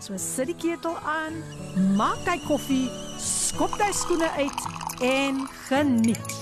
[0.00, 1.34] So sit die ketel aan,
[1.92, 2.88] maak koffie,
[3.20, 4.60] skop skoene uit
[5.04, 6.32] en geniet.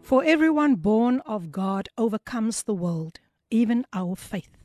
[0.00, 3.18] For everyone born of God overcomes the world,
[3.50, 4.56] even our faith.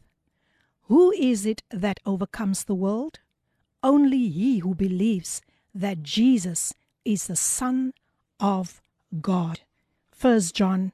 [0.89, 3.19] Who is it that overcomes the world?
[3.81, 5.41] Only he who believes
[5.73, 7.93] that Jesus is the Son
[8.39, 8.79] of
[9.21, 9.61] God.
[10.21, 10.91] 1 John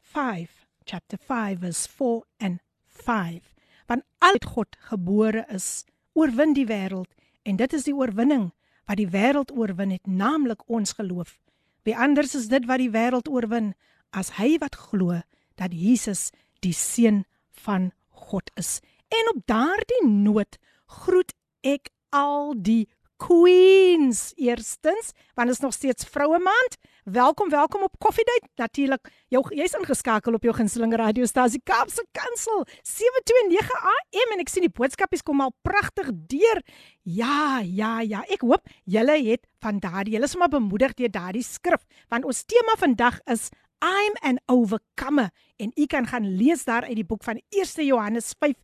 [0.00, 3.53] 5, chapter 5, verse 4 and 5.
[3.86, 7.10] Want al het God gebore is, oorwin die wêreld
[7.42, 8.52] en dit is die oorwinning
[8.88, 11.38] wat die wêreld oorwin het, naamlik ons geloof.
[11.84, 13.72] Wie anders is dit wat die wêreld oorwin
[14.12, 15.20] as hy wat glo
[15.60, 16.30] dat Jesus
[16.64, 17.24] die seun
[17.64, 18.80] van God is.
[19.08, 21.32] En op daardie noot groet
[21.64, 22.88] ek al die
[23.20, 29.41] queens eerstens want dit is nog steeds vroue maand welkom welkom op koffiedייט natuurlik jou
[29.55, 35.25] jy's ingeskakel op jou gunsteling radiostasie Kaapse Kansel 729 AM en ek sien die boodskapies
[35.25, 36.61] kom al pragtig deur
[37.01, 41.45] ja ja ja ek hoop julle het van daardie julle is maar bemoedig deur daardie
[41.45, 43.49] skrif want ons tema vandag is
[43.81, 48.35] I'm an overcomer en u kan gaan lees daar uit die boek van 1 Johannes
[48.37, 48.55] 5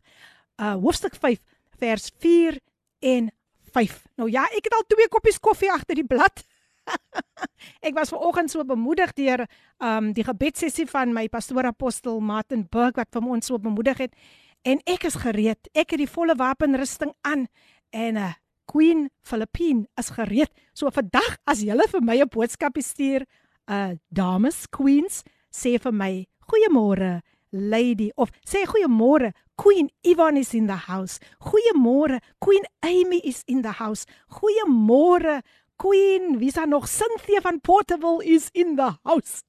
[0.60, 1.42] uh hoofstuk 5
[1.80, 2.60] vers 4
[3.00, 3.32] en
[3.76, 4.02] 5.
[4.16, 6.44] Nou ja, ek het al twee koppies koffie agter die blad.
[7.87, 9.45] ek was vanoggend so bemoedig deur
[9.79, 14.15] um die gebedssessie van my pastoor apostel Martin Burg wat vir ons so bemoedig het
[14.61, 15.69] en ek is gereed.
[15.73, 17.47] Ek het die volle wapenrusting aan
[17.91, 18.33] en uh,
[18.71, 20.51] Queen Philippine is gereed.
[20.73, 23.25] So vandag as julle vir my 'n boodskapie stuur,
[23.67, 27.21] uh dames, queens, sê vir my goeiemôre
[27.51, 31.19] lady of sê goeiemôre Queen Ivan is in the house.
[31.39, 34.05] Goeiemôre Queen Amy is in the house.
[34.31, 35.41] Goeiemôre
[35.81, 39.41] Queen, wie sa nog Cynthia van Portable is in the house.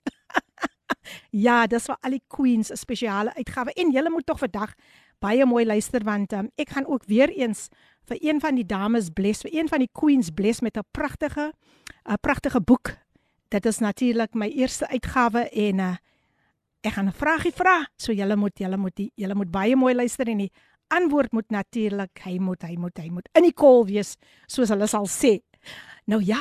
[1.47, 4.72] ja, dis vir al die queens 'n spesiale uitgawe en julle moet tog vandag
[5.20, 7.69] baie mooi luister want um, ek gaan ook weer eens
[8.09, 11.53] vir een van die dames bless, vir een van die queens bless met 'n pragtige
[12.09, 12.97] 'n pragtige boek.
[13.49, 15.97] Dit is natuurlik my eerste uitgawe en uh,
[16.81, 17.87] ek gaan 'n vragie vra.
[17.97, 20.53] So julle moet julle moet die, julle moet baie mooi luister en die
[20.88, 24.16] antwoord moet natuurlik hy moet hy moet hy moet in die kol wees
[24.47, 25.43] soos hulle sal sê.
[26.04, 26.40] Nou ja,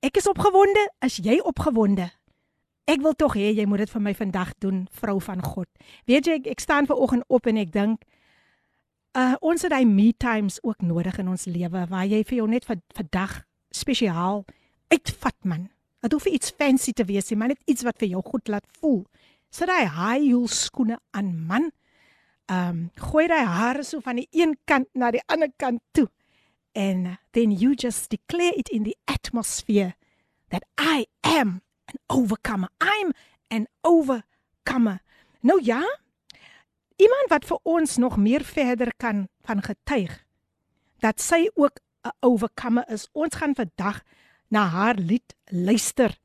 [0.00, 0.82] ek is opgewonde.
[1.00, 2.10] Is jy opgewonde?
[2.84, 5.68] Ek wil tog hê jy moet dit vir my vandag doen, vrou van God.
[6.10, 8.04] Weet jy ek, ek staan ver oggend op en ek dink
[9.12, 12.46] uh ons het hy me times ook nodig in ons lewe waar jy vir jou
[12.48, 13.42] net vir vandag
[13.72, 14.44] spesiaal
[14.92, 15.68] uitvat man.
[16.02, 18.66] Dit hoef iets fancy te wees nie, maar net iets wat vir jou goed laat
[18.80, 19.04] voel
[19.52, 21.70] sit hy high heel skoene aan man.
[22.50, 22.80] Ehm um,
[23.12, 26.08] gooi hy hare so van die een kant na die ander kant toe.
[26.72, 29.94] And then you just declare it in the atmosphere
[30.48, 32.68] that I am an overcomer.
[32.80, 33.12] I'm
[33.48, 35.00] an overcomer.
[35.40, 35.82] Nou ja,
[36.96, 40.24] iemand wat vir ons nog meer verder kan van getuig
[41.02, 43.08] dat sy ook 'n overcomer is.
[43.12, 44.02] Ons gaan vandag
[44.48, 46.18] na haar lied luister.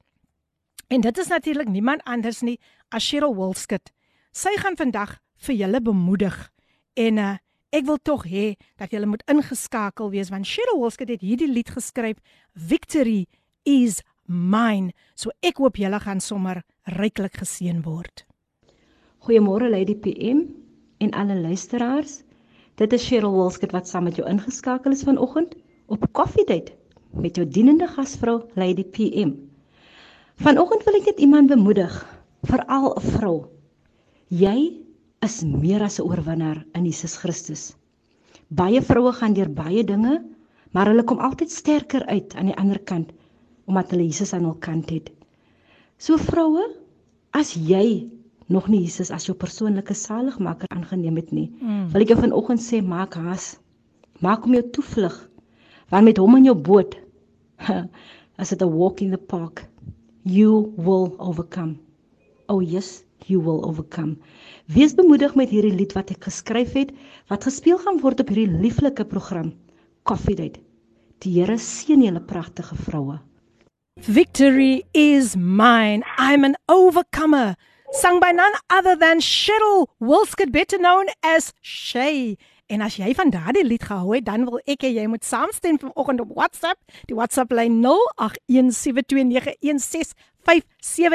[0.87, 2.59] En dit is natuurlik niemand anders nie
[2.89, 3.91] as Cheryl Wolskut.
[4.31, 6.51] Sy gaan vandag vir julle bemoedig
[6.93, 7.37] en uh,
[7.72, 11.70] ek wil tog hê dat julle moet ingeskakel wees want Cheryl Wolskut het hierdie lied
[11.72, 12.18] geskryf
[12.54, 13.26] Victory
[13.64, 14.92] is mine.
[15.14, 16.62] So ek hoop julle gaan sommer
[16.98, 18.26] ryklik geseën word.
[19.24, 20.44] Goeiemôre Lady PM
[21.00, 22.22] en alle luisteraars.
[22.76, 25.56] Dit is Cheryl Wolskut wat saam met jou ingeskakel is vanoggend
[25.86, 26.72] op Koffiedייט
[27.12, 29.34] met jou dienende gasvrou Lady PM.
[30.40, 31.92] Vanoggend wil ek net iemand bemoedig,
[32.48, 33.36] veral 'n vrou.
[34.28, 34.80] Jy
[35.27, 37.63] is meer as 'n oorwinnaar in Jesus Christus.
[38.49, 40.23] Baie vroue gaan deur baie dinge,
[40.71, 43.11] maar hulle kom altyd sterker uit aan die ander kant
[43.67, 45.11] omdat hulle Jesus aan hul kant het.
[45.99, 46.63] So vroue,
[47.33, 48.07] as jy
[48.47, 51.89] nog nie Jesus as jou persoonlike saligmaker aangeneem het nie, mm.
[51.91, 53.57] wil ek jou vanoggend sê maak haas.
[54.23, 55.17] Maak hom jou toevlug.
[55.91, 56.95] Want met hom in jou boot,
[58.39, 59.67] as dit 'n walk in the park
[60.27, 61.79] you will overcome.
[62.49, 64.17] Oh yes, you will overcome.
[64.65, 66.91] Wees bemoedig met hierdie lied wat ek geskryf het
[67.31, 69.53] wat gespeel gaan word op hierdie lieflike program
[70.03, 70.61] Coffee Date.
[71.23, 73.19] Die Here seën julle pragtige vroue.
[73.99, 76.03] Victory is mine.
[76.17, 77.55] I'm an overcomer.
[77.91, 82.37] Sung by none other than Cheryl Wilskut, better known as Shay.
[82.67, 85.79] En as jy van daardie lied gehou het, dan wil ek hê jy moet saamstem
[85.79, 86.79] vanoggend op WhatsApp.
[87.07, 87.87] Die WhatsApp lyn 0817291657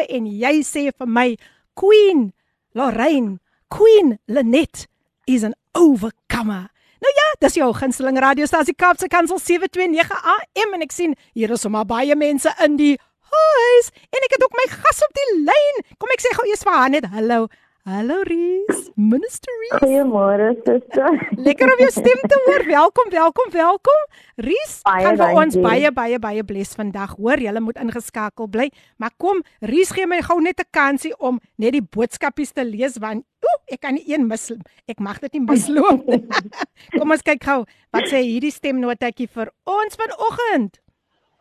[0.08, 1.37] en jy sê vir my
[1.74, 2.32] Queen
[2.74, 3.38] Lorraine,
[3.69, 4.86] Queen Lenet
[5.26, 6.69] is an overcomer.
[7.02, 11.64] Nou ja, dis jou gunsteling radiostasie Kaapse Kansel 729 AM en ek sien hier is
[11.64, 12.94] sommer baie mense in die
[13.32, 15.82] huis en ek het ook my gas op die lyn.
[15.98, 17.46] Kom ek sê gou eers vir haar net hallo.
[17.82, 19.81] Hallo Ries, Minister Ries.
[19.82, 21.17] Goeiemôre suster.
[21.34, 22.62] Lekker om jou stem te hoor.
[22.69, 24.05] Welkom, welkom, welkom.
[24.38, 27.17] Ries, Baie gaan vir ons baie baie baie bless vandag.
[27.19, 28.69] Hoor, julle moet ingeskakel bly.
[29.02, 33.02] Maar kom, Ries gee my gou net 'n kansie om net die boodskapies te lees
[33.02, 34.52] want ooh, ek kan nie een mis.
[34.87, 36.06] Ek mag dit nie misloop.
[36.06, 36.23] nie.
[36.99, 37.64] kom ons kyk gou.
[37.90, 40.79] Wat sê hierdie stemnotetjie vir ons vanoggend?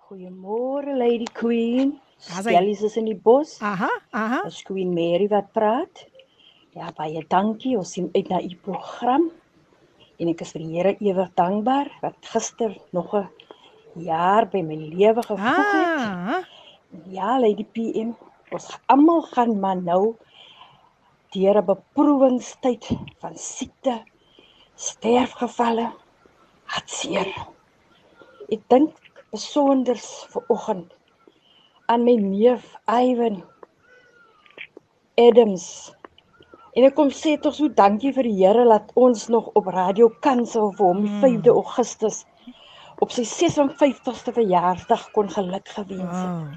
[0.10, 2.02] Goeiemôre Lady Queen.
[2.30, 2.42] Hy.
[2.42, 3.58] Stellies is in die bos.
[3.62, 4.42] Aha, aha.
[4.46, 6.06] Dis Queen Mary wat praat.
[6.72, 7.76] Ja, baie dankie.
[7.78, 9.26] Ons sien uit na u program.
[10.22, 13.28] En ek is vir die Here ewig dankbaar wat gister nog 'n
[14.08, 16.06] jaar by my lewe gevoeg het.
[16.08, 16.44] Ah,
[17.08, 18.14] Ja, Lady PM.
[18.52, 20.16] Ons almal gaan maar nou
[21.34, 22.88] deur 'n beproewingstyd
[23.20, 24.04] van siekte,
[24.76, 25.92] sterfgevalle,
[26.66, 27.28] hartseer.
[28.50, 28.92] Ek dink
[29.32, 29.96] besonder
[30.32, 30.94] vir oggend
[31.88, 33.44] aan my neef Ivan
[35.18, 35.92] Adams.
[36.76, 40.10] En ek kom sê tog so dankie vir die Here dat ons nog op Radio
[40.24, 42.22] Kansel vir hom die 5de Augustus
[43.02, 46.30] op sy 56ste verjaarsdag kon geluk gewens het.
[46.30, 46.54] wow.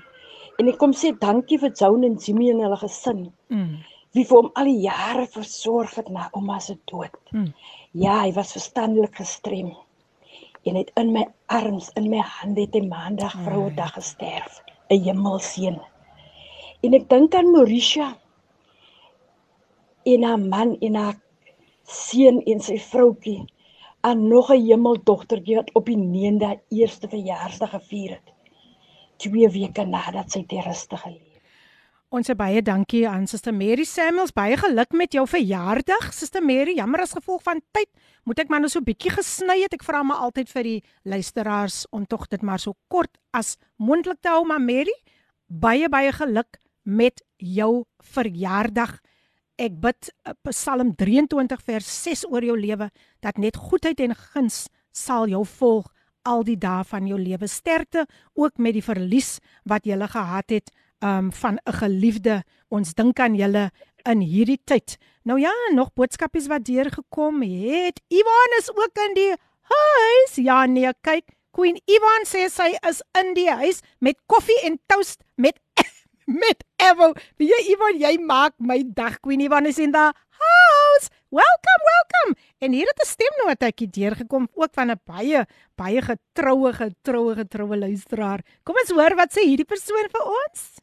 [0.60, 3.78] En ek kom sê dankie vir Joan en Jimmy en hulle gesin Mm.
[4.14, 7.10] wie vir hom al die jare versorg het na ouma se dood.
[7.32, 7.48] Mm.
[7.92, 9.72] Ja, hy was verstandelik gestrem.
[10.64, 14.62] En het in my arms, in my hande het hy maandag vrouedag gesterf.
[14.90, 15.80] 'n Hemelseën.
[16.82, 18.14] En ek dink aan Mauricia
[20.04, 21.18] en haar man en haar
[21.84, 23.42] seun en sy vroutjie
[24.04, 28.32] aan nog 'n hemeldogtertjie wat op die 9de eerste verjaarsdag gevier het.
[29.16, 31.34] Twee weke nadat sy ter ruste gelê het.
[32.14, 34.30] Ons sê baie dankie aan Suster Mary Samuels.
[34.32, 36.76] Baie geluk met jou verjaardag, Suster Mary.
[36.76, 37.88] Jammer as gevolg van tyd
[38.22, 39.74] moet ek maar nou so bietjie gesny het.
[39.74, 44.20] Ek vra maar altyd vir die luisteraars om tog dit maar so kort as moontlik
[44.22, 44.94] te hou, maar Mary,
[45.48, 47.82] baie baie geluk met jou
[48.14, 49.00] verjaardag.
[49.54, 52.88] Ek bid eh, Psalm 23 vers 6 oor jou lewe
[53.22, 55.86] dat net goedheid en guns sal jou volg
[56.26, 57.46] al die dae van jou lewe.
[57.46, 60.70] Sterkte ook met die verlies wat jy gehad het
[61.04, 62.42] um van 'n geliefde.
[62.70, 63.70] Ons dink aan julle
[64.04, 64.96] in hierdie tyd.
[65.22, 68.00] Nou ja, nog boodskapies wat deurgekom het.
[68.08, 70.34] Ivan is ook in die huis.
[70.34, 71.24] Ja nee, kyk,
[71.54, 75.60] Queen Ivan sê sy is in die huis met koffie en toast met
[76.26, 77.12] met Evo.
[77.36, 79.20] Wie jy Ivan, jy maak my dag.
[79.20, 81.10] Queen Ivan is in the house.
[81.34, 82.32] Welcome, welcome.
[82.58, 88.40] En hier het 'n stemnotetjie deurgekom ook van 'n baie baie getroue getroue getroue luisteraar.
[88.62, 90.78] Kom ons hoor wat sê hierdie persoon vir ons.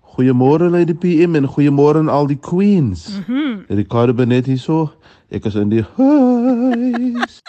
[0.00, 3.20] Goeiemôre Lady PM en goeiemôre aan al die queens.
[3.28, 4.92] Mm Ricardo Benet hier so.
[5.30, 7.42] Ek is in die huis.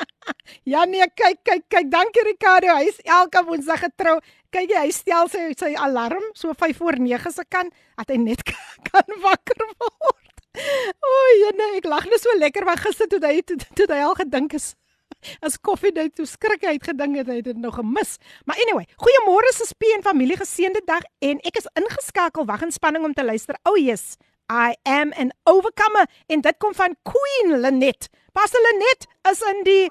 [0.72, 2.74] ja nee, kyk kyk kyk, dankie Ricardo.
[2.76, 4.20] Hy is elke woensdag getrou.
[4.52, 8.18] Kyk jy, hy stel sy sy alarm so 5 voor 9 se kan dat hy
[8.20, 8.44] net
[8.90, 10.28] kan wakker word.
[10.52, 11.10] O,
[11.40, 14.58] jene, ek lag net so lekker want gister toe hy toe, toe hy al gedink
[14.58, 14.74] is
[15.44, 18.16] as koffie dit toe skrik hy het gedink het hy het dit nog gemis.
[18.44, 22.74] Maar anyway, goeiemôre se spie en familie geseënde dag en ek is ingeskakel wag in
[22.74, 23.56] spanning om te luister.
[23.68, 24.16] Oh yes,
[24.52, 28.10] I am an overcomer en dit kom van Queen Lenet.
[28.36, 29.86] Pastor Lenet is in die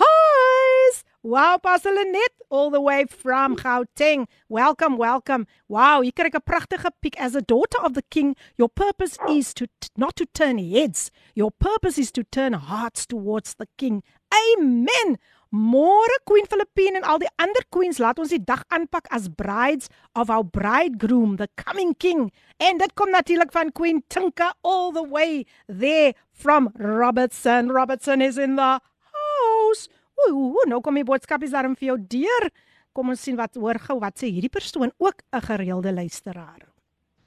[0.00, 1.02] huis.
[1.26, 4.28] Wow, Pastor Lenet all the way from Gauteng.
[4.48, 5.48] Welcome, welcome.
[5.66, 8.36] Wow, jy kry 'n pragtige piek as a daughter of the king.
[8.56, 9.66] Your purpose is to
[9.96, 11.10] not to turn heads.
[11.34, 14.04] Your purpose is to turn hearts towards the king.
[14.30, 15.18] Amen.
[15.52, 19.90] Môre Queen Philippine en al die ander queens laat ons die dag aanpak as brides
[20.14, 22.30] of our bridegroom, the coming king.
[22.60, 27.72] En dit kom natuurlik van Queen Tinka all the way there from Robertson.
[27.72, 28.78] Robertson is in the
[29.10, 29.88] house.
[30.30, 32.50] Ooh, nou kom die boodskapies daarom vir jou deur.
[32.92, 36.66] Kom ons sien wat hoor gou wat sê hierdie persoon ook 'n gereelde luisteraar.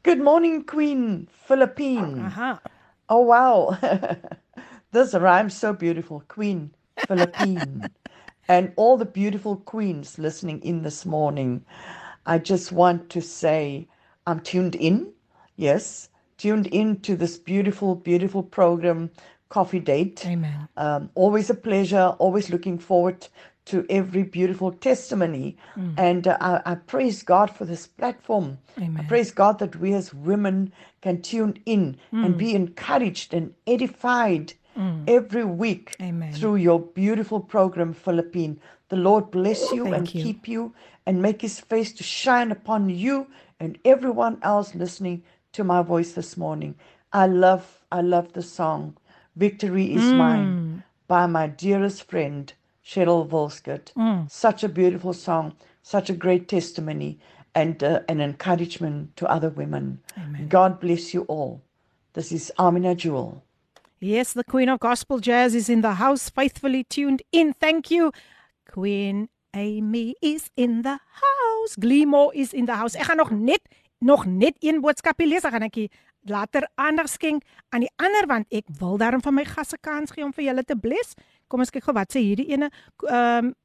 [0.03, 2.25] Good morning, Queen Philippine.
[2.25, 2.61] Aha.
[3.09, 3.75] Oh, wow.
[4.91, 6.23] this rhymes so beautiful.
[6.27, 6.73] Queen
[7.07, 7.89] Philippine.
[8.49, 11.63] and all the beautiful queens listening in this morning.
[12.25, 13.87] I just want to say
[14.25, 15.13] I'm tuned in.
[15.55, 19.11] Yes, tuned in to this beautiful, beautiful program,
[19.49, 20.25] Coffee Date.
[20.25, 20.67] Amen.
[20.77, 23.27] Um, always a pleasure, always looking forward
[23.65, 25.57] to every beautiful testimony.
[25.97, 28.57] And uh, I, I praise God for this platform.
[28.79, 34.53] I praise God that we as women can tune in and be encouraged and edified
[35.07, 36.33] every week Amen.
[36.33, 38.59] through your beautiful program, Philippine.
[38.89, 40.23] The Lord bless you Thank and you.
[40.23, 40.73] keep you
[41.05, 43.27] and make his face to shine upon you
[43.59, 46.75] and everyone else listening to my voice this morning.
[47.11, 48.97] I love, I love the song,
[49.35, 52.51] Victory is Mine by my dearest friend,
[52.85, 53.91] Cheryl Volskert.
[54.29, 57.19] Such a beautiful song, such a great testimony
[57.55, 59.99] and uh, an encouragement to other women.
[60.47, 61.61] God bless you all.
[62.13, 63.43] This is Amina Jewel.
[63.99, 67.53] Yes, the Queen of Gospel Jazz is in the house, faithfully tuned in.
[67.53, 68.11] Thank you.
[68.69, 71.75] Queen Amy is in the house.
[71.75, 72.95] Gleemore is in the house.
[72.95, 73.61] Ek gaan nog net
[73.99, 75.89] nog net een boodskapie lees, dan gaan ek
[76.29, 80.25] later aandag skenk aan die ander want ek wil daarom van my gasse kans gee
[80.25, 81.17] om vir julle te bless.
[81.47, 82.71] Kom ons kyk gou wat sê hierdie ene.
[83.09, 83.55] Um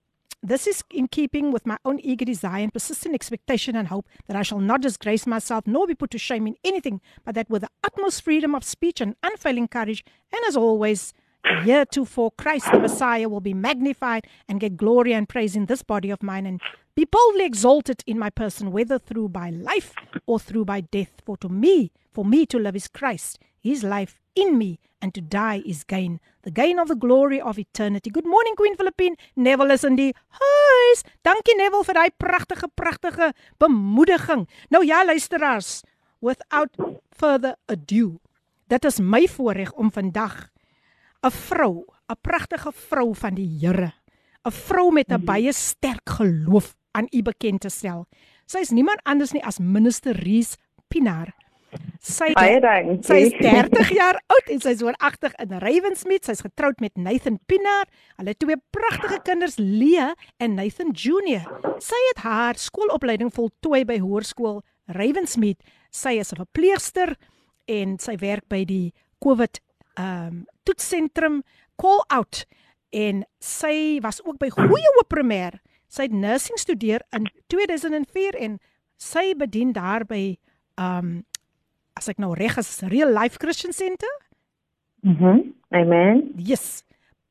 [0.47, 4.37] This is in keeping with my own eager desire and persistent expectation and hope that
[4.37, 7.63] I shall not disgrace myself nor be put to shame in anything, but that with
[7.63, 11.15] the utmost freedom of speech and unfailing courage, and as always,
[11.65, 16.11] heretofore Christ the Messiah will be magnified and get glory and praise in this body
[16.11, 16.61] of mine and
[16.95, 19.95] be boldly exalted in my person, whether through by life
[20.27, 21.11] or through by death.
[21.25, 25.21] For to me, for me to live is Christ, his life in me, and to
[25.21, 28.11] die is gain, the gain of the glory of eternity.
[28.11, 29.17] Good morning, Queen Philippine.
[29.37, 31.03] Neville is in die huis.
[31.27, 34.47] Dankie Neville vir daai pragtige, pragtige bemoediging.
[34.71, 35.83] Nou ja, luisteraars,
[36.25, 36.79] without
[37.13, 38.21] further ado,
[38.73, 40.49] dit is my voorreg om vandag
[41.25, 43.93] 'n vrou, 'n pragtige vrou van die Here,
[44.47, 48.05] 'n vrou met 'n baie sterk geloof aan u bekend te stel.
[48.47, 50.55] Sy is niemand anders nie as minister Rees
[50.89, 51.35] Pinaar.
[52.05, 52.29] Sy.
[53.03, 56.27] Sy is 30 jaar oud en sy is woonagtig in Rywensmeet.
[56.29, 57.89] Sy's getroud met Nathan Pinaar.
[58.19, 61.49] Hulle het twee pragtige kinders, Lee en Nathan Junior.
[61.83, 64.61] Sy het haar skoolopleiding voltooi by Hoërskool
[64.95, 65.65] Rywensmeet.
[65.91, 67.17] Sy is 'n verpleegster
[67.67, 69.61] en sy werk by die COVID
[69.97, 71.43] ehm um, toetsentrum
[71.77, 72.45] Call Out
[72.91, 75.59] en sy was ook by Goeie Hoop Primêr.
[75.89, 78.59] Sy het nursing studeer in 2004 en
[78.97, 80.37] sy bedien daar by
[80.81, 81.25] um,
[81.95, 84.11] as ek nou reg is Real Life Christian Center.
[85.05, 85.53] Mhm.
[85.71, 86.33] Amen.
[86.37, 86.85] Yes.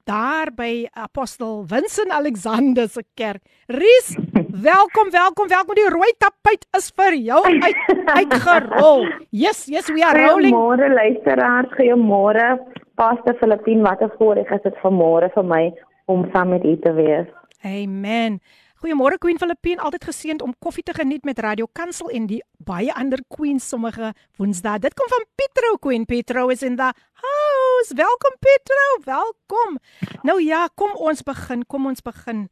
[0.04, 3.42] Daar by Apostel Vincent Alexander se kerk.
[3.68, 4.18] Ries,
[4.70, 5.76] welkom, welkom, welkom.
[5.76, 9.08] Die rooi tapuit is vir jou uit uitgerol.
[9.32, 10.52] Yes, yes, we are rolling.
[10.52, 12.50] Goeiemôre luisteraars, goeiemôre.
[13.00, 15.64] Pastor Filippine, wat 'n voorreg is dit vanmôre vir my
[16.06, 17.28] om saam met u te wees.
[17.64, 18.42] Amen.
[18.84, 22.92] Goeiemôre Queen Filippine, altyd geseënd om koffie te geniet met Radio Kansel en die baie
[22.92, 24.82] ander queens sommige Woensdae.
[24.84, 26.04] Dit kom van Petro Queen.
[26.06, 26.90] Petro is in the
[27.24, 27.96] house.
[27.96, 29.80] Welkom Petro, welkom.
[30.28, 32.50] Nou ja, kom ons begin, kom ons begin.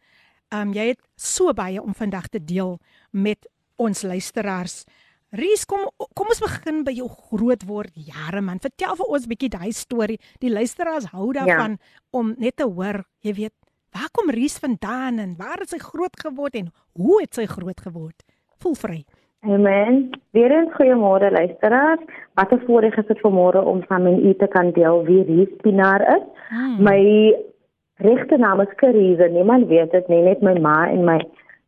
[0.51, 2.77] Ehm um, jy het so baie om vandag te deel
[3.11, 4.85] met ons luisteraars.
[5.31, 8.59] Ries, kom kom ons begin by jou groot word jare man.
[8.59, 10.19] Vertel vir ons 'n bietjie daai storie.
[10.39, 11.99] Die luisteraars hou daarvan ja.
[12.11, 13.55] om net te hoor, jy weet,
[13.93, 17.81] waar kom Ries vandaan en waar het sy groot geword en hoe het sy groot
[17.81, 18.23] geword?
[18.61, 18.99] Voel vry.
[19.41, 20.09] Amen.
[20.31, 22.01] Weereens goeiemôre luisteraars.
[22.33, 25.53] Wat 'n voorreg is dit vanmôre om saam met u te kan deel wie Ries
[25.61, 26.23] Pinaar is.
[26.49, 26.83] Hmm.
[26.83, 27.35] My
[27.95, 29.27] regte naam is Karize.
[29.31, 31.19] Niemand weet dit nie, net my ma en my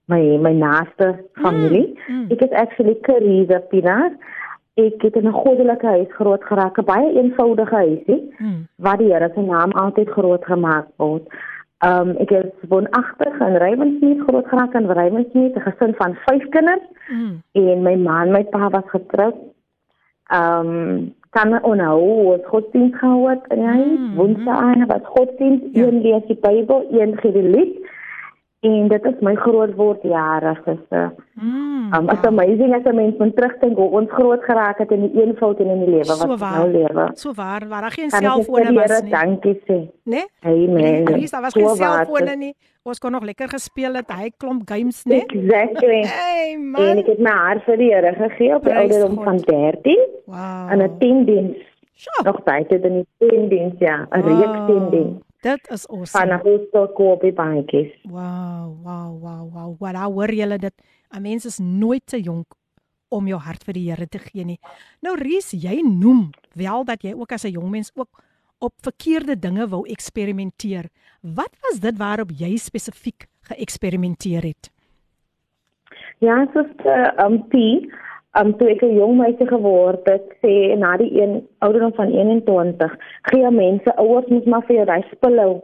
[0.06, 2.00] my my naaste familie.
[2.08, 2.26] mm.
[2.32, 4.12] Ek is actually Karize Pinaar.
[4.76, 8.68] Ek het in 'n goddelike huis groot geraak, 'n baie eenvoudige huisie Hmm.
[8.78, 11.28] waar die Here se naam altyd groot gemaak word.
[11.84, 16.86] Um ek is woonagtig in Rywensmeet groot geraak in Rywensmeet, 'n gesin van 5 kinders
[17.08, 17.42] Hmm.
[17.52, 19.36] en my ma en my pa was getroud.
[20.32, 22.02] Um kan onhou
[22.34, 23.98] ons godsdienst gehou het die huis.
[23.98, 25.88] Mm, Woensdae was godsdienst, Ja.
[25.88, 27.78] een lees die Bybel, een gee die lied.
[28.64, 31.10] En dit is my groot word jare gister.
[31.36, 31.92] Hmm.
[31.94, 35.22] Um it's amazing as 'n mens moet terugdink hoe ons groot geraak het in die
[35.26, 36.64] eenvoud en in die lewe So wat waar.
[36.64, 37.10] ons nou lewe.
[37.14, 39.78] So waar, waar daar geen selfone was nie, dankie sê.
[40.06, 40.24] né?
[40.46, 41.06] Amen.
[41.08, 42.56] Ries, daar was So geen waar, selfone nie.
[42.84, 45.16] Ons kon nog lekker gespeel het, hy klomp games, né?
[45.26, 46.02] Exactly.
[46.20, 46.98] Hey En man.
[46.98, 50.72] ek het my hart vir die Here gegee op ouderdom van 13 Wow.
[50.72, 51.58] in 'n tiendiens.
[51.96, 52.24] Sjoe.
[52.24, 56.34] Nog tyd het in die tiendiens ja, 'n reeks tiendiens Dit is van awesome.
[56.34, 57.92] 'n hostel koopie baantjies.
[58.04, 59.76] Wow, wow, wow, wow.
[59.80, 60.74] Wat hoor julle dit?
[61.12, 62.56] 'n Mens is nooit te jonk
[63.10, 64.60] om jou hart vir die Here te gee nie.
[65.02, 68.24] Nou Ries, jy noem wel dat jy ook as 'n jong mens ook
[68.60, 70.90] op verkeerde dinge wou eksperimenteer.
[71.22, 74.72] Wat was dit waarop jy spesifiek geëksperimenteer het?
[76.18, 77.54] Ja, soos uh, um P,
[78.42, 82.98] um toe ek 'n jong meisie geword het, sê na die een ouderdom van 21,
[83.30, 85.62] gee mense ouers moet maar vir jou daai spulhou.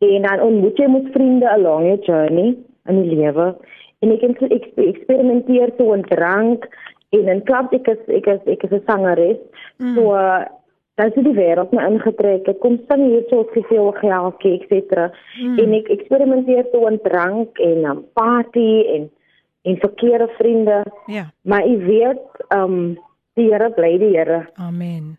[0.00, 2.56] En dan ontmoet jy met vriende along your journey
[2.88, 3.54] in die lewe.
[4.00, 6.64] En ek het ek eksperimenteer so in drank
[7.12, 9.40] en in klub ek is ek is ek is 'n sangeres.
[9.78, 9.94] Mm.
[9.94, 10.44] So uh,
[10.96, 12.48] dan het die wêreld my ingetrek.
[12.48, 15.08] Ek kom staan hier so op veel geld, etc.
[15.40, 15.58] Mm.
[15.58, 19.10] En ek eksperimenteer toe in drank en um, party en
[19.62, 20.82] en verkeerde vriende.
[21.06, 21.32] Ja.
[21.42, 22.98] Maar jy weet, ehm um,
[23.34, 24.50] die Here bly die Here.
[24.54, 25.18] Amen.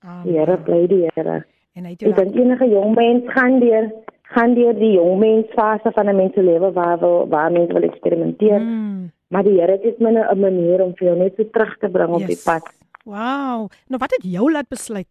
[0.00, 0.22] Amen.
[0.24, 1.44] Die Here bly die Here.
[1.72, 3.90] En hy het jou Ek dink enige jong mens gaan deur
[4.26, 7.72] gaan deur die jong mens fase van 'n mens se lewe waar wil waar mens
[7.72, 8.60] wil eksperimenteer.
[8.60, 9.12] Mm.
[9.28, 12.08] Maar die Here het my 'n manier om vir jou net so terug te bring
[12.08, 12.42] op die Yes.
[12.44, 12.62] pad.
[13.04, 13.68] Wow.
[13.88, 15.08] Nou wat het jou laat besluit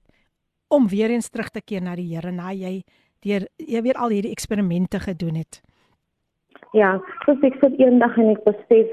[0.67, 2.83] om weer eens terug te keer na die Here na jy
[3.19, 5.61] deur jy weet al hierdie eksperimente gedoen het?
[6.75, 8.91] Ja, so ek sit eendag en ek besef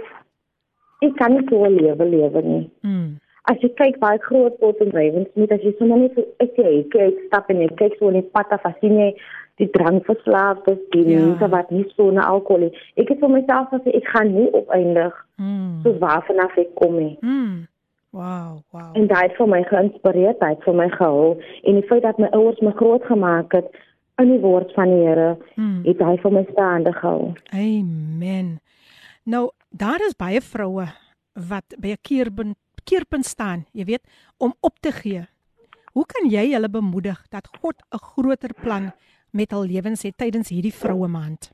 [1.02, 2.64] ek kan nie so 'n lewe lewe nie.
[2.86, 3.18] Mm.
[3.50, 6.52] As jy kyk baie groot pot en rywens nie, as jy sommer net so ek
[6.56, 9.14] sê kyk stap en jy kyk so in die pad af jy nie
[9.58, 11.18] die drankverslaafdes, die Ja.
[11.18, 11.26] ja.
[11.26, 12.72] mense wat nie so na alkohol nie.
[12.96, 15.82] Ek het vir myself gesê ek gaan nie opeindig Mm.
[15.82, 17.18] so waar vanaf ek kom nie.
[17.20, 17.66] Mm.
[18.12, 18.92] Wow, wow.
[18.94, 22.18] En daai het vir my geïnspireer, daai het vir my gehou en die feit dat
[22.18, 23.68] my ouers my groot gemaak het
[24.18, 25.82] in die woord van die Here, Mm.
[25.84, 27.32] het hy vir my staande gehou.
[27.52, 28.60] Amen.
[29.24, 30.86] Nou, daar is baie vroue
[31.48, 34.02] wat by 'n keerpunt keerpunt staan, jy weet,
[34.38, 35.22] om op te gee.
[35.92, 38.92] Hoe kan jy hulle bemoedig dat God 'n groter plan
[39.30, 41.52] met hul lewens het tydens hierdie vroue maand?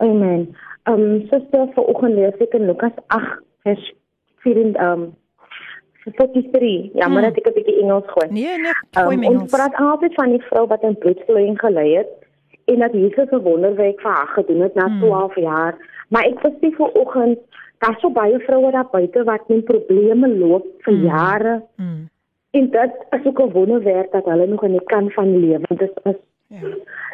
[0.00, 0.54] Amen.
[0.84, 3.92] Ehm um, suster vanoggend lees ek in Lukas 8 vers
[4.36, 5.14] 4 ehm um,
[6.12, 6.90] 43.
[6.92, 7.32] Ja, maar Hmm.
[7.34, 8.26] dat ek 'n bietjie Engels gooi.
[8.30, 12.08] Nee, nee, Um, gooi ons praat altyd van die vrou wat 'n bloedvloeiing gelei het
[12.64, 14.98] en dat Jesus 'n wonderwerk vir haar gedoen het na Hmm.
[15.00, 15.74] 12 jaar.
[16.08, 17.38] Maar ek besef vanoggend
[17.78, 21.04] daar's so baie vroue daar buite wat met probleme loop vir Hmm.
[21.04, 22.08] jare Mm.
[22.50, 25.60] en dit is ook 'n wonderwerk dat hulle nog in die kan van lewe.
[25.68, 26.14] Dit is
[26.48, 26.68] Ja.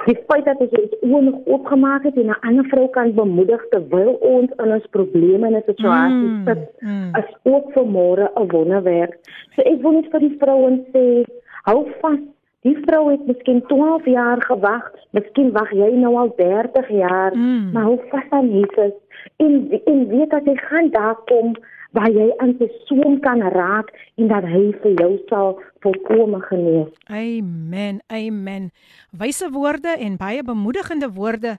[0.04, 4.12] die feit dat ons oë nog oopgemaak het en 'n ander vrou kan bemoedig terwyl
[4.20, 7.10] ons in ons probleme en 'n situasie Mm, sit mm.
[7.18, 9.18] is ook vir môre 'n wonderwerk.
[9.54, 11.24] So ek wil net vir die vrouens sê,
[11.62, 12.18] hou vas.
[12.62, 17.70] Die vrou het miskien 12 jaar gewag, miskien wag jy nou al 30 jaar, Mm.
[17.72, 18.92] maar hou vas aan Jesus
[19.36, 21.54] en en weet dat hy gaan daar kom
[21.94, 25.54] waar jy aan sy soem kan raak en dat hy vir jou sal
[25.84, 26.90] volkome genees.
[27.06, 28.00] Amen.
[28.10, 28.70] Amen.
[29.14, 31.58] Wyse woorde en baie bemoedigende woorde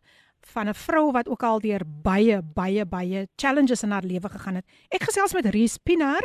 [0.54, 4.56] van 'n vrou wat ook al deur baie baie baie challenges in haar lewe gegaan
[4.56, 4.66] het.
[4.90, 6.24] Ek gesels met Ries Pinaar,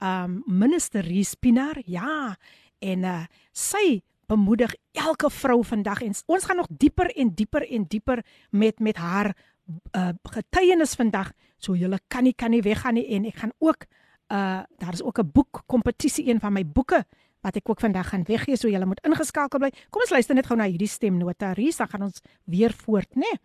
[0.00, 1.78] um minister Ries Pinaar.
[1.86, 2.36] Ja.
[2.78, 7.84] En uh sy bemoedig elke vrou vandag en ons gaan nog dieper en dieper en
[7.88, 9.36] dieper met met haar
[9.96, 11.32] uh getuienis vandag.
[11.62, 13.86] So julle kan nie kan nie weggaan nie en ek gaan ook
[14.32, 17.04] uh daar is ook 'n boek kompetisie een van my boeke
[17.42, 19.70] wat ek ook vandag gaan weggee so julle moet ingeskakel bly.
[19.90, 23.20] Kom ons luister net gou na hierdie stemnota Ries, dan gaan ons weer voort, né?
[23.20, 23.38] Nee?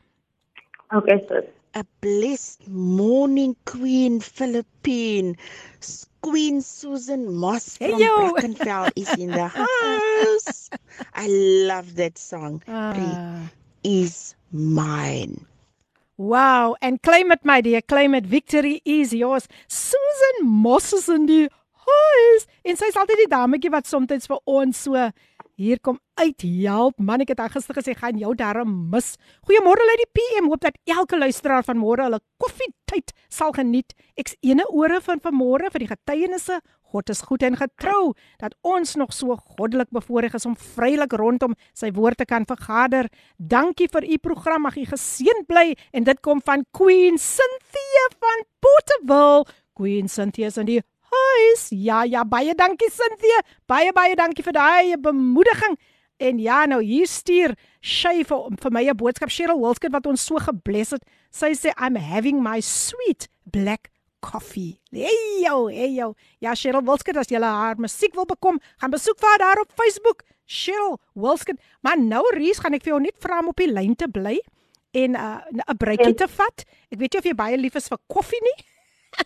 [0.97, 1.45] Okay, sis.
[1.75, 5.35] A blessed morning, Queen Philippine.
[6.21, 8.31] Queen Susan Moss Hey, from yo.
[8.31, 10.69] Brackenfell is in the house.
[11.13, 11.27] I
[11.67, 12.61] love that song.
[12.67, 13.47] Uh,
[13.83, 15.45] Is mine.
[16.17, 18.25] Wow, and claim it my dear, claim it.
[18.25, 19.47] Victory is yours.
[19.67, 21.47] Susan Moss is in die
[21.87, 22.47] huis.
[22.65, 25.09] En sy's altyd die dametjie wat soms vir ons so
[25.57, 26.99] hier kom uithelp.
[27.01, 29.15] Man, ek het haar gister gesê gaan jou darm mis.
[29.47, 30.49] Goeiemôre uit die PM.
[30.51, 33.95] Hoop dat elke luisteraar van môre hulle koffietyd sal geniet.
[34.17, 36.59] Ek's ene ore van vanmôre vir die getuienisse.
[36.91, 41.55] God is goed en getrou dat ons nog so goddelik bevoorreg is om vrylik rondom
[41.73, 43.09] sy woord te kan vergader.
[43.37, 44.61] Dankie vir u program.
[44.67, 49.45] Mag u geseënd bly en dit kom van Queen Cynthia van Porterville.
[49.77, 51.67] Queen Cynthia is in die huis.
[51.69, 53.43] Ja, ja, baie dankie Cynthia.
[53.67, 55.77] Baie baie dankie vir daai bemoediging.
[56.17, 60.25] En ja, nou hier stuur Shay vir, vir my 'n boodskap Cheryl Wilskut wat ons
[60.25, 61.03] so gebless het.
[61.31, 64.79] Sy sê I'm having my sweet black coffee.
[64.91, 66.13] Hey yo, hey yo.
[66.39, 69.71] Ja, Cheryl Wilskut as jy haar musiek wil bekom, gaan besoek vir haar daar op
[69.75, 70.23] Facebook.
[70.45, 71.59] Cheryl Wilskut.
[71.81, 74.39] Maar nou Ries, gaan ek vir jou net vra om op die lyn te bly
[74.93, 76.65] en 'n uh, 'n breekie te vat.
[76.91, 78.57] Ek weet nie of jy baie lief is vir koffie nie.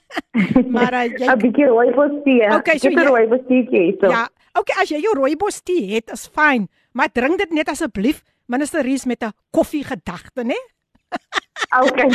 [0.75, 2.49] maar uh, jy 'n bietjie rooibos tee.
[2.57, 4.09] Okay, so jy- rooibos tee so.
[4.09, 4.27] Ja,
[4.57, 8.81] okay, as jy jou rooibos tee het, is fyn, maar drink dit net asseblief minister
[8.83, 10.59] Ries met 'n koffiegedagte, né?
[11.71, 12.09] Okay.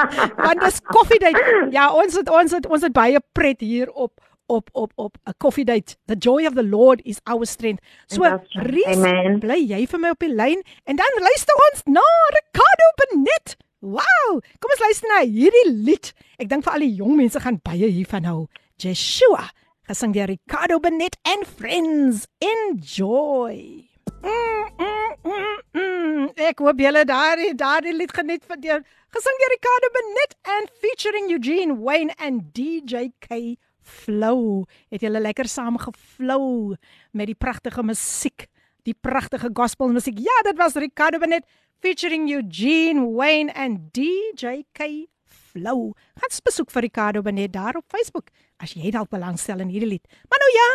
[0.00, 0.26] So.
[0.36, 1.38] Want dis koffiedייט.
[1.74, 4.12] Ja, ons het ons het ons het baie pret hier op
[4.50, 5.96] op op op 'n koffiedייט.
[6.06, 7.82] The joy of the Lord is our strength.
[8.06, 8.70] So That's right.
[8.70, 9.38] Ries, Amen.
[9.38, 12.06] bly jy vir my op die lyn en dan luister ons na
[12.38, 13.56] Ricardo Benet.
[13.80, 14.40] Wow!
[14.60, 16.12] Kom ons luister na hierdie lied.
[16.38, 18.46] Ek dink vir al die jong mense gaan baie hiervan hou.
[18.76, 19.50] Joshua,
[19.88, 22.26] gesing deur Ricardo Benet and Friends.
[22.40, 23.88] Enjoy.
[24.21, 26.29] Mm, mm, mm, mm.
[26.47, 28.81] Ek hoop julle daardie daardie lied geniet van deur
[29.15, 34.65] gesing deur Ricardo Benet and featuring Eugene Wayne and DJ K Flow.
[34.89, 36.75] Het julle lekker saam geflow
[37.11, 38.47] met die pragtige musiek,
[38.83, 40.17] die pragtige gospel musiek.
[40.19, 41.45] Ja, dit was Ricardo Benet
[41.79, 45.93] featuring Eugene Wayne and DJ K Flow.
[46.19, 48.31] Gaan besoek vir Ricardo Benet daar op Facebook
[48.63, 50.19] as jy dalk belangstel in hierdie lied.
[50.29, 50.69] Maar nou ja,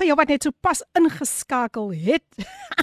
[0.00, 2.24] vir jou wat net so pas ingeskakel het.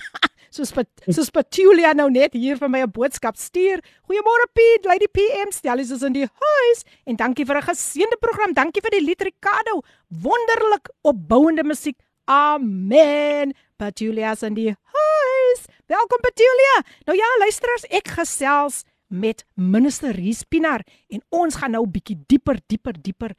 [0.57, 3.81] soos soos Petulia nou net hier vir my 'n boodskap stuur.
[4.05, 8.53] Goeiemôre Piet, Lady PM, stel is in die huis en dankie vir 'n geseënde program.
[8.53, 9.81] Dankie vir die lied Ricardo.
[10.09, 11.97] Wonderlik opbouende musiek.
[12.25, 13.53] Amen.
[13.77, 15.65] Petulia's in die huis.
[15.87, 16.83] Welkom Petulia.
[17.05, 22.17] Nou ja, luisteraars, ek gesels met minister Ries Pinaar en ons gaan nou 'n bietjie
[22.27, 23.31] dieper, dieper, dieper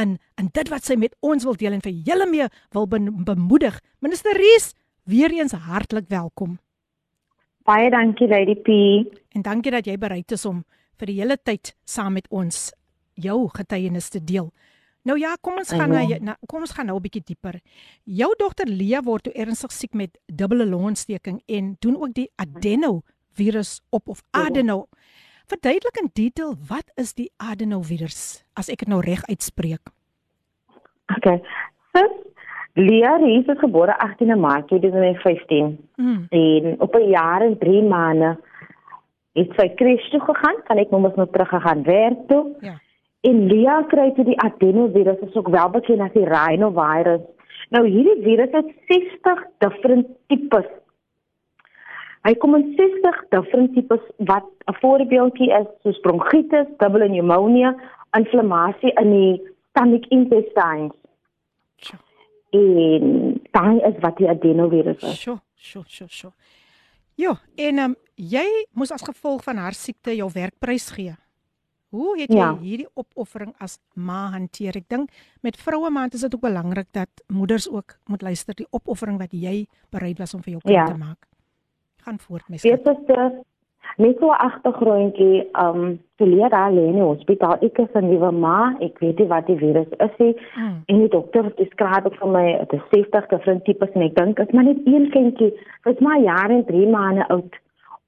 [0.00, 3.80] in in dit wat sy met ons wil deel en vir julle mee wil bemoedig.
[4.00, 4.72] Minister Ries,
[5.04, 6.58] weer eens hartlik welkom.
[7.64, 8.68] Baie dankie Lady P.
[9.34, 10.64] En dankie dat jy bereid is om
[10.98, 12.72] vir die hele tyd saam met ons
[13.14, 14.50] jou getuienis te deel.
[15.02, 17.60] Nou ja, kom ons gaan na, na kom ons gaan nou 'n bietjie dieper.
[18.04, 23.80] Jou dogter Lia word toe ernstig siek met dubbele longontsteking en doen ook die adenovirus
[23.90, 24.88] op of adeno.
[25.46, 29.92] Verduidelik in detail wat is die adenovirus as ek dit nou reg uitspreek.
[31.16, 31.42] Okay.
[31.92, 32.06] So
[32.74, 35.76] Lia Rees is gebore 18 Maart 2015.
[35.96, 36.26] Mm.
[36.30, 38.38] En op 'n jaar en 3 maande
[39.32, 42.56] het sy kres toe gegaan, kan ek nog eens terug gegaan werk toe.
[42.60, 42.80] Ja.
[43.20, 47.20] En Lia kry toe die adenovirus, is ook wel bekend as die rhinovirus.
[47.70, 50.68] Nou hierdie virus het 60 different tipes.
[52.22, 57.74] Hy kom in 60 different tipes wat 'n voorbeeldjie is soos bronkietis, dubbele pneumonia,
[58.16, 60.92] inflammasie in die stomach intestines
[62.52, 65.16] en daai is wat die adenovirus is.
[65.20, 66.32] Sjoe, sjoe, sjoe, sjoe.
[67.20, 68.44] Jo, en um, jy
[68.76, 71.14] moes as gevolg van haar siekte jou werkprys gee.
[71.92, 72.52] Hoe het jy ja.
[72.56, 74.78] hierdie opoffering as ma hanteer?
[74.80, 75.12] Ek dink
[75.44, 79.36] met vroue maand is dit ook belangrik dat moeders ook moet luister die opoffering wat
[79.36, 80.86] jy bereid was om vir jou kind ja.
[80.88, 81.28] te maak.
[82.04, 82.62] Gaan voort, mes.
[82.62, 83.40] Dit is
[83.96, 87.56] Net so 'n agtergrondjie, um verleer daar lê in die hospitaal.
[87.60, 90.36] Ek is 'n nuwe ma, ek weet nie wat die virus is nie.
[90.54, 90.82] Hmm.
[90.86, 94.36] En die dokter het beskryf vir my dit is 60 different tipes en ek dink
[94.36, 95.52] dit is maar net een kindjie.
[95.84, 97.54] Dit is maar jare en 3 maande oud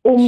[0.04, 0.20] om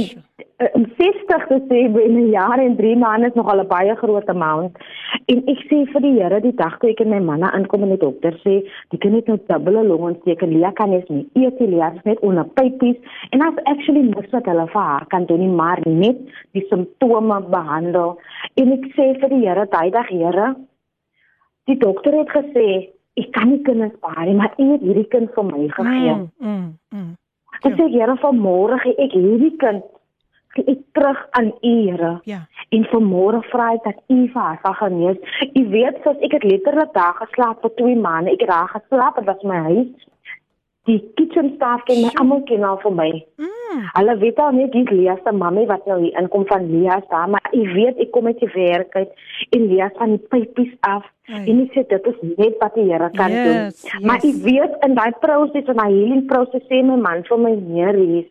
[0.73, 4.29] om 60 te sê in 'n jaar en 3 maande is nogal 'n baie groot
[4.29, 4.77] amount.
[5.25, 7.89] En ek sê vir die Here die dag toe ek en my manne aankom en
[7.89, 8.55] die dokter sê
[8.89, 12.19] die kind het nou dubbele longontsteking, Lia kan nie meer eet nie, Lia is net
[12.19, 12.97] onder pypies
[13.29, 16.17] en as actually moes wat hulle vir haar kan doen, maar net
[16.51, 18.17] die simptome behandel.
[18.55, 20.55] En ek sê vir die Here, daai dag Here,
[21.65, 25.29] die dokter het gesê ek kan nie kinders baar nie, maar U het hierdie kind
[25.33, 26.13] vir my gegee.
[26.13, 27.15] Mm, mm, mm.
[27.63, 29.85] Ek sê Here vanmôre gee ek hierdie kind
[30.55, 32.13] gee ek terug aan U Here.
[32.25, 32.41] Ja.
[32.75, 35.17] En vanmôre vra ek dat U vir haar sal genees.
[35.53, 38.35] U weet soos ek het letterlik daar geslaap vir 2 maande.
[38.35, 40.07] Ek het daar geslaap, dit was my huis
[40.87, 43.09] die kitchen staff ken my almal ken al vir my.
[43.43, 43.81] Mm.
[43.97, 47.11] Hulle weet al net dis Lia se mamma wat nou hier inkom van Lia se
[47.11, 49.11] daar, maar ek weet ek kom met die werk uit
[49.57, 51.05] en Lia van die pypies af.
[51.27, 51.43] Hey.
[51.51, 53.61] En ek sê dit is net wat die Here kan yes, doen.
[53.75, 54.01] Yes.
[54.07, 57.55] Maar ek weet in daai proses en daai healing proses sê my man vir my
[57.67, 58.27] meer hier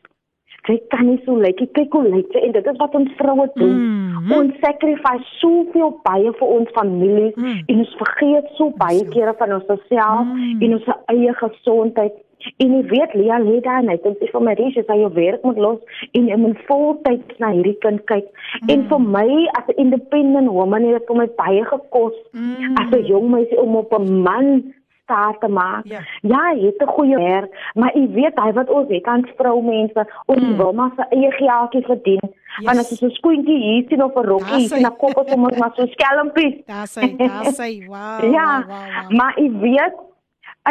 [0.66, 3.74] kyk kan nie so lyk kyk hoe lyk en dit is wat ons vroue doen
[3.76, 4.32] mm -hmm.
[4.38, 7.60] ons sacrifice soveel baie vir ons familie mm.
[7.66, 10.62] en ons vergeet so baie kere van ons self mm.
[10.62, 12.16] en ons eie gesondheid
[12.56, 15.42] En jy weet Lia lê daar en sy vir my reg is hy jou werk
[15.42, 15.80] moet los
[16.12, 18.26] en jy moet voltyds na hierdie kind kyk.
[18.62, 18.70] Mm.
[18.74, 19.28] En vir my
[19.58, 22.74] as 'n independent woman het dit vir my baie gekos mm.
[22.80, 24.74] as 'n jong meisie om op 'n man
[25.06, 25.84] staat te maak.
[25.84, 29.28] Ja, ja jy het 'n goeie werk, maar jy weet hy wat ons het aan
[29.36, 30.56] vroumense, ons mm.
[30.56, 32.26] wil maar sy eie geldjie verdien.
[32.56, 32.64] Yes.
[32.64, 35.58] Want as jy so skoentjie hier sien op 'n rokkie, sien 'n kop of sommer
[35.58, 36.64] maar so skelmpies.
[36.66, 38.32] Daar sê, daar sê, wow.
[38.32, 39.16] ja, wow, wow, wow.
[39.18, 39.94] maar jy weet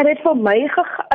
[0.03, 0.55] Dit vir my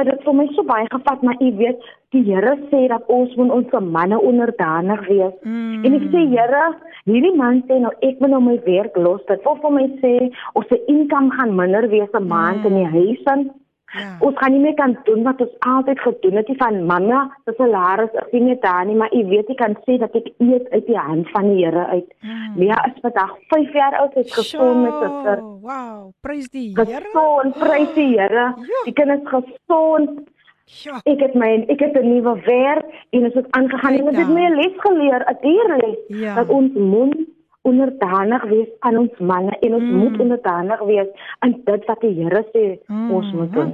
[0.09, 1.83] dit vir my so baie gevat, maar u weet,
[2.15, 5.35] die Here sê dat ons moet ons manne onderdanig wees.
[5.45, 5.85] Mm.
[5.85, 6.63] En ek sê Here,
[7.05, 9.21] hierdie man sê nou ek moet nou my werk los.
[9.29, 10.15] Dit wil vir my sê
[10.55, 12.67] ons se inkom gaan minder wees 'n maand mm.
[12.67, 13.51] in die huis en
[13.91, 14.17] Ja.
[14.23, 18.13] Ons kan nie meer kan doen wat ons altyd gedoen het, van mamma se salaris,
[18.23, 20.87] ek sien dit daar nie, maar u weet ek kan sê dat ek eet uit
[20.87, 22.07] die hand van die Here uit.
[22.23, 22.63] Mm.
[22.63, 25.43] Ja, is vandag 5 jaar oud, het gesond met sister.
[25.43, 27.01] Wow, prys die Here.
[27.03, 28.47] Gesond, prys die Here.
[28.71, 28.85] Ja.
[28.85, 30.23] Die kind is gesond.
[30.71, 31.01] Ja.
[31.11, 34.29] Ek het my ek het 'n nuwe werk en dit het aangegaan en dit het
[34.29, 36.35] my les geleer, 'n dierles ja.
[36.35, 37.17] dat ons mond
[37.63, 39.99] onderdanig wees aan ons manne en ons mm.
[40.03, 43.11] moet onderdanig wees aan dit wat die Here sê mm.
[43.11, 43.73] ons moet doen.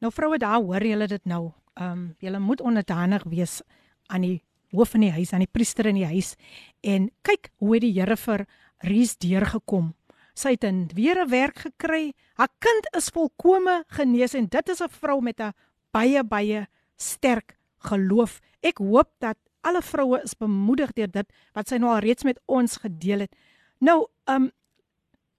[0.00, 1.50] Nou vroue daar hoor julle dit nou.
[1.78, 3.60] Ehm um, julle moet onderdanig wees
[4.08, 4.40] aan die
[4.70, 6.34] hoof van die huis, aan die priester in die huis.
[6.82, 8.46] En kyk hoe het die Here vir
[8.80, 9.94] Ries deurgekom.
[10.34, 12.12] Sy het 'n weer 'n werk gekry.
[12.34, 15.52] Haar kind is volkome genees en dit is 'n vrou met 'n
[15.92, 16.66] baie baie
[16.96, 18.40] sterk geloof.
[18.62, 22.40] Ek hoop dat alle vroue is bemoedig deur dit wat sy nou al reeds met
[22.46, 23.36] ons gedeel het.
[23.78, 24.50] Nou, um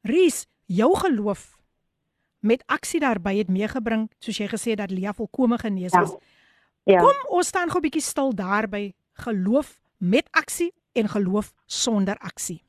[0.01, 1.62] Ries, jou geloof
[2.41, 6.15] met aksie daarbey het meegebring, soos jy gesê dat Lia volkome genees is.
[6.89, 6.95] Ja.
[6.95, 6.99] ja.
[7.05, 8.93] Kom ons staan gou 'n bietjie stil daarby.
[9.13, 12.63] Geloof met aksie en geloof sonder aksie.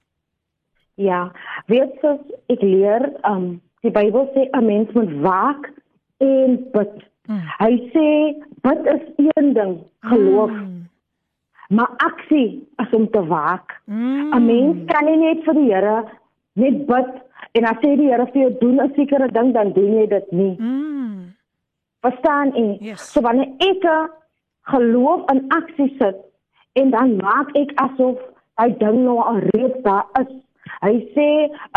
[0.94, 1.32] Ja,
[1.66, 2.18] weet jy
[2.52, 5.72] ek leer um die Bybel sê 'n mens moet waak
[6.18, 6.92] en bid.
[7.26, 7.42] Hmm.
[7.58, 8.06] Hy sê
[8.60, 10.50] bid is een ding, geloof.
[10.50, 10.88] Hmm.
[11.72, 13.80] Maar aksie is om te waak.
[13.86, 14.44] 'n hmm.
[14.46, 16.04] Mens kan nie net vir die Here
[16.52, 17.10] net bid
[17.56, 20.32] en as jy die Here vir jou doen 'n sekere ding dan doen jy dit
[20.32, 20.56] nie.
[20.60, 21.34] Mm.
[22.00, 22.76] Verstaan jy?
[22.80, 23.12] Yes.
[23.12, 23.84] So wanneer ek
[24.72, 26.16] geloof in aksie sit
[26.72, 28.18] en dan maak ek asof
[28.60, 30.32] hy ding nou al reeds daar is.
[30.82, 31.28] Hy sê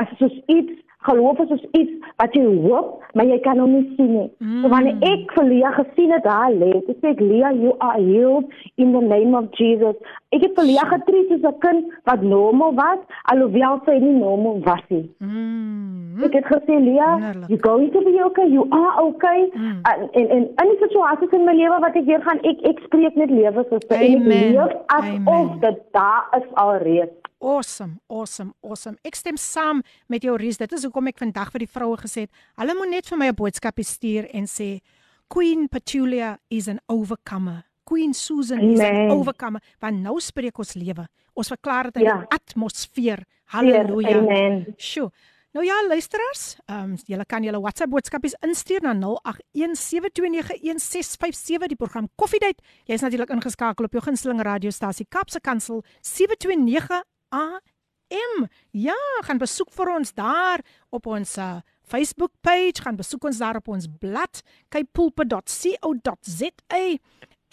[0.01, 3.95] as soos iets geloof is soos iets wat jy hoop, maar jy kan hom nie
[3.95, 4.29] sien nie.
[4.39, 4.61] Mm.
[4.63, 8.51] So wanneer ek vir Lia gesien het daar lê, ek sê Lia, you are healed
[8.81, 9.97] in the name of Jesus.
[10.35, 13.01] Ek het vir Lia getreed soos 'n kind wat normaal was,
[13.33, 15.05] alhoewel sy nie normaal was nie.
[15.19, 16.23] Mm.
[16.23, 17.49] Ek het gesê Lia, Wonderlik.
[17.49, 19.49] you going to be okay, you are okay.
[19.53, 19.79] Mm.
[19.83, 22.79] En en en in die situasies in my lewe wat ek weer gaan, ek ek
[22.87, 27.24] spreek net lewe soos en ek leef asof dit daar is alreeds.
[27.44, 28.96] Awesome, awesome, awesome.
[29.04, 30.56] Ek stem saam met jou Ries.
[30.56, 33.26] Dit is hoekom ek vandag vir die vroue gesê het, hulle moet net vir my
[33.28, 34.80] 'n boodskapie stuur en sê
[35.28, 37.64] Queen Petulia is an overcomer.
[37.84, 39.10] Queen Susan is an Amen.
[39.10, 39.60] overcomer.
[39.80, 41.06] Want nou spreek ons lewe.
[41.34, 42.18] Ons verklaar dit in Ja.
[42.18, 43.24] die atmosfeer.
[43.46, 44.18] Halleluja.
[44.18, 44.74] Amen.
[44.76, 45.10] Sjoe.
[45.52, 52.08] Nou ja, luisteraars, ehm um, julle kan julle WhatsApp boodskapies instuur na 0817291657 die program
[52.16, 52.60] Koffiedייט.
[52.86, 57.02] Jy's natuurlik ingeskakel op jou gunsteling radiostasie Kapse Kansel 729
[57.35, 58.47] AM.
[58.71, 60.63] Ja, gaan besoek vir ons daar
[60.95, 64.41] op ons uh, Facebook page, gaan besoek ons daar op ons blad
[64.73, 66.83] kypulpe.co.za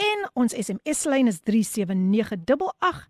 [0.03, 3.03] en ons SMS lyn is 37988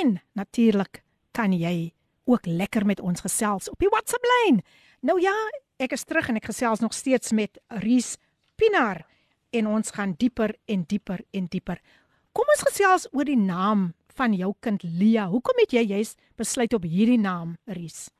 [0.00, 1.02] en natuurlik
[1.36, 1.92] kan jy
[2.26, 4.62] ook lekker met ons gesels op die WhatsApp lyn.
[5.04, 5.34] Nou ja,
[5.78, 8.16] ek is terug en ek gesels nog steeds met Ries
[8.56, 9.04] Pinaar
[9.54, 11.78] en ons gaan dieper en dieper en dieper.
[12.32, 15.26] Kom ons gesels oor die naam van jou kind Lia.
[15.28, 18.10] Hoekom het jy juis besluit op hierdie naam, Ries?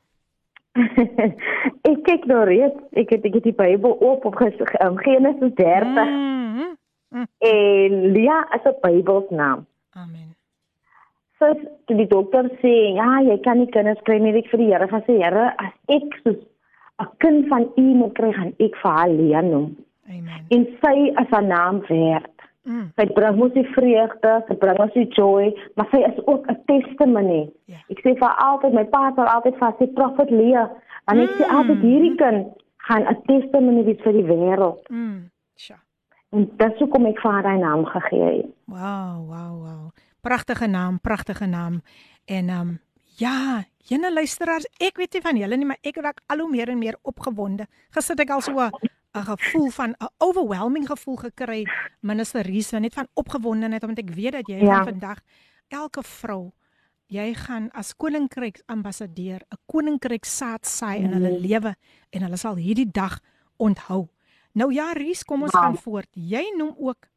[1.90, 5.54] ek kyk nou reeds, ek het ek het die Bybel oop op ges- um, Genesis
[5.56, 6.76] 30 Mm
[7.11, 7.26] -hmm.
[7.38, 9.66] en Lia is 'n Bybelsnaam.
[9.92, 10.35] Amen.
[11.38, 11.52] So
[11.87, 14.88] toe die dokter sê, ja, jy kan nie kinders kry nie, ek vir die Here
[14.88, 16.37] gaan sê, Here, as ek soos
[16.98, 19.76] 'n kind van U moet kry, gaan ek vir haar Lia noem.
[20.09, 20.44] Amen.
[20.48, 22.36] En sy is haar naam werd.
[22.66, 22.88] Mm.
[22.98, 26.57] Sy bring ons die vreugde, sy bring ons die joy, maar sy is ook 'n
[26.66, 27.50] testimony.
[27.70, 27.79] Ja.
[27.90, 30.64] Ek sê vir altyd, my pa sal altyd vir sê Prophet Lia,
[31.07, 31.57] want ek sê Mm.
[31.57, 32.46] altyd hierdie kind
[32.88, 34.83] gaan 'n testimony wees vir die wêreld.
[34.90, 35.31] Mm.
[35.55, 35.76] Sja.
[36.33, 38.46] En dis hoekom ek vir haar daai naam gegee het.
[38.66, 39.90] Wow, wow, wow.
[40.20, 41.83] Pragtige naam, pragtige naam.
[42.26, 42.79] En ehm um,
[43.18, 46.68] ja, jene luisteraars, ek weet nie van julle nie, maar ek raak al hoe meer
[46.68, 47.66] en meer opgewonde.
[47.90, 48.52] Gister het ek al so
[49.16, 51.64] 'n gevoel van 'n overwhelming gevoel gekry,
[52.00, 54.74] minister Riese, net van opgewondenheid omdat ek weet dat jy Ja.
[54.74, 55.18] van vandag
[55.68, 56.52] elke vrou
[57.09, 61.74] jy gaan as koninkryk ambassadeur 'n koninkryk saad saai in hulle lewe
[62.11, 63.20] en hulle sal hierdie dag
[63.57, 64.09] onthou.
[64.52, 65.61] Nou ja, Ries, kom ons Ja.
[65.61, 66.09] gaan voort.
[66.12, 67.09] Jy noem ook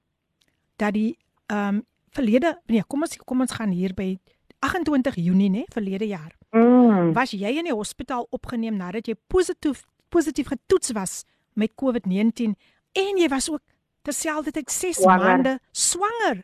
[0.78, 4.18] dat die ehm um, verlede nee, kom ons kom ons gaan hier by
[4.60, 6.36] 28 Junie nê, verlede jaar.
[6.52, 7.14] Mm.
[7.14, 11.24] Was jy in die hospitaal opgeneem nadat jy positief positief getoets was
[11.60, 12.56] met COVID-19
[12.96, 13.62] en jy was ook
[14.08, 15.26] terselfdertyd 6 Swanger.
[15.26, 16.44] maande swanger.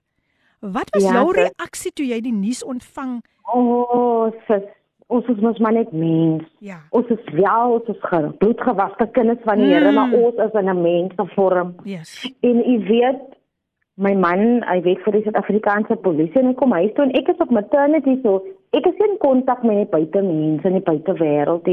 [0.59, 3.21] Wat was Ja, jou reaksie toe jy die nuus ontvang?
[3.53, 4.63] O, oh, sis,
[5.07, 6.43] ons is mos maar net mens.
[6.59, 6.79] Ja.
[6.89, 9.95] Ons is wel, ons is ge- bloedgewaste kinders van die Here, Mm.
[9.95, 11.75] maar ons is in 'n mensvorm.
[11.83, 12.31] Yes.
[12.41, 13.21] En u weet,
[13.97, 17.27] my man, hy werk vir die Suid-Afrikaanse polisie en hy kom huis toe en ek
[17.29, 18.43] is op maternity so.
[18.73, 21.67] Ek is in kontak met die buitemense in die buitewêreld.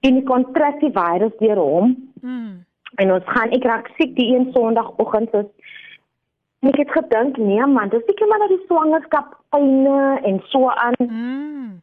[0.00, 2.64] En ek kontrak die virus deur hom Mm.
[3.02, 5.44] En ons gaan ek raak siek die een Sondagoggend so
[6.64, 10.70] en ek het gedink nee man, dis seker maar dat die swangerskap pyne en so
[10.72, 10.96] aan.
[10.98, 11.80] Mm.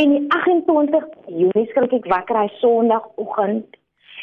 [0.00, 3.76] En die 28 Junie skrik ek wakker hy Sondagoggend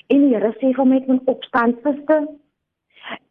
[0.10, 2.26] en die Here sê vir my ek moet opstaan suster.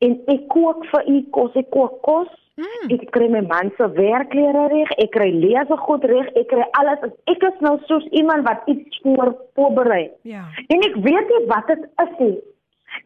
[0.05, 2.31] En ek kook vir u kos, ek kook kos.
[2.59, 2.90] Mm.
[2.94, 7.05] Ek kry my man se werkklere reg, ek kry lese goed reg, ek kry alles.
[7.31, 10.09] Ek is nou soos iemand wat iets voor voorberei.
[10.27, 10.47] Ja.
[10.66, 12.38] En ek weet nie wat dit is nie.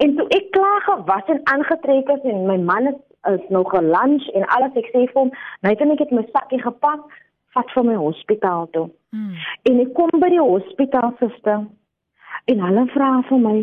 [0.05, 3.01] En toe ek klaar gewas en aangetrek is en my man is,
[3.33, 5.31] is nog gelunch en alles ek sê vir hom,
[5.67, 7.05] net en ek het my sakkie gepak,
[7.55, 8.89] vat vir my hospitaal toe.
[9.13, 9.37] Mm.
[9.71, 11.65] En ek kom by die hospitaal suster
[12.51, 13.57] en hulle vra vir my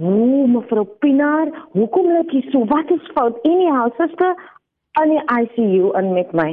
[0.00, 2.64] Ooh, mevrou Pinaar, hoekom lyk jy so?
[2.70, 3.36] Wat is fout?
[3.44, 4.38] Anyhow, suster,
[4.92, 6.50] aan die ICU in met my.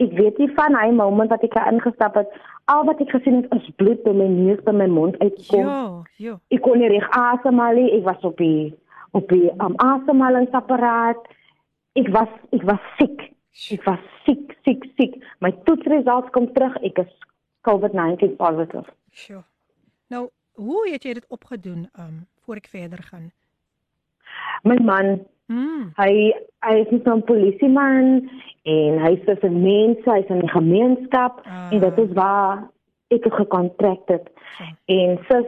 [0.00, 2.30] Ek weet nie van hy moment wat ek daar ingestap het.
[2.72, 5.66] Al wat ek gesien het is bloed by my neus by my mond uitkom.
[5.66, 5.82] Ja,
[6.16, 6.38] ja.
[6.54, 7.90] Ek kon nie reg asemhaal nie.
[7.98, 8.72] Ek was op die
[9.12, 11.20] op die um, asemhalingsapparaat.
[12.00, 13.28] Ek was ek was siek.
[13.76, 15.18] Ek was siek, siek, siek.
[15.44, 16.78] My toetsresultate kom terug.
[16.86, 17.12] Ek is
[17.68, 18.88] COVID-19 positief.
[19.12, 19.44] Sure.
[20.08, 23.28] Nou, hoe het jy dit opgedoen um voor ek verder gaan?
[24.64, 25.20] My man,
[25.52, 25.92] Mm.
[25.96, 26.32] hy
[26.64, 28.30] hy is nie 'n polisieman
[28.64, 31.68] en hy is 'n mens, hy's in die gemeenskap Ah.
[31.72, 32.68] en dit is waar
[33.10, 34.30] ek het gekontrak het.
[34.58, 34.64] So.
[34.86, 35.46] En sis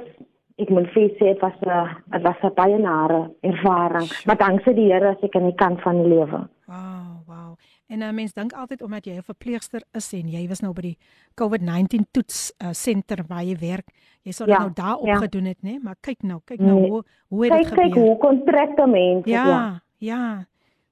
[0.59, 4.23] ek moet vir sê dit was 'n dit was 'n baie nare ervaring, Sure.
[4.27, 6.49] maar dankse die Here as ek aan die kant van die lewe.
[6.67, 7.57] Wow, wow.
[7.89, 10.81] En 'n mens dink altyd omdat jy 'n verpleegster is en jy was nou by
[10.83, 10.99] die
[11.41, 13.87] COVID-19 toets uh, senter waar jy werk,
[14.23, 15.15] jy sou dit Ja, nou daar ja.
[15.15, 15.79] opgedoen het, né?
[15.83, 16.91] Maar kyk nou, kyk nou Nee.
[16.91, 18.05] hoe hoe het dit Kyk kyk gebeur.
[18.09, 19.81] hoe kontrakte mense Ja, ja.
[19.99, 20.47] Ja.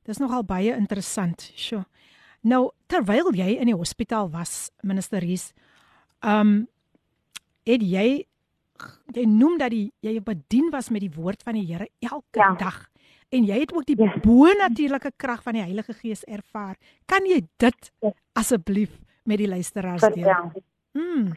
[0.04, 1.52] Dis nogal baie interessant.
[1.54, 1.84] Sjoe.
[2.42, 5.52] Nou, terwyl jy in die hospitaal was, minister Ries,
[6.22, 6.66] um
[7.64, 8.24] het jy
[9.14, 12.54] jy noem dat die, jy bedien was met die woord van die Here elke Ja.
[12.58, 12.88] dag.
[13.30, 14.16] En jy het ook die Ja.
[14.22, 16.76] bo-natuurlike krag van die Heilige Gees ervaar.
[17.06, 18.10] Kan jy dit Ja.
[18.34, 20.12] asseblief met die luisteraars deel?
[20.24, 20.52] Vertel.
[20.94, 21.32] Mm.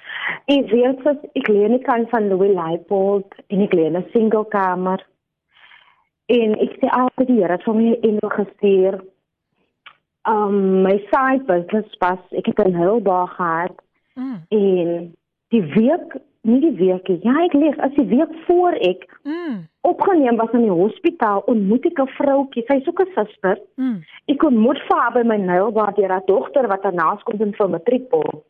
[0.47, 4.45] Ek weet dat ek leen die kant van Louis Leipold en ek leen 'n single
[4.49, 5.05] kamer.
[6.27, 9.01] En ek sê altyd die Here het vir my 'n engel gestuur.
[10.27, 13.75] Um my side business was ek het 'n hulpbaar gehad
[14.15, 14.41] Mm.
[14.49, 15.13] en
[15.49, 17.19] die week, nie die week nie.
[17.21, 19.67] Ja, ek leef as die week voor ek Mm.
[19.81, 23.59] opgeneem was in die hospitaal, ontmoet ek 'n vroutjie, sy's ook 'n suster.
[23.75, 24.01] Mm.
[24.27, 27.69] Ek ontmoet vir haar by my hulpbaar deur haar dogter wat daarnaas kom doen vir
[27.69, 28.43] matriekbal.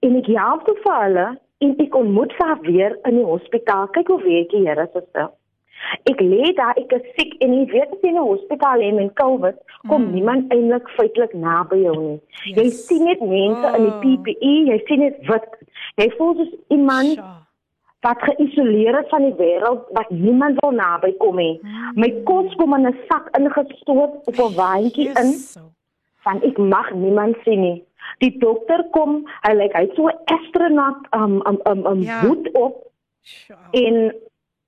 [0.00, 3.86] En ek help toe vir hulle en ek ontmoet haar weer in die hospitaal.
[3.88, 5.30] Kyk hoe weet jy, Here, suster.
[6.10, 8.92] Ek lê daar, ek is siek en jy weet as jy in 'n hospitaal lê
[8.94, 9.56] met COVID,
[9.88, 10.12] kom Mm.
[10.14, 12.20] niemand eintlik feitelik naby jou nie.
[12.46, 12.56] Yes.
[12.56, 14.00] Jy sien net mense in die Oh.
[14.00, 15.48] PPE, jy sien net wit.
[15.96, 17.24] Jy voel soos iemand Sjoe.
[18.02, 21.60] wat geïsoleer is van die wêreld wat niemand wil naby kom nie.
[21.62, 21.92] Mm.
[21.96, 25.60] My kos kom in 'n sak ingestoot op 'n waantjie in Yes, so.
[26.24, 27.84] want ek mag niemand sien nie.
[28.20, 32.20] Die dokter kom, hy lyk hy het so astronaut um um um, um Ja.
[32.20, 32.90] hoed op
[33.22, 33.56] Sjoe.
[33.72, 34.14] en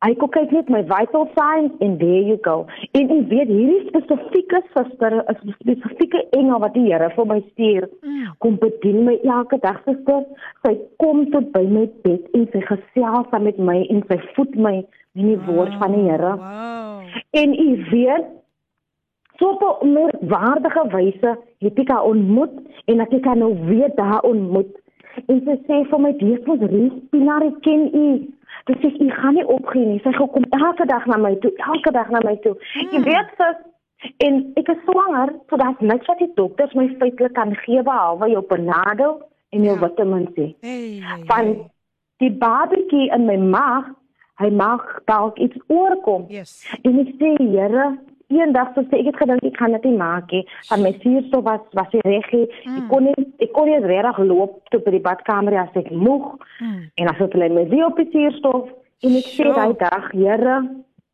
[0.04, 2.66] hy kom kyk net my vital signs en there you go.
[2.98, 7.40] En ek weet hierdie spesifieke suster is 'n spesifieke engel wat die Here vir my
[7.52, 7.88] stuur.
[8.02, 8.36] Mm.
[8.38, 10.24] Kom bedien my elke dag suster.
[10.62, 14.54] Sy kom tot by my bed en sy gesels saam met my en sy voed
[14.56, 14.84] my
[15.16, 16.36] met die woord van die Here.
[16.36, 17.00] Wow.
[17.32, 18.26] En u weet
[19.38, 23.90] so op 'n merkwaardige wyse het ek haar ontmoet en ek het haar nou weer
[23.94, 24.72] daar ontmoet.
[25.26, 28.08] En sy sê vir my dis was Respinar ek ken u.
[28.66, 30.00] Dis sê u gaan nie opgee nie.
[30.04, 32.54] Sy gaan kom elke dag na my toe, elke dag na my toe.
[32.74, 32.90] Hmm.
[32.92, 37.34] Jy weet sis en ek is swanger, so daar's niks wat die dokters my feitelik
[37.34, 39.20] kan gee behalwe jou panado
[39.52, 39.88] en jou Ja.
[39.88, 40.54] vitamine C.
[40.60, 41.70] Hey, hey, Van
[42.18, 43.84] die babatjie in my maag,
[44.40, 46.26] hy mag dalk iets oorkom.
[46.28, 46.64] Yes.
[46.84, 47.96] En ek sê, Here,
[48.28, 50.44] eendag sê ek het gedink ek gaan dit nie maak nie.
[50.68, 52.32] Van my suurstof was was hy reg.
[52.32, 52.46] nie.
[52.66, 52.76] Mm.
[52.78, 56.36] Ek kon nie ek kon nie regtig loop tot by die badkamer as ek moeg
[56.60, 56.90] Mm.
[56.96, 58.68] en as lê my weer op die suurstof
[59.02, 59.54] en ek sê Sure.
[59.54, 60.68] daai dag, Here,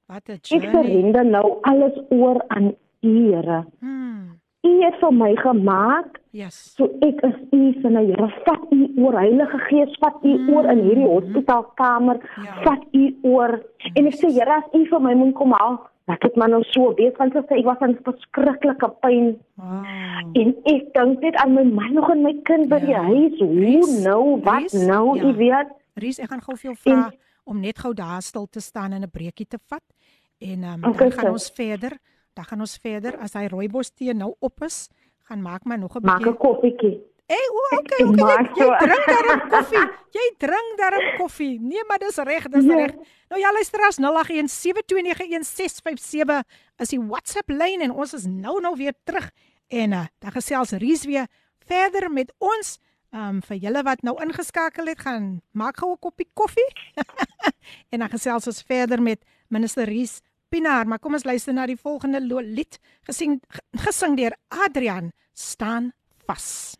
[0.08, 3.64] Wat 'n ek surrender nou alles oor aan U, Here.
[3.80, 4.38] Mm.
[4.64, 6.74] U het vir my gemaak Yes.
[6.78, 10.48] So ek is u se nou Here, vat u oor Heilige Gees, vat u Mm.
[10.54, 12.62] oor in hierdie hospitaalkamer, Ja.
[12.64, 13.60] vat u oor.
[13.96, 16.94] En ek sê Here, as u vir my moet kom haal, ek maar nou so
[16.94, 19.84] weet want sê ek was in verskriklike pyn Wow.
[20.34, 23.02] en ek dink net aan my man nog en my kind by die Ja.
[23.02, 23.38] huis.
[23.38, 25.24] Hoe nou, wat Ries, nou, ja.
[25.24, 25.68] u weet.
[25.94, 27.10] Ries, ek gaan gou vir jou vra
[27.44, 29.82] om net gou daar stil te staan en 'n breekie te vat.
[30.40, 31.30] En um, Okay, dan gaan sir.
[31.32, 31.98] ons verder.
[32.34, 34.88] Dan gaan ons verder as hy rooibos tee nou op is,
[35.28, 36.38] gaan maak maar nog 'n Maak 'n bietjie.
[36.38, 37.00] koffietjie.
[37.26, 38.44] Hey, o, okay, okay.
[38.58, 39.84] Jy, jy drink daarom koffie.
[40.12, 41.54] Jy drink daarom koffie.
[41.60, 42.74] Nee, maar dis reg, dis Ja.
[42.76, 42.92] reg.
[43.30, 46.42] Nou ja, luisteraars 0817291657
[46.82, 49.30] is die WhatsApp lyn en ons is nou nou weer terug
[49.72, 51.26] en uh, dan gesels Ries weer
[51.66, 52.78] verder met ons.
[53.12, 56.68] Um vir julle wat nou ingeskakel het, gaan maak gou 'n koppie koffie.
[57.92, 61.76] en dan gesels ons verder met minister Ries Pinaar, maar kom ons luister na die
[61.76, 63.40] volgende lied gesing
[63.72, 65.92] gesing deur Adrian staan
[66.26, 66.74] vas.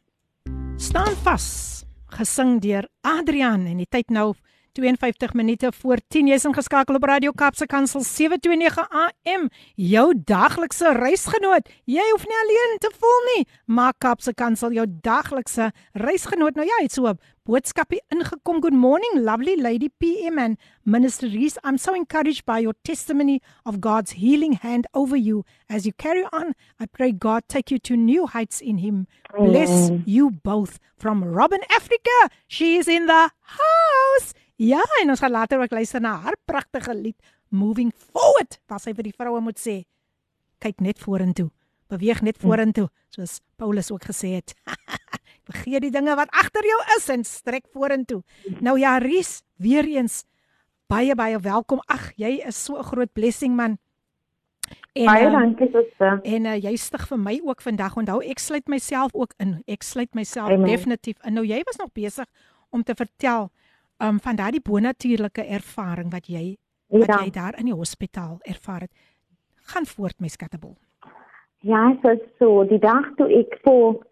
[0.82, 4.32] Staan vas, gesing deur Adrian en die tyd nou
[4.73, 11.68] 52 minute voor 10 jy's ingeskakel op Radio Kapse Kansel 729 AM jou daglikse reisgenoot.
[11.85, 13.45] Jy hoef nie alleen te voel nie.
[13.66, 16.57] Maak Kapse Kansel jou daglikse reisgenoot.
[16.57, 18.62] Nou ja het so 'n boodskapie ingekom.
[18.62, 23.81] Good morning lovely lady PM and minister Reese I'm so encouraged by your testimony of
[23.81, 25.45] God's healing hand over you.
[25.68, 29.07] As you carry on I pray God take you to new heights in him.
[29.37, 30.79] Bless you both.
[30.97, 36.00] From Robin Africa she is in the house Ja, en ons gaan later ook luister
[36.00, 37.16] na haar pragtige lied
[37.48, 39.82] Moving Forward, waar sy vir die vroue moet sê
[40.62, 41.50] kyk net vorentoe.
[41.92, 44.55] Beweeg net vorentoe, soos Paulus ook gesê het.
[45.48, 48.22] Vergeet die dinge wat agter jou is en strek vorentoe.
[48.62, 50.22] Nou ja, Ries, weer eens
[50.92, 51.82] baie baie welkom.
[51.90, 53.78] Ag, jy is so 'n groot blessing man.
[54.92, 56.20] En, baie dankie suster.
[56.22, 57.96] En uh, jy stig vir my ook vandag.
[57.96, 59.62] Onthou, ek sluit myself ook in.
[59.66, 60.68] Ek sluit myself Amen.
[60.68, 61.34] definitief in.
[61.34, 62.26] Nou jy was nog besig
[62.70, 63.50] om te vertel
[64.03, 66.57] um van daardie bonatuurlike ervaring wat jy
[66.92, 67.20] wat ja.
[67.24, 68.92] jy daar in die hospitaal ervaar het.
[69.72, 70.74] Gaan voort my skattebol.
[71.62, 74.03] Ja, so so die dag toe ek voel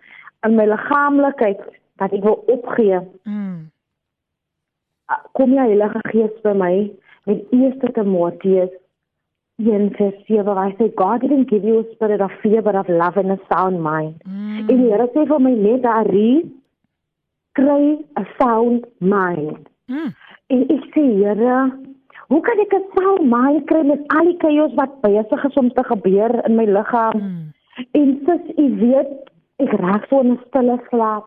[0.46, 1.60] in my liggaamlikheid
[2.00, 3.00] dat ek wil opgee.
[3.28, 3.70] Mm.
[5.36, 6.74] Kom jy Heilige Gees by my
[7.28, 8.72] met eerste Timoteus
[9.60, 13.18] 1:7 waar hy sê God didn't give you a spirit of fear but of love
[13.20, 14.22] and a sound mind.
[14.24, 14.68] Mm.
[14.68, 16.08] En die Here sê vir my net daar
[17.58, 19.69] kry 'n sound mind.
[19.90, 20.12] Mm.
[20.54, 21.56] En ek sê, Here,
[22.30, 25.70] hoe kan ek 'n sou my kry met al die chaos wat besig is om
[25.74, 27.18] te gebeur in my liggaam?
[27.18, 27.52] Mm.
[27.98, 29.12] En sis, u weet,
[29.58, 31.26] ek raak so in 'n stille slaap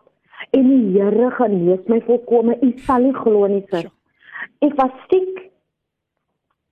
[0.50, 2.56] en die Here genees my volkome.
[2.62, 3.90] U sal nie glo nie, sis.
[4.60, 5.50] Ek was siek.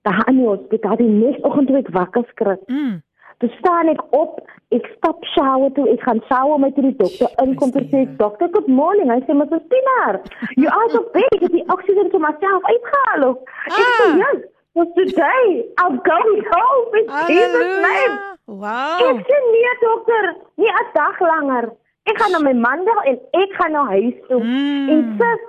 [0.03, 2.63] Daar aan die hospitaal die nes oggend toe ek wakker skrik.
[2.67, 3.01] Mm.
[3.43, 4.37] Toe staan ek op,
[4.71, 8.69] ek stap shower toe, ek gaan shower met die dokter inkom te sê, "Dokter, good
[8.71, 9.65] morning." Hy sê, "Mrs.
[9.71, 10.15] Pinaar,
[10.55, 13.23] you are so big, the oxygen to myself uitgehaal."
[13.67, 13.81] Ah.
[13.81, 14.39] Ek sê, "Yes,
[14.73, 15.47] for today,
[15.83, 18.15] I'm going home in Jesus name."
[18.45, 19.11] Wow.
[19.11, 21.65] Ek sê, "Nee, dokter, nie 'n dag langer.
[22.05, 24.89] Ek gaan na my man toe en ek gaan na huis toe." Mm.
[24.89, 25.41] En sis,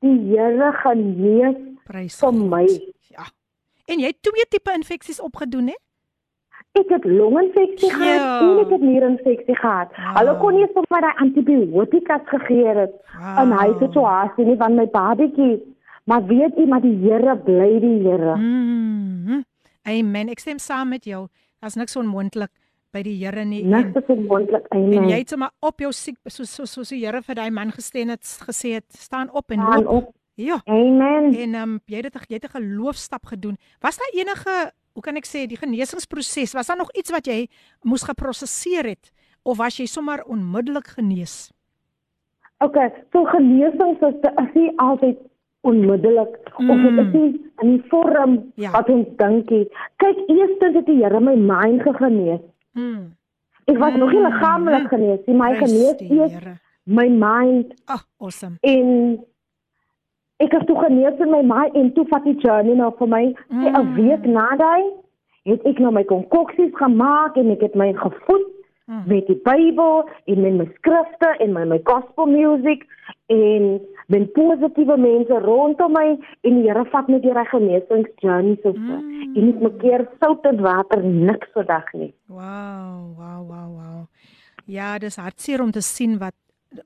[0.00, 1.56] die Here genees
[2.20, 2.66] vir my.
[3.12, 3.24] Ja.
[3.84, 5.83] En jy het twee tipe infeksies opgedoen, hè?
[6.74, 7.94] Ek het longinfeksie ja.
[7.94, 9.92] gehad en ek het nierinfeksie gehad.
[9.94, 10.16] Wow.
[10.16, 13.44] Hulle kon nie vir my daai antibiotika gegee het wow.
[13.44, 15.54] in hy situasie nie van my babatjie.
[16.10, 18.34] Maar weet jy maar die Here bly die Here.
[18.36, 19.44] Mm -hmm.
[19.84, 20.28] Amen.
[20.28, 21.26] Ek stem saam met jou.
[21.60, 22.50] Daar's niks onmoontlik
[22.92, 23.62] by die Here nie.
[23.64, 24.66] Niks is onmoontlik.
[24.68, 24.98] Amen.
[24.98, 27.70] En jy het sommer op jou siek so so so die Here vir daai man
[27.70, 29.86] gesteen het gesê het staan op en loop.
[29.86, 30.14] Op.
[30.34, 30.60] Ja.
[30.64, 31.34] Amen.
[31.34, 33.56] En ehm um, jy het jy het 'n geloofstap gedoen.
[33.80, 37.44] Was daar enige hoe kan ek sê die genesingsproses was daar nog iets wat jy
[37.82, 39.10] moes geprosesseer het
[39.42, 41.52] of was jy sommer onmiddellik genees?
[42.64, 42.78] OK,
[43.12, 45.18] so genesing is as jy altyd
[45.64, 46.70] onmiddellik mm.
[46.70, 47.30] of dit is nie
[47.62, 48.70] in die vorm ja.
[48.76, 49.66] wat ons dink nie.
[50.02, 52.42] Kyk, eers het die Here my mind genees.
[52.78, 53.12] Mm.
[53.64, 54.02] Ek was mm.
[54.04, 57.72] nog nie liggaamlik genees nie, my genees eers my mind.
[57.88, 58.58] Ag, oh, awesome.
[58.60, 59.18] En
[60.42, 63.24] ek het toe genees in my my en toe vat die journey nou vir my
[63.48, 63.66] mm.
[63.70, 64.90] 'n week na daai
[65.44, 68.46] het ek nou my konkoksies gemaak en ek het my gevoed
[68.86, 69.02] mm.
[69.06, 72.86] met die Bybel en met my skrifte en my my gospel music
[73.32, 76.06] en met positiewe mense rondom my
[76.42, 79.34] en die Here vat my deur hy genesings journey so mm.
[79.36, 84.00] en ek maak keer sout en water niks vandag nie wow wow wow wow
[84.66, 86.34] ja dis hartseer om te sien wat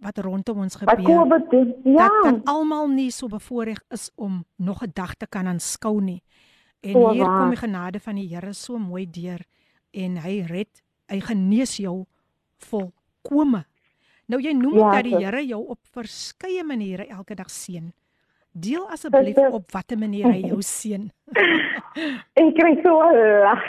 [0.01, 1.27] wat rondom ons gebeur.
[1.29, 1.75] Wat doen?
[1.85, 2.09] Ja.
[2.09, 6.23] Dat, dat almal nie so bevoorreg is om nog 'n dag te kan aanskou nie.
[6.81, 7.41] En so hier waar.
[7.41, 9.41] kom die genade van die Here so mooi deur
[9.91, 12.05] en hy red, hy genees jou
[12.57, 13.65] volkome.
[14.27, 17.93] Nou jy noem ja, dat die Here jou op verskeie maniere elke dag seën.
[18.53, 21.11] Deel asseblief op watter manier hy jou seën.
[22.41, 22.99] ek kry so
[23.43, 23.63] lag.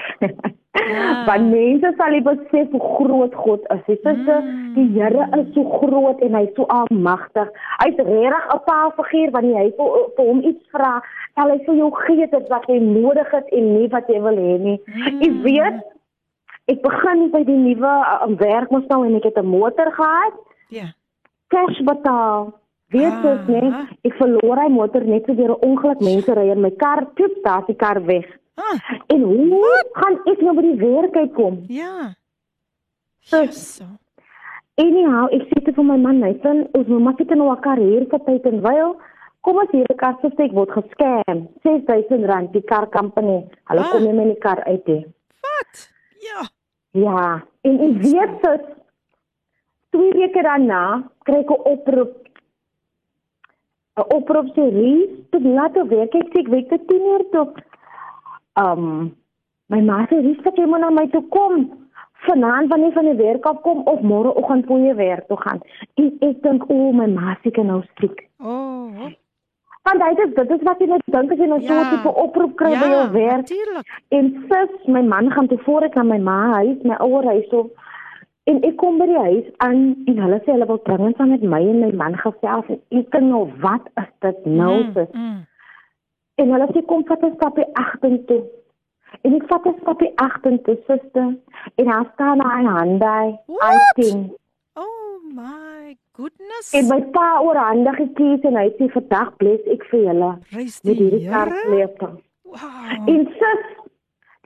[0.88, 1.26] Ja.
[1.26, 3.84] Want mense sal nie besef hoe groot God is.
[3.86, 4.74] Dit is mm.
[4.76, 7.50] die Here is so groot en hy's so almagtig.
[7.84, 10.94] Hy's regtig 'n paalfiguur wanneer jy vir, vir hom iets vra,
[11.36, 14.38] sal hy vir jou gee dit wat jy nodig het en nie wat jy wil
[14.38, 14.80] hê nie.
[14.86, 15.22] Mm.
[15.28, 15.80] Ek weet
[16.70, 20.36] ek begin by die nuwe uh, werk mos nou en ek het 'n motor gehad.
[20.70, 20.80] Ja.
[20.80, 20.92] Yeah.
[21.50, 22.54] Cash betaal.
[22.90, 23.48] Weet jy, ah.
[23.48, 23.72] nee,
[24.02, 27.30] ek verloor hy motor net so deur 'n ongeluk mense ry in my kar, toe
[27.40, 28.26] staat die kar weg.
[28.60, 28.80] Ah.
[29.08, 29.90] En hoe What?
[29.92, 31.62] gaan ek nou by die werk uitkom?
[31.72, 32.16] Ja.
[33.20, 33.46] So.
[33.56, 33.88] so.
[34.80, 38.06] Anyhow, ek sê te vir my man Nathan, ons moet maar net nou 'n karier
[38.12, 38.96] vir tyd en wyl.
[39.42, 41.48] Kom as hierdie kar se steek word geskam.
[41.64, 43.48] 6000 rand die kar company.
[43.72, 43.92] Hulle ah.
[43.92, 45.00] kom net met die kar uit hè.
[45.48, 45.90] Wat?
[46.30, 46.48] Ja.
[46.92, 48.64] Ja, en ek weet dit
[49.94, 52.14] twee weke daarna kry ek 'n oproep
[54.00, 56.16] 'n oproep sê Ries, dit laat op werk.
[56.16, 57.48] Ek sê ek weet dit 10 uur toe.
[58.56, 59.12] Um
[59.70, 61.70] my ma sê Ries, ek moet na my toe kom.
[62.28, 65.62] Vanaand wanneer van die werk af kom of môreoggend voor jy werk toe gaan.
[65.96, 68.26] En ek dink o, oh, my ma sê kan nou strik.
[68.44, 68.92] Oh.
[69.88, 71.90] Want dit is dit is wat jy net dink as jy nou so 'n Ja.
[71.90, 73.38] tipe oproep kry by jou werk.
[73.48, 73.86] Natuurlik.
[74.10, 75.48] En sis, my man gaan
[75.84, 77.70] ek aan my ma huis, my ouer huis toe.
[78.46, 81.42] En ek kom by die huis aan en hulle sê hulle wil dringend saam met
[81.42, 85.08] my en my man gesels en ek dink nou wat is dit nou Mm, sis?
[85.14, 85.46] mm.
[86.40, 88.42] En hulle sê kom vat 'n stapie agtertoe.
[89.26, 91.30] En ek vat 'n stapie agtertoe, suster.
[91.76, 93.40] En daar staan hy hande,
[93.74, 94.32] I think.
[94.76, 96.74] Oh my goodness.
[96.74, 100.82] En my pa oor hande gekies en hy sê vandag bless ek vir julle Prys
[100.84, 101.36] met die hierdie Here.
[101.36, 102.10] kerklewe.
[102.44, 103.10] Wow.
[103.14, 103.66] En sis,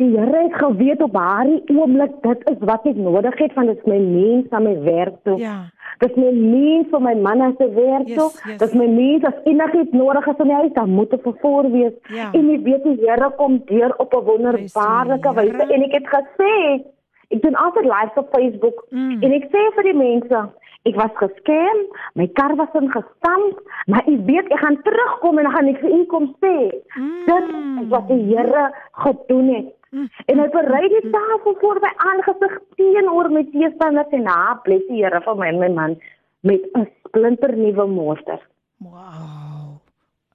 [0.02, 3.78] die Here het geweet op daardie oomblik dit is wat ek nodig het want dit
[3.78, 5.38] is my mens aan my werk toe.
[5.38, 5.58] Ja.
[6.02, 8.50] Dis my mens vir my man aan sy werk Yes, toe.
[8.50, 8.58] yes.
[8.64, 11.94] Dis my mens as enigiets nodig is in die huis, dan moet dit vervoer wees.
[12.10, 12.32] Ja.
[12.34, 16.84] En ek weet die Here kom deur op 'n wonderbaarlike wyse en ek het gesê
[17.30, 19.22] ek doen altyd live op Facebook Mm.
[19.24, 20.50] en ek sê vir die mense
[20.86, 21.78] Ek was geskem,
[22.16, 23.56] my kar was ingestamp,
[23.88, 26.72] maar ek weet ek gaan terugkom en dan gaan ek vir u kom sê.
[26.98, 27.26] Mm.
[27.26, 27.44] Dit
[27.84, 29.74] is wat die Here gedoen het.
[29.94, 35.04] En hy berei die tafel voor my aangesig teenoor my teestanders en na bless die
[35.04, 35.98] Here vir my en my man
[36.42, 38.40] met 'n splinternuwe motor.
[38.80, 39.80] Wow.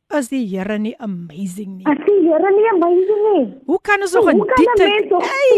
[0.09, 1.87] Is die Here nie amazing nie?
[1.91, 3.43] As die Here nie amazing nie.
[3.67, 5.51] Hoe kan ons nog in nog Hey,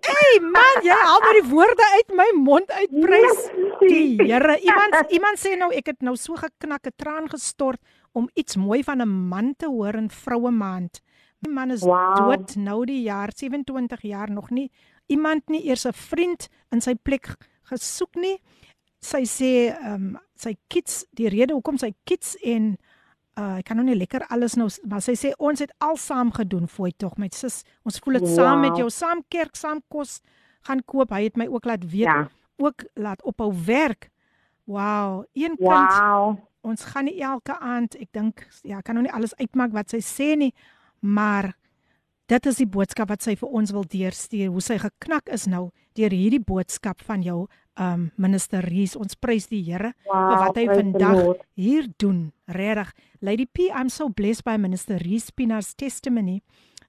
[0.00, 3.00] hey man, jy haal maar die woorde uit my mond uit.
[3.00, 3.50] Prys
[3.82, 4.56] die Here.
[4.62, 7.80] Iemand iemand sê nou ek het nou so geknak, 'n traan gestort
[8.12, 11.02] om iets mooi van 'n man te hoor in vroue maand.
[11.46, 12.16] My man is Wow.
[12.16, 14.70] dood nou die jaar 27 jaar nog nie.
[15.06, 17.36] Iemand nie eers 'n vriend in sy plek
[17.70, 18.38] gesoek nie.
[19.00, 22.76] Sy sê ehm um, sy kids, die rede hoekom sy kids en
[23.38, 26.30] uh, ek kan nou nie lekker alles nou maar sy sê ons het al saam
[26.32, 28.34] gedoen fooi tog met sis ons voel dit wow.
[28.36, 30.20] saam met jou saam kerk saam kos
[30.66, 32.28] gaan koop hy het my ook laat weet Ja.
[32.58, 34.10] ook laat ophou werk
[34.66, 36.38] wow een kind Wow.
[36.62, 39.98] ons gaan nie elke aand ek dink ja kan nou nie alles uitmaak wat sy
[40.02, 40.52] sê nie
[41.00, 41.52] maar
[42.28, 44.50] dit is die boodskap wat sy vir ons wil deurstuur.
[44.52, 47.46] Hoe sy geknak is nou deur hierdie boodskap van jou
[47.78, 48.96] um minister Rees.
[48.98, 51.20] Ons prys die Here Wow, vir wat hy vandag
[51.56, 52.32] hier doen.
[52.50, 52.92] Regtig.
[53.20, 56.42] Lady p i'm so blessed by minister Rees Pina's testimony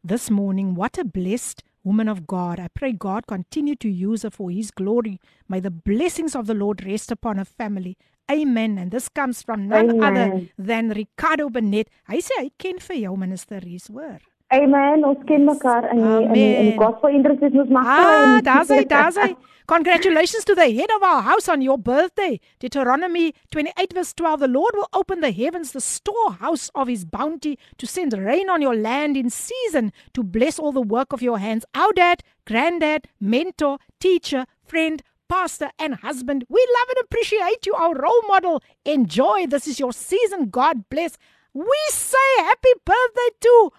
[0.03, 0.75] this morning.
[0.75, 2.59] What a blessed woman of god.
[2.59, 5.19] I pray god continue to use her for his glory.
[5.47, 7.97] May the blessings of the lord rest upon her family
[8.29, 10.03] amen and this comes from none Amen.
[10.03, 10.27] other
[10.57, 14.19] than ricardo benet hy sê hy ken vir jou minister Rees hoor
[14.51, 15.03] Amen.
[15.05, 16.77] Ons ken mekaar in die, in die, in die Amen.
[16.81, 19.35] gospel industry ons mag Ah, daar's hy, daar's hy.
[19.69, 22.39] Congratulations to the head of our house on your birthday.
[22.57, 24.39] Deuteronomy 28 verse 12.
[24.39, 28.63] The Lord will open the heavens, the storehouse of his bounty, to send rain on
[28.63, 31.63] your land in season, to bless all the work of your hands.
[31.75, 36.43] Our dad, granddad, mentor, teacher, friend, pastor, and husband.
[36.49, 38.61] We love and appreciate you, our role model.
[38.83, 39.45] Enjoy.
[39.47, 40.49] This is your season.
[40.49, 41.15] God bless.
[41.53, 43.71] We say happy birthday to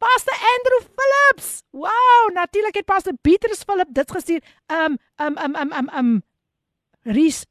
[0.00, 1.62] Pastor Andrew Phillips.
[1.72, 4.40] Wow, natuurlik het Pastor Petrus Philip dit gestuur.
[4.70, 6.22] Um um um um um um
[7.02, 7.44] Ries,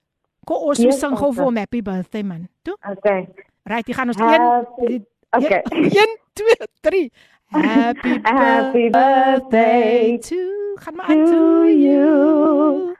[0.45, 2.47] kom ons Yes, sing gou vir hom happy birthday man.
[2.63, 2.77] Toe.
[2.97, 3.27] Okay.
[3.67, 5.61] Right, jy gaan ons Happy- een okay.
[5.71, 7.11] 1 2 3
[7.51, 10.39] Happy Happy birthday birthday to
[10.83, 12.95] gaan maar aan to you.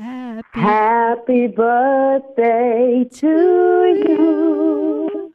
[0.00, 3.28] Happy Happy birthday to
[4.06, 5.34] you.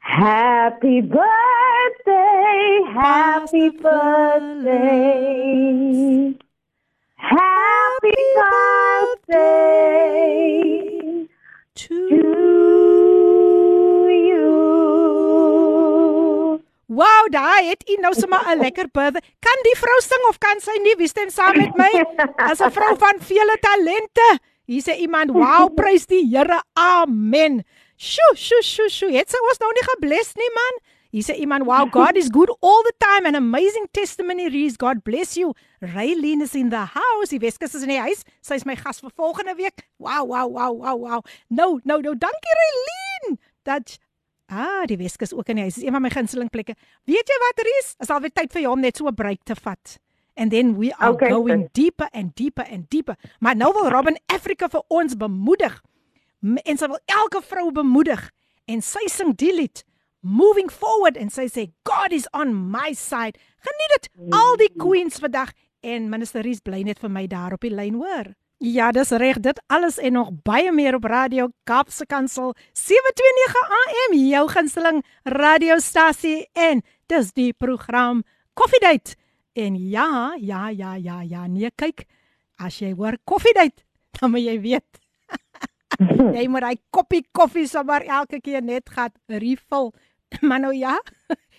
[0.00, 4.74] Happy birthday, happy birthday.
[7.16, 8.14] Happy
[9.26, 9.68] birthday
[11.74, 12.71] to to you.
[16.92, 19.22] Wow, daai het u nou sommer 'n lekker birthday.
[19.40, 20.94] Kan die vrou sing of kan sy nie?
[20.96, 21.92] Wie stem saam met my?
[22.36, 24.38] As 'n vrou van vele talente.
[24.66, 26.62] Hier sê iemand, "Wow, prys die Here.
[26.74, 27.64] Amen."
[27.96, 29.12] Sjoe, sjoe, sjoe, sjoe.
[29.12, 30.80] Het sy ons nou nie gebless nie, man?
[31.10, 33.26] Hier sê iemand, "Wow, God is good all the time.
[33.26, 34.76] An amazing testimony, Reese.
[34.76, 37.28] God bless you." Raylene is in the house.
[37.28, 38.22] Die Weskus is in die huis.
[38.40, 39.88] Sy is my gas vir volgende week.
[39.98, 41.24] Wow, wow, wow, wow, wow.
[41.48, 43.38] Nou, nou, nou, dankie Raylene.
[43.62, 43.98] Dat
[44.52, 45.78] Ah, die Weskus ook in die huis.
[45.78, 46.74] Dis een van my gunsteling plekke.
[47.08, 47.94] Weet jy wat, Ries?
[48.04, 49.98] Is alweer tyd vir jou om net so 'n break te vat.
[50.36, 51.70] And then we are Okay, going sis.
[51.72, 53.16] deeper and deeper and deeper.
[53.40, 55.80] Maar nou wil Robin Africa vir ons bemoedig.
[56.64, 58.30] En sy wil elke vrou bemoedig.
[58.66, 59.84] En sy sing die lied
[60.22, 63.38] Moving forward en sy sê God is on my side.
[63.58, 65.50] Geniet dit al die queens vandag
[65.82, 68.30] en minister Ries bly net vir my daar op die lyn hoor.
[68.61, 69.37] Ja, dis reg.
[69.39, 76.47] Dit alles en nog baie meer op Radio Kaapse Kansel 729 AM, jou gunsteling radiostasie
[76.53, 78.23] en dis die program
[78.57, 79.13] Koffiedייט.
[79.53, 82.07] En ja, ja, ja, ja, ja, nee, kyk.
[82.57, 83.85] As jy hoor Koffiedייט,
[84.17, 84.99] dan moet jy weet.
[86.37, 89.93] jy moet hy koppie koffie sommer elke keer net gat refill.
[90.47, 90.97] Maar nou ja,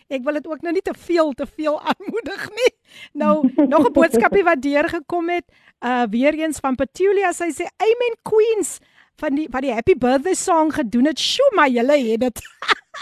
[0.07, 2.71] ek wil dit ook nou nie te veel te veel aanmoedig nie.
[3.13, 5.45] Nou nog 'n boodskapie wat deurgekom het,
[5.85, 8.79] uh weer eens van Petulia, sy sê Amen Queens
[9.15, 11.19] van die wat die happy birthday song gedoen het.
[11.19, 12.41] Sjoe, maar julle het dit.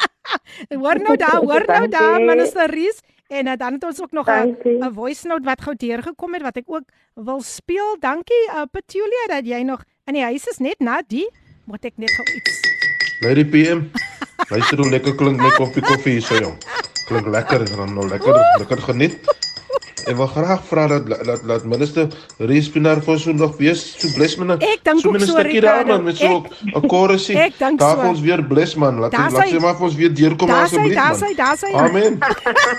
[0.81, 2.99] hoor nou daar, hoor nou daar, minister Ries.
[3.31, 6.57] En uh, dan het ons ook nog 'n voice note wat gou deurgekom het wat
[6.57, 6.83] ek ook
[7.15, 7.95] wil speel.
[7.99, 11.29] Dankie uh, Petulia dat jy nog in die huis is net na die
[11.65, 12.59] moet ek net gou iets.
[13.21, 13.89] Lady PM.
[14.49, 16.57] Luister hoe lekker klink my koffie koffie hier so jong.
[17.07, 19.19] Klink lekker, dan nou lekker, lekker geniet.
[20.09, 22.07] Ek wil graag vra dat dat dat minister
[22.49, 24.55] Respinar vir so nog wees so bless man.
[24.57, 26.41] Ek dink so ook so Ricardo met so
[26.73, 27.37] 'n chorusie.
[27.37, 28.09] Ek dink Daar so.
[28.09, 28.97] ons weer bless man.
[28.99, 31.19] Laat Daar laat sy- maar vir ons weer deurkom Daar sy, asseblief daar man.
[31.21, 31.71] sy, daar sy.
[31.73, 32.17] Amen.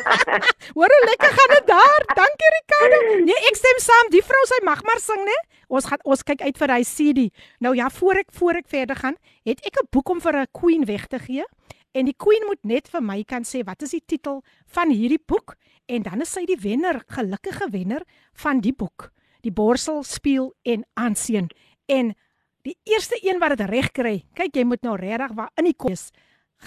[0.77, 2.01] Hoor hoe lekker gaan dit daar.
[2.19, 2.99] Dankie Ricardo.
[3.25, 4.11] Nee, ek stem saam.
[4.11, 5.39] Die vrou sy mag maar sing, né?
[5.73, 7.29] Ons gaan ons kyk uit vir hy CD.
[7.65, 9.17] Nou ja, voor ek voor ek verder gaan,
[9.49, 11.45] het ek 'n boek om vir 'n queen weg te gee.
[11.93, 15.23] En die queen moet net vir my kan sê wat is die titel van hierdie
[15.27, 15.57] boek
[15.87, 18.03] en dan is sy die wenner, gelukkige wenner
[18.33, 19.11] van die boek.
[19.43, 21.51] Die borsel speel en aanseën.
[21.87, 22.15] En
[22.63, 25.77] die eerste een wat dit reg kry, kyk jy moet nou regtig waar in die
[25.77, 26.11] kos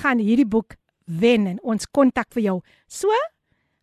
[0.01, 0.75] gaan hierdie boek
[1.05, 2.61] wen en ons kontak vir jou.
[2.87, 3.07] So,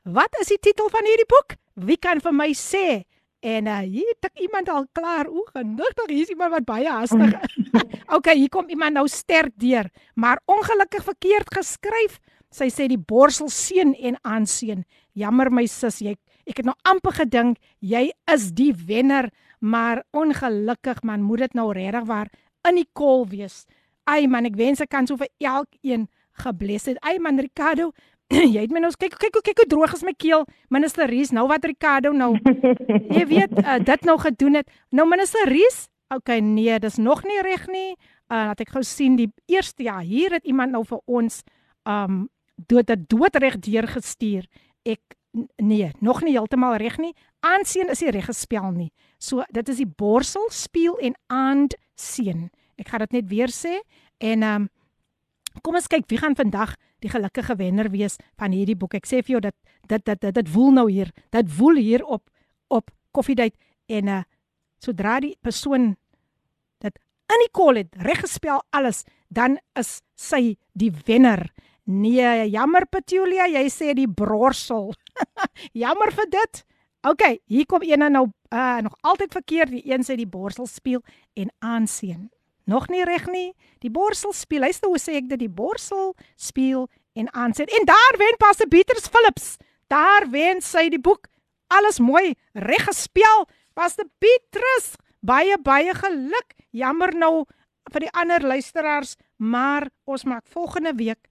[0.05, 1.57] wat is die titel van hierdie boek?
[1.75, 3.05] Wie kan vir my sê?
[3.43, 5.27] En uh, hier tik iemand al klaar.
[5.27, 7.35] O, genigtig, hier is iemand wat baie haastig.
[8.17, 12.21] okay, hier kom iemand nou sterk deur, maar ongelukkig verkeerd geskryf.
[12.53, 14.85] Sy sê die borsel seën en aanseën.
[15.19, 16.15] Jammer my sis, jy
[16.47, 19.31] ek het nou amper gedink jy is die wenner,
[19.63, 22.31] maar ongelukkig man, moet dit nou regtig waar
[22.69, 23.65] in die kol wees.
[24.11, 26.09] Ai man, ek wens ek kan so vir elkeen
[26.43, 26.99] gebless het.
[27.07, 27.93] Ai man Ricardo,
[28.55, 30.45] jy het my nou kyk kyk kyk hoe droog is my keel.
[30.73, 32.33] Minister Ries, nou wat Ricardo nou.
[33.17, 34.71] jy weet uh, dit nou gedoen het.
[34.91, 37.93] Nou minister Ries, okay nee, dis nog nie reg nie.
[38.33, 41.43] Uh laat ek gou sien die eerste ja, hier het iemand nou vir ons
[41.89, 42.23] um
[42.69, 44.47] dood dit doodreg deurgestuur.
[44.89, 47.13] Ek n- nee, nog nie heeltemal reg nie.
[47.45, 48.91] Aanseën is nie reg gespel nie.
[49.19, 52.47] So dit is die borsel speel en aandseën.
[52.81, 53.81] Ek gaan dit net weer sê
[54.23, 54.69] en um
[55.61, 58.98] kom ons kyk wie gaan vandag die gelukkige wenner wees van hierdie boek.
[58.98, 59.56] Ek sê vir jou dat
[59.88, 61.12] dit dit dit, dit woel nou hier.
[61.32, 62.30] Dit woel hier op
[62.68, 63.56] op koffiedייט
[63.88, 64.24] en uh
[64.84, 65.96] sodra die persoon
[66.86, 67.00] dit
[67.34, 69.04] in die kol het reg gespel alles,
[69.34, 71.48] dan is sy die wenner.
[71.88, 74.92] Nee, jammer Petulia, jy sê die brorsel.
[75.84, 76.64] jammer vir dit.
[77.08, 79.72] OK, hier kom een nou uh nog altyd verkeerd.
[79.72, 81.02] Die een sê die borsel speel
[81.34, 82.28] en aanseën.
[82.65, 83.53] Nog nie reg nie.
[83.83, 84.61] Die borsel speel.
[84.61, 86.89] Luister hoe sê ek dit die borsel speel
[87.19, 87.69] en aanseën.
[87.69, 89.57] En daar wen Pastor Pieters Philips.
[89.93, 91.29] Daar wen sy die boek.
[91.73, 93.47] Alles mooi reg gespel.
[93.75, 94.95] Pastor Pietrus,
[95.25, 96.57] baie baie geluk.
[96.73, 97.45] Jammer nou
[97.93, 101.29] vir die ander luisteraars, maar ons maak volgende week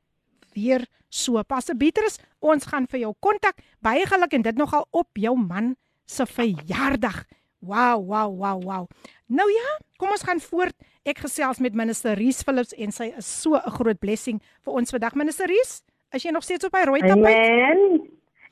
[0.55, 1.41] weer so.
[1.43, 3.61] Pastor Pietrus, ons gaan vir jou kontak.
[3.79, 5.75] Baie geluk en dit nogal op jou man
[6.09, 7.23] se verjaardag.
[7.61, 8.87] Wow, wow, wow, wow.
[9.29, 10.75] Nou ja, kom ons gaan voort.
[11.01, 14.91] Ek gesels met minister Ries Philips en sy is so 'n groot blessing vir ons
[14.91, 15.15] vandag.
[15.15, 15.81] Minister Ries,
[16.13, 17.49] is jy nog steeds op hy rooi tapijt?
[17.49, 18.07] Amen.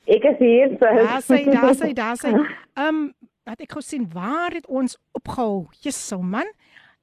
[0.06, 0.78] Ek is hier.
[0.78, 2.34] Daar sê, daar sê, daar sê.
[2.80, 5.68] Ehm, um, wat ek gesien, waar het ons opgehou?
[5.80, 6.50] Jesus, man.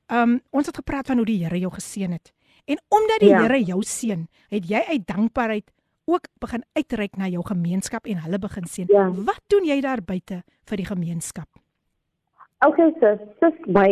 [0.07, 2.33] Ehm, um, ons het gepraat van hoe die Here jou geseën het.
[2.65, 3.41] En omdat die Ja.
[3.41, 5.71] Here jou seën, het jy uit dankbaarheid
[6.05, 8.87] ook begin uitreik na jou gemeenskap en hulle begin seën.
[8.87, 9.11] Ja.
[9.11, 11.47] Wat doen jy daar buite vir die gemeenskap?
[12.65, 13.89] Okay, sis, sis my,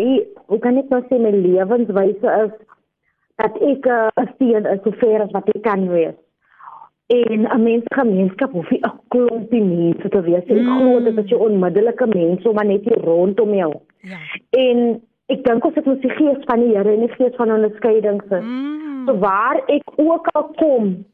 [0.50, 2.54] hoe kan ek nou sê my lewenswyse is
[3.38, 6.16] dat ek uh, 'n steen is so ver as wat ek kan wees.
[7.14, 10.44] En 'n mens gemeenskap hoef nie 'n klompie mense te wees.
[10.50, 10.80] Ek Mm.
[10.80, 13.74] glo dit is jou onmiddellike mense om maar net hier rondom jou.
[14.02, 14.18] Ja.
[14.50, 17.52] En ek dink ons het ons die gees van die Here en die gees van
[17.52, 18.44] onderskeiding sis.
[18.44, 19.06] Mm.
[19.06, 21.06] So waar ek ook al kom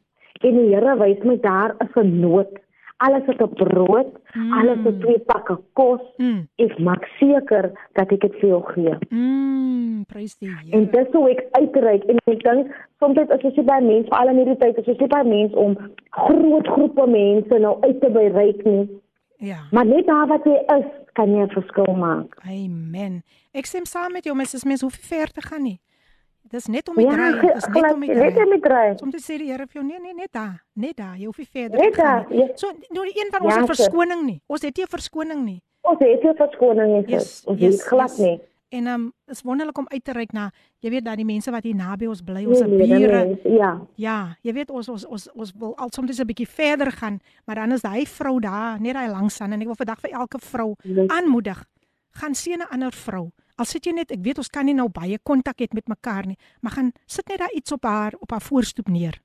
[0.41, 2.59] en die Here wys my daar is 'n nood.
[3.03, 4.53] Alles het 'n brood, Mm.
[4.53, 5.99] alles het twee pakke kos.
[6.17, 6.47] Mm.
[6.57, 8.95] Ek maak seker dat ek dit vir jou gee.
[9.09, 10.03] Mm.
[10.07, 10.89] Prys die En Here.
[10.91, 12.67] dis hoe ek uitreik en ek dink
[12.99, 15.55] soms is dit so baie mense, veral in hierdie tyd, is dit so baie mense
[15.55, 15.77] om
[16.09, 18.89] groot groepe mense nou uit te bereik nie.
[19.37, 19.57] Ja.
[19.71, 22.37] Maar net daar wat jy is, kan jy 'n verskil maak.
[22.45, 23.23] Amen.
[23.53, 25.79] Ek stem saam met jou, mens mens hoef nie ver te gaan nie.
[26.49, 28.45] Dis net om die Ja, draai, dis net om die net draai.
[28.45, 28.97] om die draai.
[28.97, 31.47] Soms sê die Here vir jou nee nee net daar, net daar, jy hoef nie
[31.51, 32.37] verder Net te gaan nie.
[32.39, 32.47] ja.
[32.55, 34.41] So nou die een van ons Ja, het verskoning nie.
[34.47, 35.61] Ons het nie 'n verskoning nie.
[35.83, 37.05] Ons het nie verskoning nie.
[37.07, 37.43] Yes.
[37.45, 38.17] Ons yes, het glad yes.
[38.17, 38.39] nie.
[38.69, 41.51] En ehm um, is wonderlik om uit te reik na jy weet dat die mense
[41.51, 43.25] wat hier naby ons bly, ons Nee, nee, bure.
[43.25, 43.81] mense, Ja.
[43.95, 47.55] Ja, jy weet ons ons ons ons wil al soms 'n bietjie verder gaan, maar
[47.55, 50.37] dan is daai vrou daar, net daai langs aan en ek wil vandag vir elke
[50.39, 50.75] vrou
[51.07, 51.65] aanmoedig.
[52.11, 53.31] Gaan sien 'n ander vrou.
[53.61, 56.25] Al sit jy net, ek weet ons kan nie nou baie kontak hê met mekaar
[56.25, 59.19] nie, maar gaan sit net daar iets op haar op haar voorstoep neer.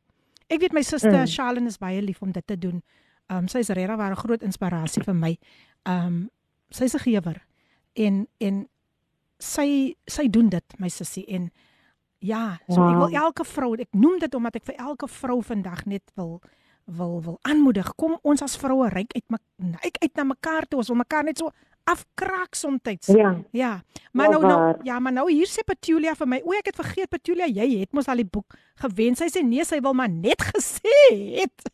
[0.52, 1.26] Ek weet my suster Mm.
[1.32, 2.82] Charlene is baie lief om dit te doen.
[3.30, 5.32] Ehm um, sy is regtig 'n groot inspirasie vir my.
[5.88, 6.30] Ehm um,
[6.70, 7.40] sy's 'n gewer
[7.96, 8.68] en en
[9.38, 11.50] sy sy doen dit my sussie en
[12.18, 12.90] ja, so wow.
[12.92, 16.40] ek wil elke vrou, ek noem dit omdat ek vir elke vrou vandag net wil
[16.86, 17.94] wil wil aanmoedig.
[17.96, 20.78] Kom ons as vroue ryk uit mek- uit uit na mekaar toe.
[20.78, 21.50] Ons wil mekaar net so
[21.86, 23.06] afkraak soms.
[23.06, 23.36] Ja.
[23.50, 23.72] Ja.
[24.12, 26.78] Maar Wel nou nou ja, maar nou hier sê Petulia vir my, o ek het
[26.78, 29.16] vergeet Petulia, jy het mos al die boek gewen.
[29.18, 30.96] Sy sê nee, sy wil maar net gesê
[31.38, 31.68] het.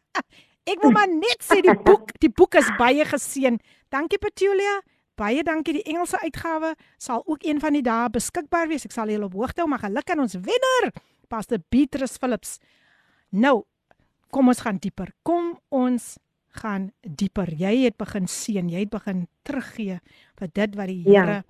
[0.72, 3.56] ek wil maar net sê die boek, die boek is baie geseën.
[3.92, 4.80] Dankie Petulia.
[5.16, 5.78] Baie dankie.
[5.78, 8.84] Die Engelse uitgawe sal ook een van die dae beskikbaar wees.
[8.84, 10.90] Ek sal julle op hoogte hou, maar geluk aan ons wenner,
[11.30, 12.58] Pastor Beatrice Phillips.
[13.30, 13.62] Nou,
[14.34, 15.14] kom ons gaan dieper.
[15.22, 16.16] Kom ons
[16.56, 17.50] gaan dieper.
[17.58, 19.98] Jy het begin seën, jy het begin teruggee
[20.38, 21.24] vir dit wat die Ja.
[21.24, 21.42] Here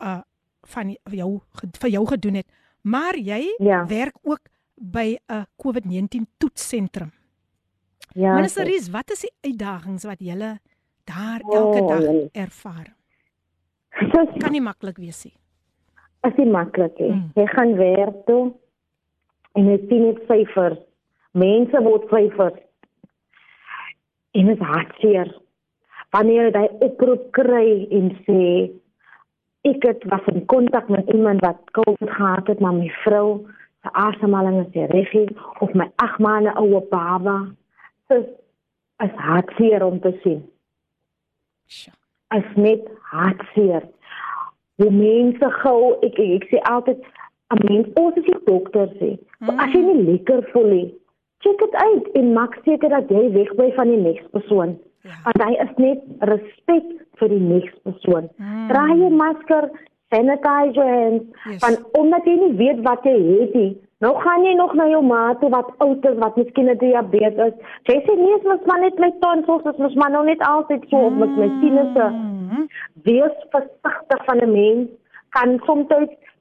[0.00, 0.20] uh
[0.66, 1.40] van jou
[1.80, 2.46] vir jou gedoen het.
[2.82, 3.86] Maar jy Ja.
[3.86, 4.40] werk ook
[4.76, 7.12] by 'n COVID-19 toetsentrum.
[8.14, 8.34] Ja.
[8.34, 8.64] Minister.
[8.64, 10.58] Ries, wat is die uitdagings wat julle
[11.04, 12.28] daar elke dag jene.
[12.32, 12.94] ervaar?
[14.12, 15.34] Sis, Kan nie maklik wees nie.
[16.22, 17.10] is nie maklik nie.
[17.12, 17.30] Mm.
[17.34, 18.52] Jy gaan werk toe
[19.54, 20.78] en jy sien net syfers.
[21.32, 22.60] Mense word syfers.
[24.30, 25.30] En dit is hartseer.
[26.10, 28.42] Wanneer jy oproep kry en sê
[29.68, 33.46] ek het was in kontak met iemand wat COVID gehad het, maar my vrou
[33.82, 35.12] se asemhaling is reg
[35.60, 37.36] of my 8 maande oue baba.
[38.08, 38.28] Dit
[39.04, 40.42] is hartseer om te sien.
[42.36, 43.88] Is net hartseer.
[44.80, 47.04] Hoe mense gou ek ek, ek sê altyd
[47.54, 49.18] 'n mens ons is nie dokters nie.
[49.38, 49.58] Mm.
[49.58, 50.88] As jy nie lekker voel nie,
[51.44, 54.78] check dit uit en maak seker dat jy wegbly van die neks persoon.
[55.02, 55.16] Ja.
[55.24, 56.84] Want hy is net respek
[57.20, 58.28] vir die neks persoon.
[58.36, 58.66] Mm.
[58.68, 59.70] Dra jy masker,
[60.12, 61.60] sanitize your hands, Yes.
[61.64, 63.72] want omdat jy nie weet wat jy het nie.
[64.00, 67.52] Nou gaan jy nog na jou ma toe wat oud is, wat miskien 'n diabetes.
[67.84, 71.10] Jy sê nee, mos maar net my tonsils, dit mos maar nou net altyd so
[71.10, 72.66] met my sinusse Mm.
[73.04, 74.88] wees versigtig van 'n mens
[75.30, 75.86] kan soms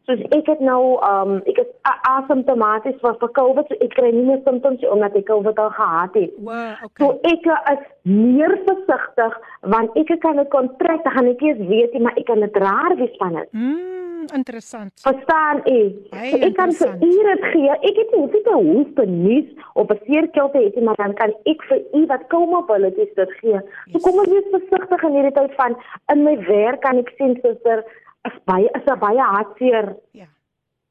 [0.10, 4.10] soos ek het nou um ek is a- asymptomaties vir vir COVID so ek kry
[4.16, 6.32] nie meer simptoms nie omdat ek COVID al gehad het.
[6.42, 7.38] Wow, So okay.
[7.38, 9.38] ek is meer versigtig
[9.76, 12.58] want ek kan dit kontrak, dan gaan ek eers weet nie, maar ek kan dit
[12.58, 13.50] raar wees van dit.
[13.54, 14.92] Mm, interessant.
[15.06, 15.78] Verstaan u?
[16.12, 17.04] Baie So ek kan vir interessant.
[17.04, 17.72] u dit gee.
[17.92, 20.84] Ek het nie hoef nie te hoes te nies of 'n seerkeel te hê nie,
[20.84, 23.60] maar dan kan ek vir u wat kom op hulle dis dit gee.
[23.92, 24.04] So Yes.
[24.04, 25.76] kom ons wees versigtig in hierdie tyd van
[26.12, 27.84] in my werk kan ek sien suster
[28.28, 30.26] is baie is 'n baie hartseer Ja.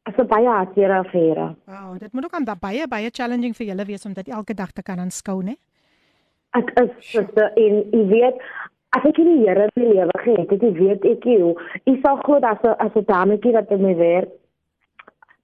[0.09, 1.55] is 'n baie hartseer affære.
[1.67, 4.55] Wow, dit moet ook aan da- baie baie challenging vir julle wees om dit elke
[4.55, 5.57] dag te kan aanskou, né?
[6.55, 8.37] Ek is suster en u weet
[8.97, 11.55] as ek nie Here my lewe gehad het, ek weet ek hoe.
[11.87, 14.29] U sal glo dat as as 'n dametjie wat in my werk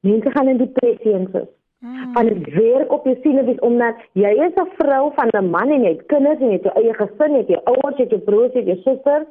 [0.02, 1.48] mense gaan in depressie insit.
[1.84, 2.12] Mm.
[2.14, 5.82] van dit werk op jou sinewies omdat jy is 'n vrou van 'n man en
[5.82, 8.10] jy het kinders en jy het jou eie gesin, jy het jou ouers, jy het
[8.10, 9.26] jou broers, jy het jou susters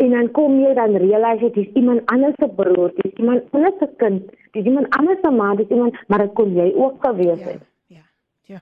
[0.00, 3.42] en dan kom jy dan realiseer dit is iemand anders se broer, dit is iemand
[3.52, 6.54] anders se kind, dit is iemand anders se ma, dit is iemand maar dit kon
[6.54, 7.62] jy ook gewees Ja, het.
[7.86, 8.02] ja.
[8.44, 8.60] Ja.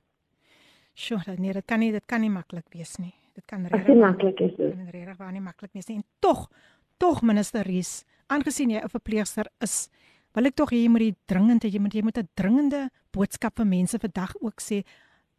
[0.94, 3.14] Sjoe, dat nee, dit kan nie dit kan nie maklik wees nie.
[3.34, 4.70] Dit kan regtig nie maklik is dit.
[4.74, 5.96] kan dit regtig waar nie maklik wees nie.
[5.96, 6.48] En tog,
[6.96, 9.88] tog minister Ries, aangesien jy 'n verpleegster is,
[10.34, 13.56] wil ek tog hê jy moet die dringende jy moet jy moet 'n dringende boodskap
[13.56, 14.82] vir mense vandag ook sê.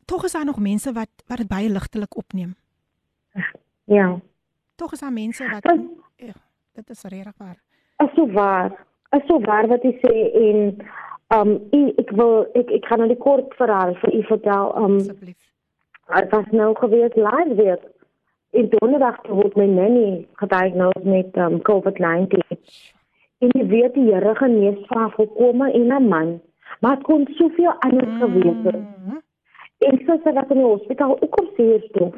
[0.05, 2.55] Tog is daar nog mense wat wat dit baie ligtelik opneem.
[3.85, 4.19] Ja.
[4.79, 6.33] Tog is daar mense wat Dis- ja,
[6.73, 7.57] dit is regtig waar.
[7.97, 8.85] Is so waar.
[9.09, 10.13] Is so waar wat jy sê
[10.47, 10.59] en
[11.39, 14.71] um u, ek wil ek ek gaan nou die kort verhaal vir u vertel.
[14.83, 15.41] Um Asseblief.
[16.15, 17.79] Dit was nou gewees live weer.
[18.49, 22.39] In donderdag word my nanny gediagnoseer met um, COVID-19.
[23.43, 26.41] En jy weet die Here genees vir volkome en 'n man,
[26.79, 28.81] maar het kon soveel anders gewees het.
[29.77, 32.15] En sister wat in die hospitaal ook op seerstof.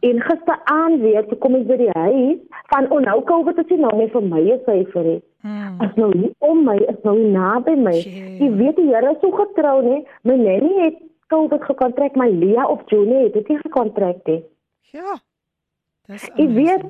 [0.00, 2.38] En gisteraand weer toe kom ek by die huis
[2.72, 5.22] van oh nou COVID is nie nou meer vir my 'n syfer nie.
[5.42, 5.82] Mm.
[5.86, 7.96] Is nou nie om my, is nou nie naby my.
[8.40, 10.00] Jy weet die Here is so getrou nie.
[10.22, 10.98] My nanny het
[11.28, 14.42] COVID gekontrak, my Lia of Julie het dit nie gekontrak nie.
[14.94, 15.18] Ja.
[16.06, 16.82] Dis Ek weet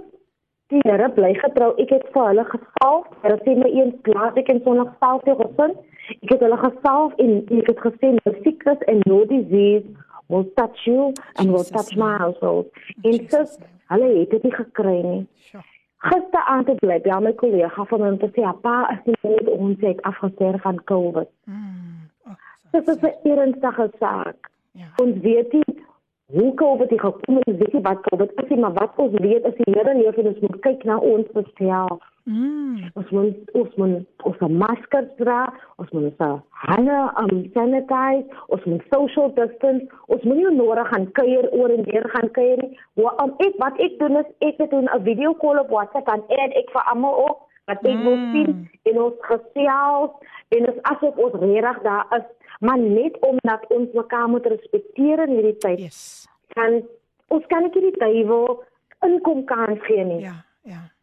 [0.72, 1.74] die Here bly getrou.
[1.80, 3.06] Ek het vir hulle gesalf.
[3.22, 5.76] Hulle sê my eens plaas ek in Sondag salf jou gesin.
[6.22, 9.84] Ek het hulle gesalf en ek het gesê no sickness and no disease
[10.26, 12.66] will touch you and will Jesus touch my household.
[13.02, 15.26] En Jesus sis, hulle het dit nie gekry nie.
[15.48, 15.62] Sjoe.
[16.06, 19.16] Gisteraand het bly by my kollega van my om te sê, "Ja, "Pa, is nie
[19.22, 22.10] net ons het afgesterf van COVID." Mm.
[22.26, 22.34] Oh,
[22.70, 24.50] Dit is 'n ernstige saak.
[24.70, 24.86] Ja.
[24.96, 25.84] Ons weet nie
[26.26, 29.44] hoe COVID hier gekom het, weet nie wat COVID is nie, maar wat ons weet
[29.44, 32.02] is die Here leef en ons moet kyk na ons self.
[32.26, 32.88] Mm.
[32.98, 35.44] Ons moet ons moet ons maskers dra,
[35.78, 41.06] ons moet ons hande um, sanitize, ons moet social distance, ons moet nie nodig gaan
[41.14, 42.80] kuier oor en weer gaan kuier nie.
[42.98, 46.26] Wat um, ek wat ek doen is ek het 'n video call op WhatsApp en
[46.26, 48.32] add ek vir almal op wat ek wil Mm.
[48.32, 50.10] sien en ons gesels
[50.48, 52.26] en ons asof ons regtig daar is,
[52.60, 55.78] maar net omdat ons mekaar moet respekteer in hierdie tyd.
[55.78, 56.26] Yes.
[56.58, 56.82] Kan
[57.28, 58.64] ons kan nie die duiwel
[59.06, 60.20] inkom kans gee nie.
[60.20, 60.95] Ja, ja.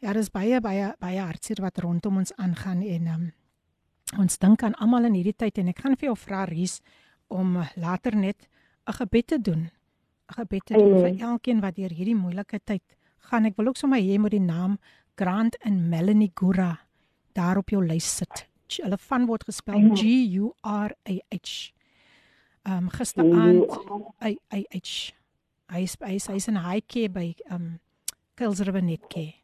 [0.00, 3.24] Ja, dis baie baie baie hartseer wat rondom ons aangaan en um,
[4.22, 6.78] ons dink aan almal in hierdie tyd en ek gaan vir jou vra Ries
[7.28, 8.48] om later net
[8.88, 9.68] 'n gebed te doen.
[9.68, 12.82] 'n Gebed te doen vir elkeen wat deur hierdie moeilike tyd
[13.28, 13.44] gaan.
[13.44, 14.78] Ek wil ook sommer hê jy moet die naam
[15.16, 16.80] Grant en Melanie Gura
[17.34, 18.48] daar op jou lys sit.
[18.82, 19.94] Hulle van word gespel.
[19.94, 21.72] G U R A H.
[22.64, 23.68] Ehm um, gisteraand
[24.20, 24.80] hy hy hy
[25.68, 27.80] hy's hy's hy's in high care by ehm um,
[28.34, 29.39] Kuils River Netcare.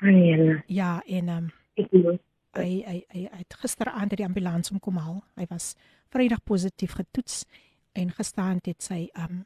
[0.00, 2.20] Ja, Ja, en ehm um, ek moet
[2.56, 5.22] hy hy hy hy het gisteraand uit die ambulans om kom haal.
[5.36, 5.74] Hy was
[6.12, 7.44] Vrydag positief getoets
[7.92, 9.44] en gisterand het sy ehm um,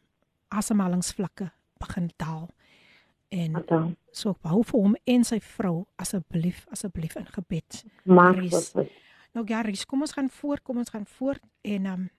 [0.49, 2.49] asemhalingsvlakke begin daal.
[3.31, 7.85] En dan so ek hou vir hom en sy vrou asseblief asseblief in gebed.
[8.03, 8.73] maar Ries.
[9.33, 12.11] Nou Garies, kom ons gaan voort, kom ons gaan voort en ehm um,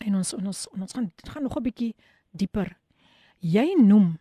[0.00, 1.94] en ons en ons en ons gaan gaan nog 'n bietjie
[2.30, 2.76] dieper.
[3.38, 4.18] Jy noem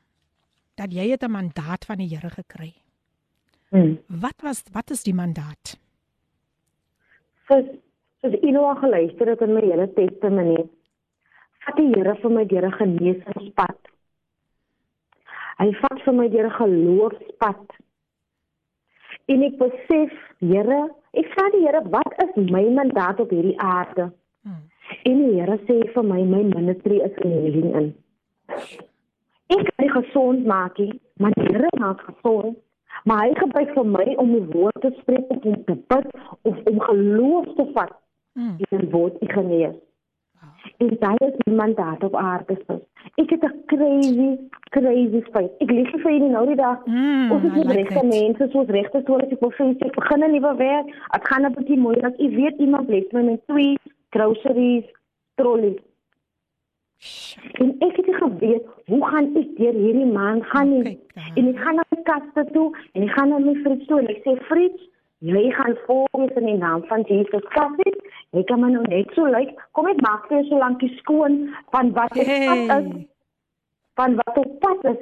[0.76, 2.74] dat jy het 'n mandaat van die Here gekry.
[3.70, 4.00] Hmm.
[4.08, 5.80] Wat was wat is die mandaat?
[7.50, 7.70] soos
[8.22, 10.66] soos u nou al geluister het in my hele testimonie.
[11.66, 13.80] Vat die Here vir my deur 'n genesingspad.
[15.60, 17.66] Hy vat vir my deur 'n geloofspad.
[19.28, 20.80] En ek besef, Here,
[21.14, 24.12] ek vra die Here, wat is my mandaat op hierdie aarde?
[24.44, 24.64] Hmm.
[25.04, 27.94] En die Here sê vir my, my ministry is healing in.
[29.50, 32.58] Ek kan nie gesond maak nie, maar die Here maak gesond.
[33.06, 36.08] Maar hy gebruik vir my om die woord te spreek of om te bid
[36.42, 37.94] of om geloof te vat
[38.34, 38.56] Hmm.
[38.70, 39.76] en die woord te genees.
[40.78, 42.56] En dit is my mandaat op aarde.
[42.68, 42.80] sis.
[43.16, 44.38] Ek het 'n crazy,
[44.70, 45.52] crazy feit.
[45.60, 46.86] Ek lieg nie vir julle nou die dag.
[46.86, 50.24] Mm, Ons is nie like regte mense soos regte soos ek wil sê ek begin
[50.24, 50.86] 'n nuwe werk.
[50.86, 52.20] Dit gaan 'n bietjie moeilik.
[52.20, 53.78] Ek weet iemand bless my met twee
[54.10, 54.86] groceries
[55.36, 55.80] trollies.
[57.52, 60.98] En ek het nie geweet hoe gaan ek deur hierdie maand gaan nie.
[61.36, 64.10] En ek gaan na my kaste toe en ek gaan na my Fritz toe en
[64.12, 64.82] ek sê Fritz,
[65.24, 68.20] jy gaan volgens in die naam van Jesus Christus.
[68.36, 69.56] Jy kan my nou net so lyk.
[69.78, 71.40] Kom ek maak vir jou so lankie skoon
[71.76, 72.76] van wat op pad is.
[72.76, 73.08] Hey.
[74.00, 75.02] Van wat op pad is.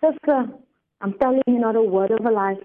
[0.00, 0.48] Sister,
[1.04, 2.56] I'm telling you not a word of a lie.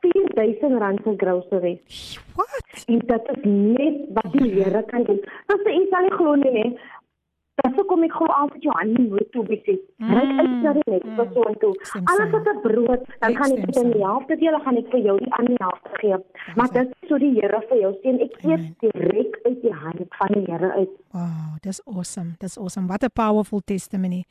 [0.00, 2.20] 4000 rand se groceries.
[2.34, 2.84] What?
[2.86, 5.20] En dit is net wat die Here kan doen.
[5.50, 6.72] Dis jy sal nie glo nie, nee.
[7.64, 9.80] Dis hoekom ek glo altyd jou hand nie moet toe besit.
[9.98, 11.70] Ryk uit na die net Mm, persoon toe.
[11.82, 14.76] stem Alles wat 'n brood, dan gaan ek dit in die helfte deel, dan gaan
[14.76, 16.16] ek vir jou die ander helfte gee.
[16.56, 18.20] Maar dit is so die Here vir jou sien.
[18.20, 20.90] Ek eet direk uit die hand van die Here uit.
[21.12, 22.34] Wow, dis awesome.
[22.38, 22.86] Dis awesome.
[22.88, 24.24] What a powerful testimony.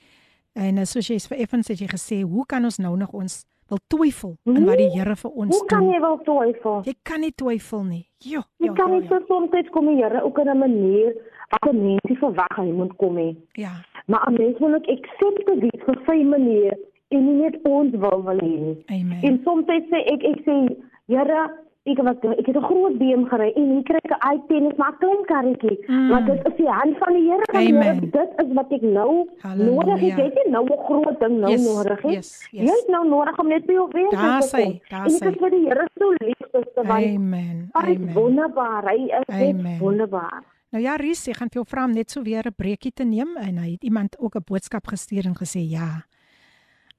[0.53, 3.45] En uh, soos jy vir Effens het jy gesê, hoe kan ons nou nog ons
[3.69, 5.93] wil twyfel in wat die Here vir ons Hoe kan doen?
[5.93, 6.81] jy wel twyfel?
[6.85, 8.05] Jy kan nie twyfel nie.
[8.19, 9.15] Jo, Jy jo, kan jo, nie jo.
[9.19, 11.13] so soms kom die Here ook in 'n manier
[11.51, 13.35] wat 'n mens nie verwag hy moet kom hê.
[13.53, 13.71] Ja.
[14.07, 16.77] Maar 'n mens moet ook accepte dit vir sy manier
[17.09, 18.83] en nie net ons wil wil hê nie.
[18.87, 19.19] Amen.
[19.23, 20.75] En soms sê ek ek sê,
[21.07, 21.49] Here,
[21.85, 24.77] ek was ek het 'n groot beem gery en hier kry ek 'n iPad is
[24.77, 25.77] maar 'n klein karretjie.
[25.87, 26.07] Mm.
[26.09, 27.43] Maar dit is die hand van die Here.
[27.51, 27.99] Here.
[27.99, 29.71] Dit is wat ek nou Halleluja.
[29.75, 30.17] nodig het.
[30.17, 32.13] Jy het nie nou 'n groot ding nou Yes, nodig nie.
[32.15, 32.61] yes, yes.
[32.69, 34.79] Jy het nou nodig om net by jou Daar te kom.
[34.89, 35.19] daar En sy.
[35.19, 37.69] dit is vir die Here so lief, sister, want Amen.
[37.73, 38.13] is Amen.
[38.13, 38.83] wonderbaar.
[38.89, 39.77] Hy is Amen.
[39.79, 40.43] wonderbaar.
[40.71, 43.03] Nou ja, Ries, ek gaan vir jou vra om net so weer 'n breekie te
[43.03, 46.03] neem en hy het iemand ook 'n boodskap gestuur en gesê ja.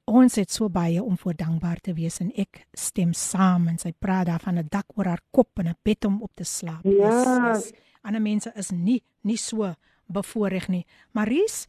[0.07, 3.91] Ons het so baie om voor dankbaar te wees en ek stem saam en sy
[3.93, 6.85] praat daarvan 'n dak oor haar kop en 'n bed om op te slaap.
[6.85, 7.61] Ja.
[8.03, 9.75] Ander mense is nie nie so
[10.07, 10.87] bevoorreg nie.
[11.13, 11.67] Maar Ries,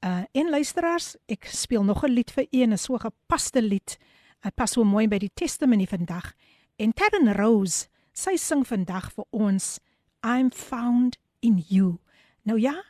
[0.00, 3.98] uh en luisteraars, ek speel nog 'n lied vir u en 'n so gepaste lied.
[4.42, 6.32] Dit pas so mooi by die testimonie vandag.
[6.76, 9.80] En Taryn Rose, sy sing vandag vir ons
[10.24, 11.98] I'm found in you.
[12.42, 12.84] Nou ja.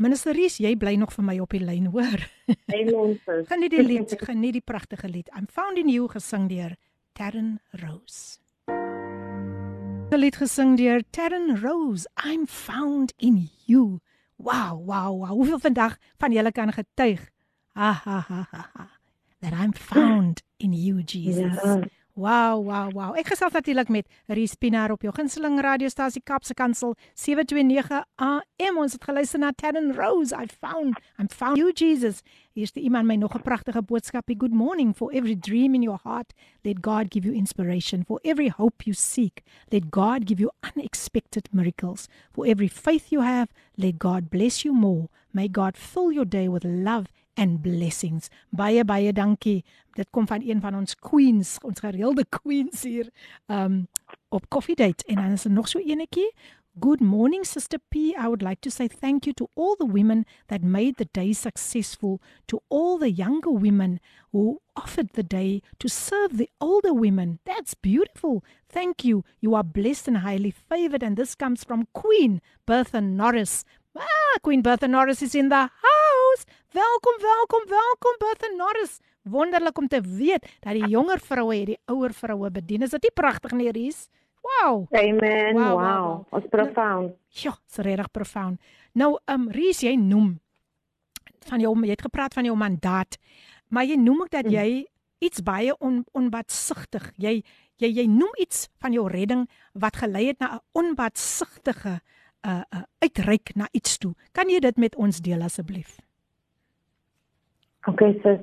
[0.00, 2.22] Minister Ries, jy bly nog vir my op die lyn, hoor.
[2.48, 3.48] Sis.
[3.50, 5.28] Geniet die lied, geniet die pragtige lied.
[5.36, 6.72] I'm found in you gesing deur
[7.18, 8.40] Taryn Rose.
[10.08, 14.00] Die lied gesing deur Taryn Rose, I'm found in you.
[14.40, 15.34] Wow, wow, wow.
[15.36, 17.28] Hoeveel vandag van julle kan getuig?
[17.76, 18.64] Ha ha ha ha.
[18.72, 18.88] ha.
[19.40, 21.56] that I'm found in you Jesus.
[21.64, 21.80] Ja.
[22.20, 23.14] Wow, wow, wow.
[23.16, 28.80] Ek gesels natuurlik met Ries Pinaar op jou gunsteling radiostasie Kapse Kansel 729 AM.
[28.82, 30.36] Ons het geluister na Taryn Rose.
[30.36, 32.20] I found I'm found you Jesus.
[32.52, 34.36] Hier's die iemand my nog 'n pragtige boodskapie.
[34.36, 36.34] Good morning for every dream in your heart.
[36.62, 38.04] Let God give you inspiration.
[38.04, 39.42] For every hope you seek,
[39.72, 42.06] let God give you unexpected miracles.
[42.34, 45.08] For every faith you have, let God bless you more.
[45.32, 48.28] May God fill your day with love and blessings.
[48.50, 49.64] Baie baie dankie.
[49.96, 53.10] Dit kom van een van ons queens, ons gereelde queens hier
[53.46, 53.86] um
[54.28, 56.32] op Coffee Date en dan is er nog so enetjie.
[56.78, 58.14] Good morning Sister P.
[58.16, 61.32] I would like to say thank you to all the women that made the day
[61.32, 63.98] successful, to all the younger women
[64.32, 67.40] who offered the day to serve the older women.
[67.44, 68.44] That's beautiful.
[68.68, 69.24] Thank you.
[69.40, 73.64] You are blessed and highly favored and this comes from Queen Bertha Norris.
[73.94, 76.44] Ah, Queen Bertha Norris is in the house.
[76.72, 79.00] Welkom, welkom, welkom Bertha Norris.
[79.22, 82.82] Wonderlik om te weet dat die jonger vroue hierdie ouer vroue bedien.
[82.86, 84.06] Is dit nie pragtig nie, Ries?
[84.40, 84.86] Wow.
[84.96, 85.54] Amen.
[85.54, 85.80] Wow, Wow.
[85.80, 86.26] wow.
[86.30, 87.16] Ons profound.
[87.42, 88.60] Ja, dis regtig profound.
[88.92, 90.38] Nou, um Ries, jy noem
[91.48, 93.16] van jou jy het gepraat van jou mandaat,
[93.68, 94.50] maar jy noem ook dat Mm.
[94.52, 94.86] jy
[95.18, 97.12] iets baie on, onbaatsigtig.
[97.16, 97.42] Jy
[97.76, 102.00] jy jy noem iets van jou redding wat gelei het na 'n onbaatsigtige
[102.46, 104.14] uh, uh uitreik na iets toe.
[104.32, 105.98] Kan jy dit met ons deel asseblief?
[107.88, 108.40] Okay, sis.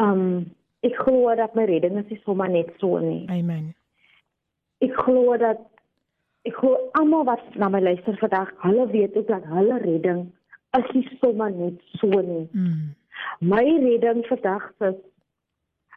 [0.00, 0.52] Um
[0.86, 3.24] ek glo dat my redding is nie sommer net so nie.
[3.32, 3.74] Amen.
[4.84, 5.60] Ek glo dat
[6.46, 10.26] ek glo almal wat na my luister vandag, hulle weet ook dat hulle redding
[10.78, 12.46] is nie sommer net so nie.
[12.52, 12.94] Mm.
[13.40, 15.00] My redding vandag is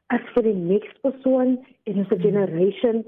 [0.10, 3.04] is vir die next persoon en ons generation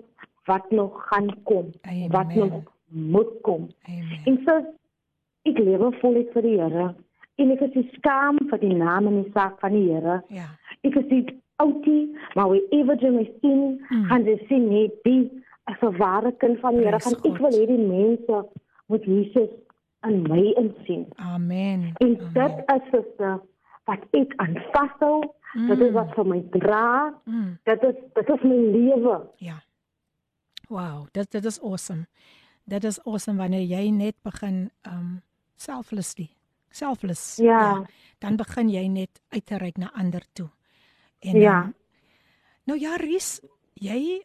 [0.45, 2.11] wat nog gaan kom, Amen.
[2.13, 3.69] wat nog moet kom.
[3.87, 4.19] Amen.
[4.25, 4.57] En so
[5.49, 6.95] ek lewe voluit vir die Here
[7.41, 10.21] en ek is nie skaam vir die naam en die saak van die Here.
[10.29, 10.49] Ja.
[10.83, 11.23] Ek is die
[11.61, 14.05] outie, maar wie ever jy my sien, Mm.
[14.09, 15.29] gaan jy sien net die
[15.67, 16.99] as 'n ware kind van die Here.
[17.03, 18.45] Want ek wil hê die mense
[18.87, 19.49] moet Jesus
[20.03, 21.05] in my insien.
[21.15, 21.93] Amen.
[21.99, 22.33] En Amen.
[22.33, 23.39] dit is sister
[23.85, 25.23] wat ek aan vashou.
[25.67, 27.13] Dit is wat vir my dra.
[27.25, 27.57] Mm.
[27.63, 29.21] Dit is dit is my lewe.
[29.37, 29.61] Ja.
[30.69, 32.05] Wow, dit dit is awesome.
[32.65, 35.21] Dit is awesome wanneer jy net begin um
[35.55, 36.29] selflessly,
[36.71, 37.35] selfless.
[37.37, 37.83] Ja.
[38.19, 40.49] Dan begin jy net uit te reik na ander toe.
[41.19, 41.61] En Ja.
[41.61, 41.73] dan,
[42.63, 43.39] nou ja, Ries,
[43.73, 44.23] jy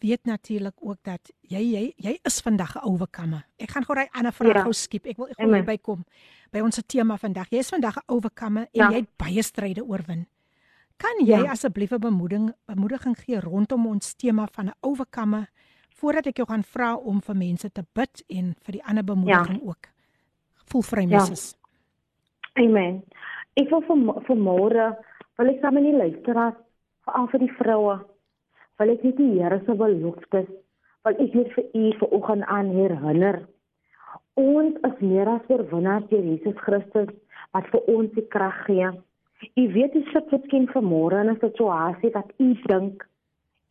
[0.00, 3.46] weet natuurlik ook dat jy jy jy is vandag 'n overcomer.
[3.58, 4.62] Ek gaan gou daai ander vraag Ja.
[4.62, 5.06] gou skiep.
[5.06, 6.04] Ek wil ek wil bykom
[6.52, 7.48] by ons tema vandag.
[7.50, 8.88] Jy is vandag 'n overcomer en Ja.
[8.90, 10.26] jy het baie stryde oorwin.
[10.96, 11.50] Kan jy Ja.
[11.50, 15.50] asseblief 'n bemoediging bemoediging gee rondom ons tema van 'n overcomer
[16.00, 19.60] voordat ek jou gaan vra om vir mense te bid en vir die ander bemoediging
[19.68, 19.90] ook.
[20.70, 21.18] Voel vry, Ja.
[21.18, 21.54] Mrs.
[22.54, 23.02] Amen.
[23.56, 24.86] Ek wil vir vir môre
[25.38, 26.56] wil ek saam met die luisteraars
[27.04, 27.96] veral vir die vroue
[28.80, 30.48] wil ek net die Here se beloftes
[31.04, 33.42] wil ek net vir u vanoggend aan herinner.
[34.40, 37.12] Ons is meer as oorwinnaars deur Jesus Christus
[37.52, 38.90] wat vir ons die krag gee.
[39.56, 43.06] U weet u sit miskien vanmôre in 'n situasie wat u dink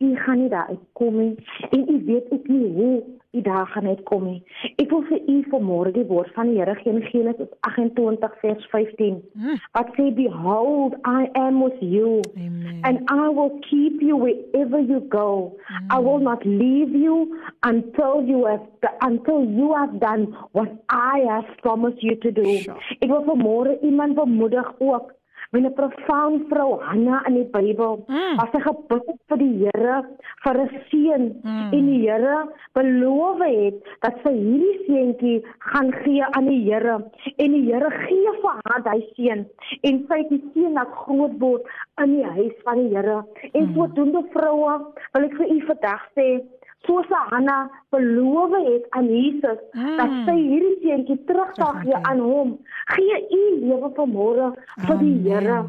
[0.00, 1.34] u gaan nie daar uitkom nie
[1.70, 4.42] en u weet ook nie hoe u daar gaan uitkom nie.
[4.82, 8.64] Ek wil vir u vanmôre die woord van die Here gee in Genesis 28 vers
[8.72, 9.54] 15 Mm.
[9.72, 12.80] wat sê behold I am with you Amen.
[12.82, 15.56] and I will keep you wherever you go.
[15.90, 18.66] I will not leave you until you have
[19.00, 22.44] until you have done what I have promised you to do.
[22.56, 22.76] Sure.
[23.00, 25.12] Ek wil vanmôre iemand bemoedig ook
[25.52, 28.04] met 'n profound vrou Hanna in die Bybel.
[28.08, 28.38] Mm.
[28.38, 30.04] As sy gebid het vir die Here
[30.44, 31.72] vir 'n seun Mm.
[31.72, 37.04] en die Here beloof het dat sy hierdie seentjie gaan gee aan die Here
[37.36, 39.46] en die Here gee vir haar daai seun
[39.82, 41.62] en sy het die seun laat groot word
[42.02, 43.24] in die huis van die Here.
[43.52, 43.74] En Mm.
[43.74, 44.78] sodoende vroue
[45.12, 46.40] wil ek vir u vandag sê
[46.86, 49.96] soos Hanna beloof het aan Jesus Mm.
[49.96, 52.58] dat sy hierdie seentjie terug sal Terug gee aan hom.
[52.84, 54.52] Gee u lewe vanmôre
[54.86, 55.64] vir die Here.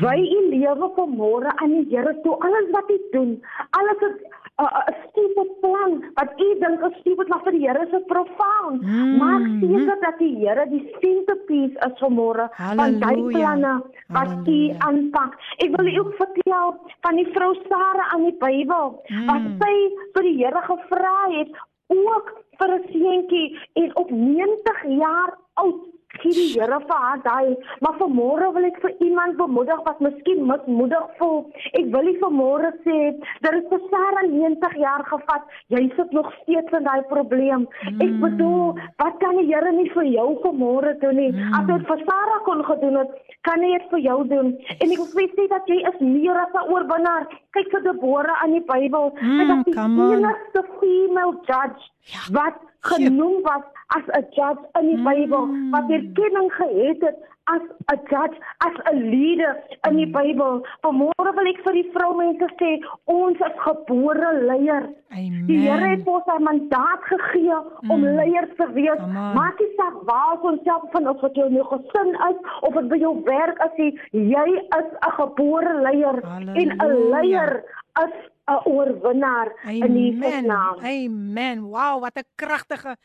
[0.00, 2.36] Wy u lewe vanmôre aan die Here toe.
[2.38, 4.16] Alles wat u doen, alles wat
[4.62, 8.82] 'n stupid plan wat u dink is stupid maar vir die Here is dit profound.
[8.82, 9.16] Mm.
[9.18, 13.74] Maak seker dat die Here die centerpiece is vanmôre van daai planne
[14.08, 15.34] wat u aanpak.
[15.56, 19.58] Ek wil u ook vertel van die vrou Sara aan die Bybel wat Mm.
[19.60, 19.74] sy
[20.14, 21.50] vir die Here gevra het
[21.88, 22.26] ook
[22.58, 25.80] vir 'n seentjie en op 90 jaar oud
[26.22, 27.56] gee die Here vir haar daai.
[27.80, 31.40] Maar vanmôre wil ek vir iemand bemoedig wat miskien mismoedig voel.
[31.80, 32.98] Ek wil nie vanmôre sê
[33.44, 35.54] dat dit vir Sarah 90 jaar gevat.
[35.74, 37.66] Jy sit nog steeds in daai probleem.
[37.66, 38.00] Mm.
[38.06, 41.30] Ek bedoel, wat kan die Here nie vir jou vanmôre doen nie?
[41.32, 41.54] Mm.
[41.58, 44.54] As dit vir Sarah kon gedoen het, kan hy dit vir jou doen.
[44.80, 47.28] En ek wil sê dat jy is meer as 'n oorwinnaar.
[47.54, 49.12] Kyk vir Deborah aan die Bybel.
[49.20, 49.74] Mm, Sy was die
[50.14, 52.20] enigste female judge Ja.
[52.32, 53.62] wat genoem was
[53.96, 55.70] as 'n judge in die Bybel, Mm.
[55.70, 57.60] wat erkenning gehet het as
[57.92, 58.36] 'n judge,
[58.66, 59.54] as 'n leader
[59.88, 60.64] in die Bybel.
[60.82, 62.70] Vanmôre wil ek vir die vroumense sê,
[63.04, 64.88] ons is gebore leiers.
[65.10, 65.46] Amen.
[65.46, 67.56] Die Here het ons 'n mandaat gegee
[67.88, 68.14] om Mm.
[68.16, 68.98] leiers te wees.
[69.34, 72.74] Maak nie saak waar ons onsself van of dit jou in jou gesin is of
[72.74, 74.00] dit by jou werk is, nie.
[74.12, 77.10] jy is 'n gebore leier en 'n Halleluja.
[77.10, 77.64] leier
[78.04, 78.14] is
[78.48, 80.76] 'n oorwinnaar in Jesus naam.
[80.82, 81.62] Amen.
[81.62, 82.96] Wow, wat 'n kragtige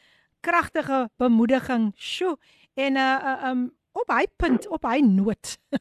[0.42, 1.92] kragtige bemoediging.
[1.96, 2.38] Sjoe.
[2.76, 5.58] En uh, uh um op hy punt, op hy noot.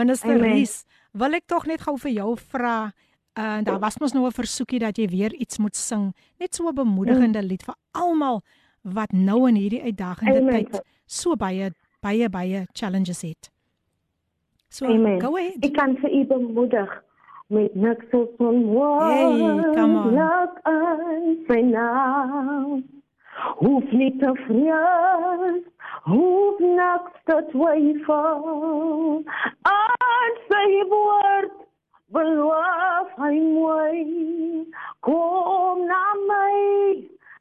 [0.00, 0.52] Minister Amen.
[0.52, 2.92] Ries, wil ek tog net gou vir jou vra
[3.34, 6.68] uh daar was mos nou 'n versoekie dat jy weer iets moet sing, net so
[6.68, 8.42] 'n bemoedigende lied vir almal
[8.82, 10.64] wat nou in hierdie uitdagende Amen.
[10.64, 13.50] tyd so baie baie baie challenges het.
[14.68, 15.20] So Amen.
[15.20, 15.64] go ahead.
[15.64, 17.02] Ek kan vir u bemoedig
[17.48, 18.54] met niks as Hey,
[19.74, 20.06] come on.
[20.08, 22.84] onmoontlik aan sy naam.
[23.34, 25.62] Hoef nie te vrees,
[26.04, 29.22] hoef niks te twyfel.
[29.70, 31.52] Aan sy woord
[32.14, 34.04] beloof hy mooi.
[35.00, 36.54] Kom na my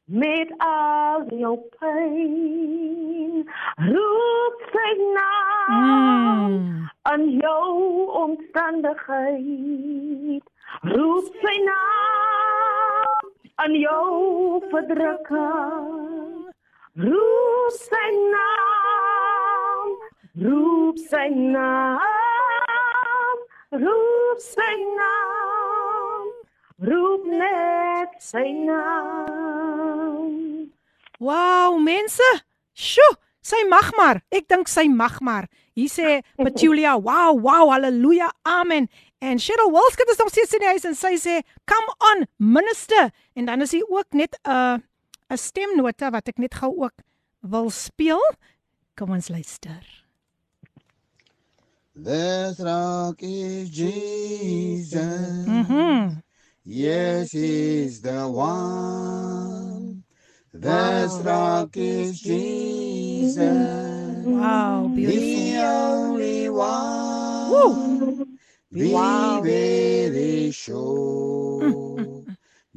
[0.06, 3.46] met al jou pyn.
[3.90, 5.32] Roep sy naam
[5.64, 6.90] Mm.
[7.04, 7.74] aan jou
[8.24, 10.44] omstandigheid.
[10.82, 13.03] Roep sy naam
[13.56, 16.50] aan jou verdrukking.
[16.94, 19.94] Roep sy naam,
[20.46, 22.02] roep sy naam,
[23.82, 26.28] roep sy naam,
[26.86, 30.30] roep net sy naam.
[31.18, 32.30] Wow, mense.
[32.74, 34.22] Sjoe, sy mag maar.
[34.34, 35.50] Ek dink sy mag maar.
[35.74, 38.88] Hier sê Petulia, wow, wow, haleluja, amen.
[39.20, 43.10] En Cheryl Wilskut is nog steeds in die huis en sy sê, "Come on, minister."
[43.34, 44.78] En dan is hier ook net 'n uh,
[45.30, 46.94] 'n stemnota wat ek net gou ook
[47.40, 48.22] wil speel.
[48.96, 50.06] Kom ons luister.
[51.96, 55.46] This rock is Jesus.
[55.46, 56.22] Mhm.
[56.64, 60.03] Yes, he's the one.
[60.54, 63.40] This rock is Jesus.
[64.28, 65.66] Wow, The beautiful.
[65.66, 67.52] only one.
[67.52, 68.28] Woo.
[68.72, 68.92] Be
[69.42, 72.26] very sure.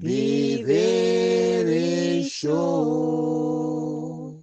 [0.01, 2.57] Be very sure.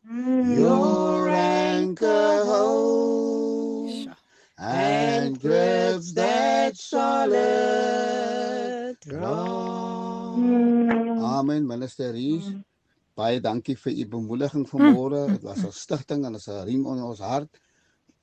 [0.08, 4.08] Your anchor holds
[4.60, 7.34] and grips that solid
[9.08, 10.38] rock.
[10.38, 12.54] Amen, minister Rees.
[13.16, 15.28] Baie dankie vir u bemoediging vanmôre.
[15.34, 17.60] Dit was 'n stigting en 'n riem onder ons hart.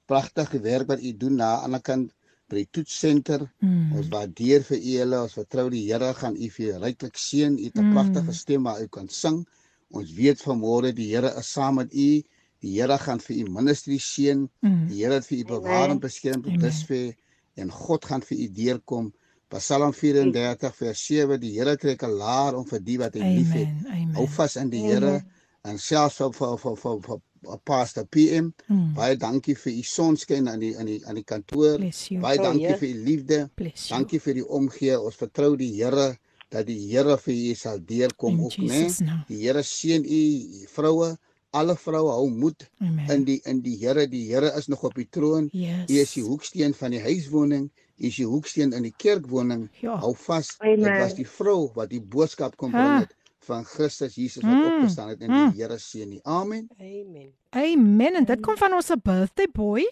[0.06, 2.12] Pragtige werk wat u doen na aan die ander kant
[2.48, 3.50] by die toetsenter.
[3.60, 3.92] Mm.
[3.96, 5.22] Ons waardeer vir u hulle.
[5.22, 7.58] Ons vertrou die Here gaan u vir ryklik seën.
[7.58, 7.92] U het 'n Mm.
[7.94, 9.46] pragtige stem waar u kan sing.
[9.92, 12.22] Ons weet vanmôre die Here is saam met u.
[12.60, 14.48] Die Here gaan vir u ministry seën.
[14.62, 14.88] Mm.
[14.88, 17.14] Die Here het vir u bewaar en beskerm tot dusver
[17.56, 19.12] en God gaan vir u deurkom.
[19.50, 23.68] Psalm 34 vers 7 Die Here trek 'n laar om vir die wat hy liefhet.
[24.14, 25.24] Hou vas in die Here
[25.66, 27.18] en selfs vir vir vir vir, vir,
[27.64, 28.52] Pastor PM.
[28.68, 28.94] Mm.
[28.94, 31.82] Baie dankie vir u sonskyn aan die aan die aan die kantoor.
[32.22, 33.38] Baie dankie vir u liefde.
[33.88, 34.98] Dankie vir die omgee.
[34.98, 36.14] Ons vertrou die Here
[36.50, 38.86] dat die Here vir u sal deurkom In ook, né?
[39.02, 39.24] Naam.
[39.28, 41.16] Die Here seën u vroue,
[41.50, 43.10] alle vroue hou moed Amen.
[43.10, 44.06] in die in die Here.
[44.06, 45.48] Die Here is nog op die troon.
[45.52, 45.90] Yes.
[45.90, 47.70] U is die hoeksteen van die huiswoning.
[48.00, 49.68] Is die hoeksteen in die kerkwoning.
[49.84, 49.98] Ja.
[50.00, 50.54] Hou vas.
[50.58, 54.64] Dit was die vrou wat die boodskap kom bring het van Christus Jesus wat Mm.
[54.72, 55.50] opgestaan het en Mm.
[55.52, 56.20] die Here seën.
[56.24, 56.68] Amen.
[56.80, 57.32] Amen.
[57.50, 58.14] Amen.
[58.14, 59.84] En dit kom van ons birthday boy.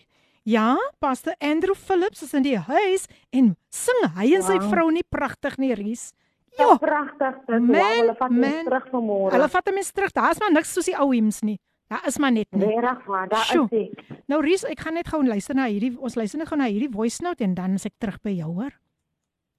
[0.44, 4.70] Ja, Pastor Andrew Phillips is in die huis en sing hy en sy Wow.
[4.70, 6.12] vrou nie pragtig nie, Ries.
[6.58, 7.34] Ja, Ja, pragtig.
[7.46, 8.44] Dit Man, wow, hulle vat man.
[8.44, 9.30] ons terug vanmôre.
[9.32, 10.12] hulle vat hom eens terug.
[10.12, 11.58] Daar's maar niks soos die ou hymns nie.
[11.88, 12.66] Daar is maar net nie.
[12.66, 13.66] Regtig waar, daar Sjoe.
[13.70, 14.20] is ek.
[14.28, 16.90] Nou Ries, ek gaan net gou luister na hierdie ons luister net gou na hierdie
[16.92, 18.74] voice note en dan is ek terug by jou, hoor.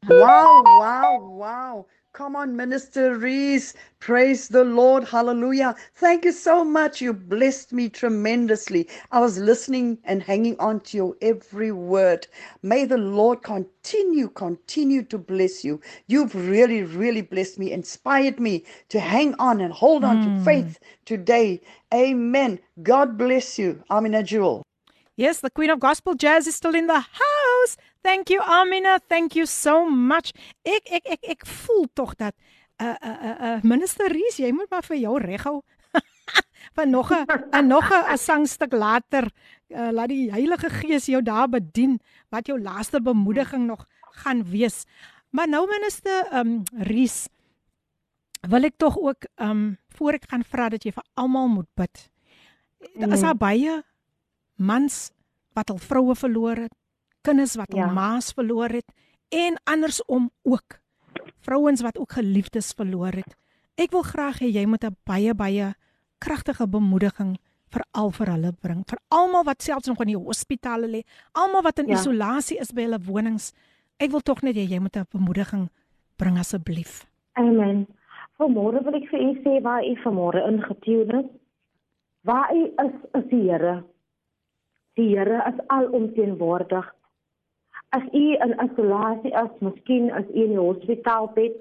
[0.07, 1.87] Wow, wow, wow.
[2.13, 3.75] Come on, Minister Reese.
[3.99, 5.03] Praise the Lord.
[5.03, 5.75] Hallelujah.
[5.93, 7.01] Thank you so much.
[7.01, 8.89] You blessed me tremendously.
[9.11, 12.27] I was listening and hanging on to your every word.
[12.63, 15.79] May the Lord continue, continue to bless you.
[16.07, 20.43] You've really, really blessed me, inspired me to hang on and hold on to hmm.
[20.43, 21.61] faith today.
[21.93, 22.59] Amen.
[22.81, 23.83] God bless you.
[23.91, 24.63] Amina Jewel.
[25.15, 27.77] Yes, the Queen of Gospel Jazz is still in the house.
[28.01, 30.31] Thank you Amina, thank you so much.
[30.63, 32.35] Ek ek ek ek voel tog dat
[32.79, 35.59] uh uh uh, uh minister Rees, jy moet maar vir jou reghou.
[36.77, 39.31] van nog 'n 'n nog 'n sangstuk later
[39.67, 41.99] uh, laat die Heilige Gees jou daar bedien
[42.29, 44.85] wat jou laaste bemoediging nog gaan wees.
[45.29, 47.27] Maar nou minister um Rees
[48.41, 52.09] wil ek tog ook um voor ek gaan vra dat jy vir almal moet bid.
[52.95, 53.37] Daar is mm.
[53.37, 53.83] baie
[54.55, 55.11] mans
[55.53, 56.75] wat al vroue verloor het,
[57.21, 57.85] kinders wat ja.
[57.85, 58.87] al maas verloor het
[59.29, 60.79] en andersom ook
[61.45, 63.35] vrouens wat ook geliefdes verloor het.
[63.79, 65.73] Ek wil graag hê jy moet 'n baie baie
[66.19, 67.37] kragtige bemoediging
[67.69, 68.83] vir al vir hulle bring.
[68.89, 71.01] Vir almal wat selfs nog in die hospitale lê,
[71.33, 71.95] almal wat in ja.
[71.95, 73.53] isolasie is by hulle wonings.
[73.99, 75.69] Ek wil tog net hê jy moet 'n bemoediging
[76.17, 77.05] bring asseblief.
[77.33, 77.87] Amen.
[78.39, 81.29] Vanmôre wil ek vir u sê waar u vanmôre ingetune is.
[82.23, 83.83] Waar u is, is die Here.
[84.95, 86.98] Die Here is alomteenwoordig.
[87.89, 91.55] As u in isolasie is, miskien as u in die hospitaalbed,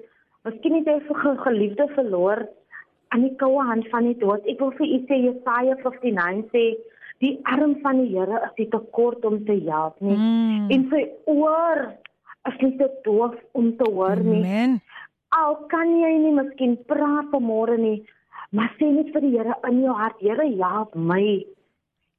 [0.45, 2.47] miskien het jy 'n geliefde verloor
[3.09, 4.45] aan die koue hand van die dood.
[4.45, 6.77] Ek wil vir u sê Jesaja 59 sê
[7.23, 10.15] die arm van die Here is nie te kort om te help nie.
[10.15, 10.69] Mm.
[10.69, 11.81] En sy oor
[12.49, 14.43] is nie te doof om te hoor nie.
[14.43, 14.79] Amen.
[15.37, 17.97] Al kan jy nie miskien praat vanmôre nie,
[18.55, 21.43] maar sê net vir die Here in jou hart, Here, help my.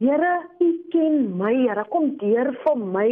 [0.01, 0.33] Here,
[0.65, 3.11] U ken my, Here, kom deur vir my.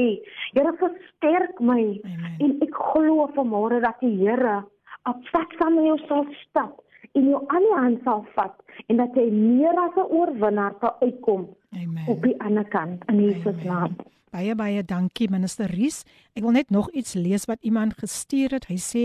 [0.57, 1.83] Here, versterk my.
[2.01, 2.37] Amen.
[2.41, 4.63] En ek glo vanmôre dat die Here
[5.09, 6.81] op pad saam met jou sal stap
[7.17, 8.57] en jou aan die hand sal vat
[8.89, 11.49] en dat jy meer as 'n oorwinnaar sal uitkom.
[11.77, 12.05] Amen.
[12.09, 13.97] Op die ander kant in Jesus naam.
[14.31, 16.05] Baie baie dankie minister Ries.
[16.37, 18.67] Ek wil net nog iets lees wat iemand gestuur het.
[18.69, 19.05] Hy sê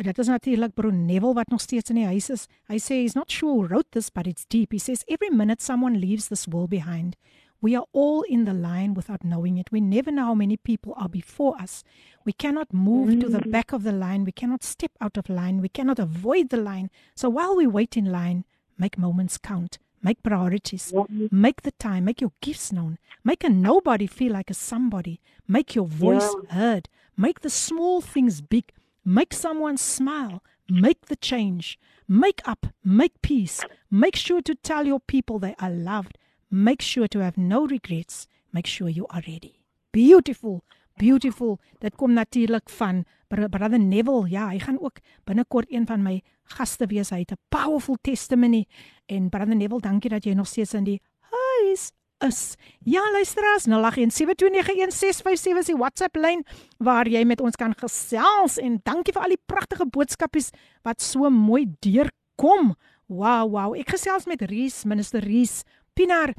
[0.00, 2.46] Dit is natuurlik Bron Neville wat nog steeds in die huis is.
[2.72, 4.72] Hy sê he's not sure who wrote this but it's deep.
[4.72, 7.16] He says every minute someone leaves this world behind.
[7.60, 9.70] We are all in the line without knowing it.
[9.70, 11.84] We never know how many people are before us.
[12.24, 13.20] We cannot move mm.
[13.20, 13.50] to the mm.
[13.50, 14.24] back of the line.
[14.24, 15.60] We cannot step out of line.
[15.60, 16.88] We cannot avoid the line.
[17.14, 18.46] So while we wait in line,
[18.78, 19.78] make moments count.
[20.02, 20.92] Make priorities.
[20.94, 21.28] Yeah.
[21.30, 22.06] Make the time.
[22.06, 22.96] Make your gifts known.
[23.22, 25.20] Make a nobody feel like a somebody.
[25.46, 26.54] Make your voice yeah.
[26.54, 26.88] heard.
[27.18, 28.72] Make the small things big.
[29.04, 30.42] Make someone smile.
[30.68, 31.78] Make the change.
[32.06, 32.66] Make up.
[32.84, 33.64] Make peace.
[33.88, 36.18] Make sure to tell your people they are loved.
[36.50, 38.26] Make sure to have no regrets.
[38.52, 39.64] Make sure you are ready.
[39.92, 40.64] Beautiful.
[40.96, 41.58] Beautiful.
[41.78, 44.28] Dit kom natuurlik van Brother Neville.
[44.28, 47.10] Ja, hy gaan ook binnekort een van my gaste wees.
[47.10, 48.66] Hy het 'n powerful testimony.
[49.06, 51.00] En Brother Neville, dankie dat jy nog steeds in die
[52.26, 52.54] is.
[52.84, 56.44] Ja, luisteraars, 0817291657 is die WhatsApp lyn
[56.78, 60.50] waar jy met ons kan gesels en dankie vir al die pragtige boodskapies
[60.86, 62.74] wat so mooi deurkom.
[63.10, 63.74] Wow, wow.
[63.78, 65.62] Ek gesels met Rees, minister Rees
[65.98, 66.34] Pinaar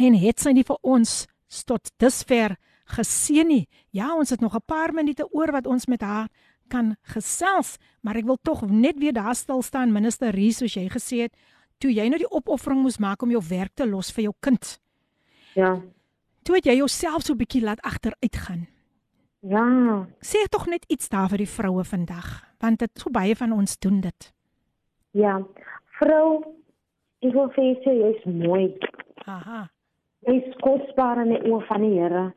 [0.00, 1.26] en het sy nie vir ons
[1.68, 2.56] tot dusver
[2.92, 3.66] geseën nie.
[3.90, 6.28] Ja, ons het nog 'n paar minute oor wat ons met haar
[6.68, 10.88] kan gesels, maar ek wil tog net weer daar stil staan minister Rees soos jy
[10.88, 11.34] gesê het
[11.78, 14.78] toe jy nou die opoffering moes maak om jou werk te los vir jou kind.
[15.54, 15.80] Ja.
[16.42, 18.66] Toe het jy jouself so 'n bietjie laat agteruit gaan.
[19.40, 20.06] Ja.
[20.20, 23.78] Sê tog net iets daar vir die vroue vandag, want dit so baie van ons
[23.78, 24.32] doen dit.
[25.10, 25.42] Ja.
[25.98, 26.44] Vrou,
[27.18, 28.78] ek wil vir jou sê jy's mooi.
[29.26, 29.70] Aha.
[30.26, 32.32] Jy's kosbaar in die oë van die Here.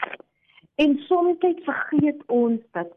[0.76, 2.92] En soms vergeet ons dat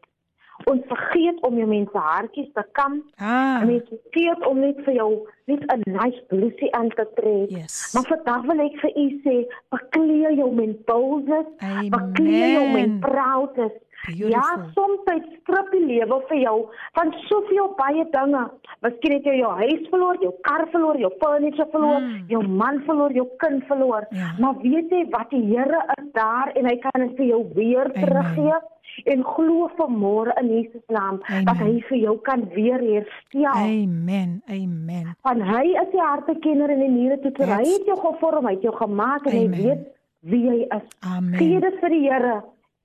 [0.65, 2.99] ons vergeet om jou mense hartjies te kam.
[3.17, 3.61] Ah.
[3.61, 5.11] En mense vergeet om net vir jou
[5.49, 7.49] net 'n nice blousie aan te trek.
[7.49, 7.93] Yes.
[7.93, 9.35] Maar vandag wil ek vir u sê,
[9.69, 11.49] bekleë jou met boldness,
[11.89, 13.77] bekleë jou met proudness.
[14.07, 14.29] Beautiful.
[14.29, 15.01] Ja, soms
[15.41, 16.55] strip die lewe vir jou
[16.95, 18.45] van soveel baie dinge.
[18.85, 22.25] Miskien het jy jou huis verloor, jou kar verloor, jou furniture verloor, mm.
[22.31, 24.07] jou man verloor, jou kind verloor.
[24.15, 24.31] Ja.
[24.39, 27.91] Maar weet jy wat die Here is daar en hy kan dit vir jou weer
[27.95, 28.59] teruggee
[29.05, 31.45] en glo vanmôre in Jesus naam Amen.
[31.45, 33.53] dat hy vir jou kan weer herstel.
[33.53, 34.41] Amen.
[34.47, 35.15] Amen.
[35.21, 38.75] Want hy is die hartekenner en die toe hy het jou gevorm, hy het jou
[38.75, 39.53] gemaak en Amen.
[39.53, 39.87] hy weet
[40.19, 40.87] wie jy is.
[40.99, 41.37] Amen.
[41.39, 42.37] Gee dit vir die Here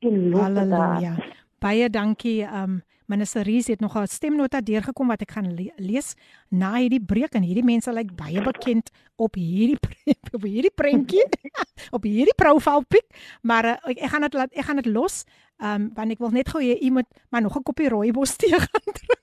[0.04, 0.42] en loof.
[0.42, 1.14] Halleluja.
[1.64, 6.14] Baie dankie um Minister Rees het nog 'n stemnota deurgekom wat ek gaan le lees
[6.48, 9.78] na hierdie breek en hierdie mense lyk baie bekend op hierdie
[10.36, 11.24] op hierdie prentjie
[11.96, 13.04] op hierdie profielpic
[13.42, 15.24] maar uh, ek gaan dit laat ek gaan dit los
[15.62, 18.50] Ehm um, want ek wil net gou hê iemand maar nog 'n koppie rooibos tee
[18.50, 19.22] gaan drink.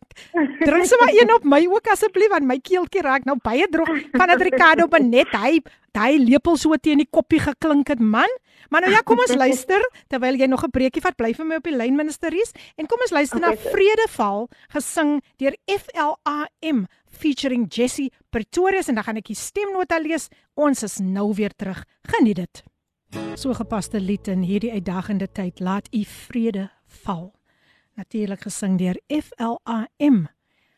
[0.64, 4.28] Drink sommer een op my ook asseblief want my keeltjie raak nou baie droog van
[4.28, 5.60] dat Ricardo benet hy
[5.92, 8.30] hy lepel so teen die koppie geklink het man.
[8.70, 11.56] Maar nou ja, kom ons luister terwyl jy nog 'n breekie vat, bly vir my
[11.56, 12.48] op die lyn ministerie
[12.78, 19.04] en kom ons luister okay, na Vredeval gesing deur FLAM featuring Jessie Pretorius en dan
[19.04, 20.30] gaan ek die stemnota lees.
[20.56, 21.84] Ons is nou weer terug.
[22.08, 22.71] Geniet dit.
[23.36, 26.70] So gepaste lied in hierdie uitdagende tyd, laat u vrede
[27.04, 27.32] val.
[28.00, 30.28] Natuurlik gesing deur FLAM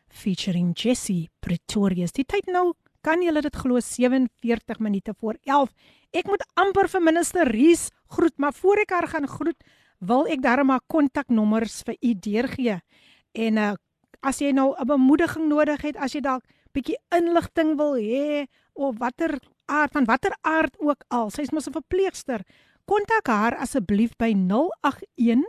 [0.08, 2.14] featuring Jessie Pretorius.
[2.16, 2.72] Die tyd nou,
[3.04, 5.70] kan julle dit glo 47 minute voor 11.
[6.14, 9.66] Ek moet amper vir minister Rees groet, maar voor ek haar gaan groet,
[10.00, 12.78] wil ek darem haar kontaknommers vir u deurgee.
[13.34, 13.72] En uh,
[14.22, 18.98] as jy nou 'n bemoediging nodig het, as jy dalk bietjie inligting wil hê of
[18.98, 22.40] watter aard van watter aard ook al, sy's mos 'n verpleegster,
[22.84, 25.44] kontak haar asseblief by 081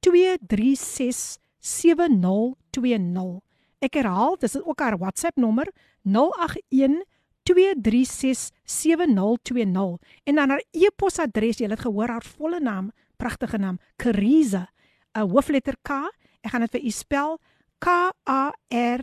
[0.00, 3.40] 236 7020.
[3.78, 5.68] Ek herhaal, dis ook haar WhatsApp nommer
[6.02, 7.02] 081
[7.42, 14.68] 236 7020 en dan haar e-posadres, jy het gehoor haar volle naam, pragtige naam, Kariza,
[15.14, 15.90] 'n hoofletter K.
[16.42, 17.38] Ek gaan dit vir u spel
[17.78, 19.00] K A R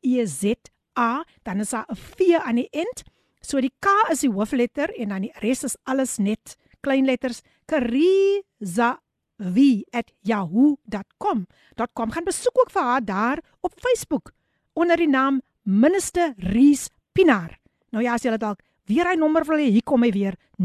[0.00, 0.54] E Z
[0.98, 3.02] A, dan is daar 'n V aan die eind.
[3.42, 7.42] So die K is die hoofletter en dan die res is alles net klein letters.
[7.66, 9.00] Kariza
[9.42, 11.46] v@yahoo.com.
[11.92, 14.32] .com gaan besoek ook vir haar daar op Facebook
[14.72, 17.60] onder die naam Minister Rees Pinaar.
[17.90, 18.60] Nou ja, as jy dalk
[18.90, 20.62] weer hy nommer wil hê, hier kom hy weer 0812367020.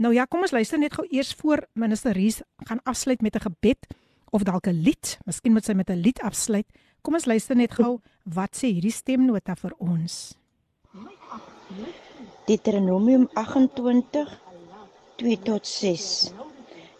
[0.00, 3.40] Nou ja, kom ons luister net gou eers voor Minister Rees gaan afsluit met 'n
[3.40, 3.86] gebed
[4.30, 5.18] of dalk 'n lied.
[5.26, 6.66] Miskien moet sy met 'n lied afsluit.
[7.02, 7.98] Kom ons luister net gou
[8.36, 10.18] wat sê hierdie stemnota vir ons.
[12.48, 14.26] Deuteronomium 28
[15.22, 16.06] 2 tot 6.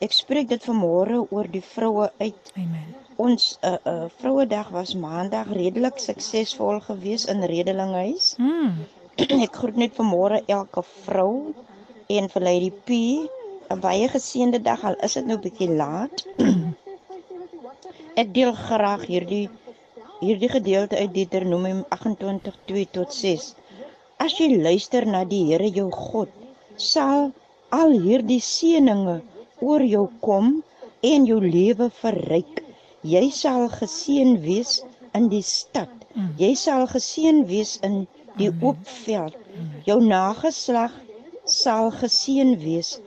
[0.05, 2.53] Ek spreek dit vanmôre oor die vroue uit.
[2.57, 2.95] Amen.
[3.21, 8.35] Ons uh, uh, Vrouedag was Maandag redelik suksesvol geweest in Redelinghuis.
[8.41, 8.81] Mm.
[9.45, 11.53] Ek groet net vanmôre elke vrou
[12.09, 13.01] en vir Lady P
[13.71, 16.25] 'n baie geseënde dag al is dit nou bietjie laat.
[18.23, 19.45] Ek deel graag hierdie
[20.21, 23.45] hierdie gedeelte uit Deuteronomium 28 2 tot 6.
[24.21, 26.29] As jy luister na die Here jou God,
[26.77, 27.31] sal
[27.73, 29.21] al hierdie seëninge
[29.65, 30.59] oor jou kom
[31.11, 32.61] en jou lewe verryk.
[33.15, 34.83] Jy sal geseën wees
[35.17, 35.89] in die stad.
[36.37, 38.03] Jy sal geseën wees in
[38.37, 39.39] die oop veld.
[39.89, 40.93] Jou nageslag
[41.49, 42.99] sal geseën wees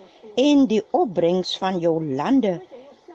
[0.47, 2.57] en die opbrengs van jou lande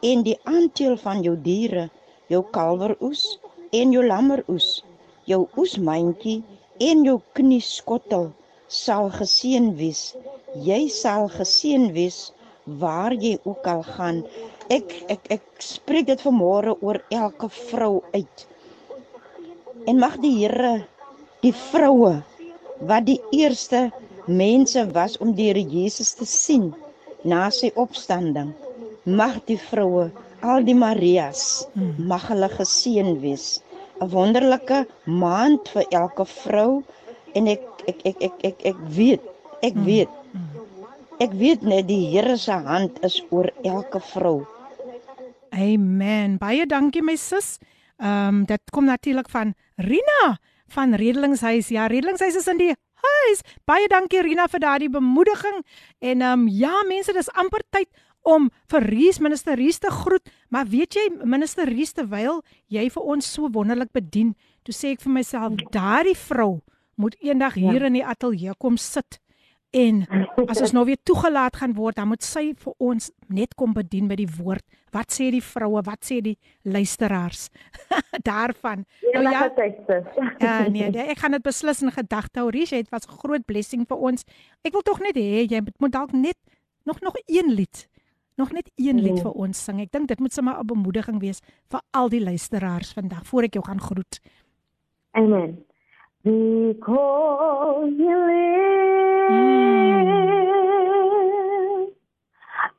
[0.07, 1.89] en die aanteel van jou diere,
[2.31, 3.27] jou kalweroes
[3.73, 4.82] en jou lammeroes,
[5.28, 6.43] jou oesmandjie
[6.81, 8.31] en jou knieskottel
[8.69, 10.15] sal geseën wees.
[10.55, 12.28] Jy sal geseën wees
[12.65, 14.23] waar jy ook al gaan.
[14.69, 18.47] Ek ek ek spreek dit vanmôre oor elke vrou uit.
[19.89, 20.85] En mag die Here
[21.43, 22.19] die vroue
[22.81, 23.89] wat die eerste
[24.27, 26.74] mense was om die Here Jesus te sien
[27.24, 28.53] na sy opstanding.
[29.05, 31.94] Mag die vroue, al die Marias, hmm.
[32.10, 33.59] mag hulle geseën wees.
[34.01, 36.82] 'n wonderlike maand vir elke vrou
[37.35, 39.24] en ek ek ek ek ek ek weet
[39.62, 39.85] ek mm.
[39.85, 40.12] weet
[41.19, 44.47] ek weet net die Here se hand is oor elke vrou.
[45.51, 46.36] Amen.
[46.39, 47.59] Baie dankie my sis.
[47.98, 50.39] Ehm um, dit kom natuurlik van Rina
[50.69, 51.73] van Redelingshuis.
[51.74, 53.43] Ja, Redelingshuis is in die huis.
[53.66, 55.65] Baie dankie Rina vir daardie bemoediging.
[55.98, 57.89] En ehm um, ja, mense, dis amper tyd
[58.23, 63.03] om vir Ries minister Ries te groet, maar weet jy minister Ries terwyl jy vir
[63.15, 64.35] ons so wonderlik bedien,
[64.65, 66.61] toe sê ek vir myself daardie vrou
[66.99, 67.70] moet eendag ja.
[67.70, 67.86] hier ja.
[67.86, 69.20] in die ateljee kom sit.
[69.77, 70.01] En
[70.49, 74.07] as ons nou weer toegelaat gaan word, dan moet sy vir ons net kom bedien
[74.09, 74.65] met die woord.
[74.97, 75.82] Wat sê die vroue?
[75.85, 77.51] Wat sê die luisteraars
[78.31, 78.86] daarvan?
[79.12, 79.45] Nou ja,
[80.45, 82.49] ja nee, nee, ek gaan dit beslis in gedagte hou.
[82.55, 84.24] Ries, dit was 'n groot blessing vir ons.
[84.65, 86.39] Ek wil tog net hê jy moet dalk net
[86.89, 87.85] nog nog een lied
[88.39, 89.24] nog net een lied mm.
[89.27, 89.81] vir ons sing.
[89.82, 91.40] Ek dink dit moet sommer 'n bemoediging wees
[91.70, 94.20] vir al die luisteraars vandag voor ek jou gaan groet.
[95.10, 95.65] Amen.
[96.23, 99.78] Because you live, mm.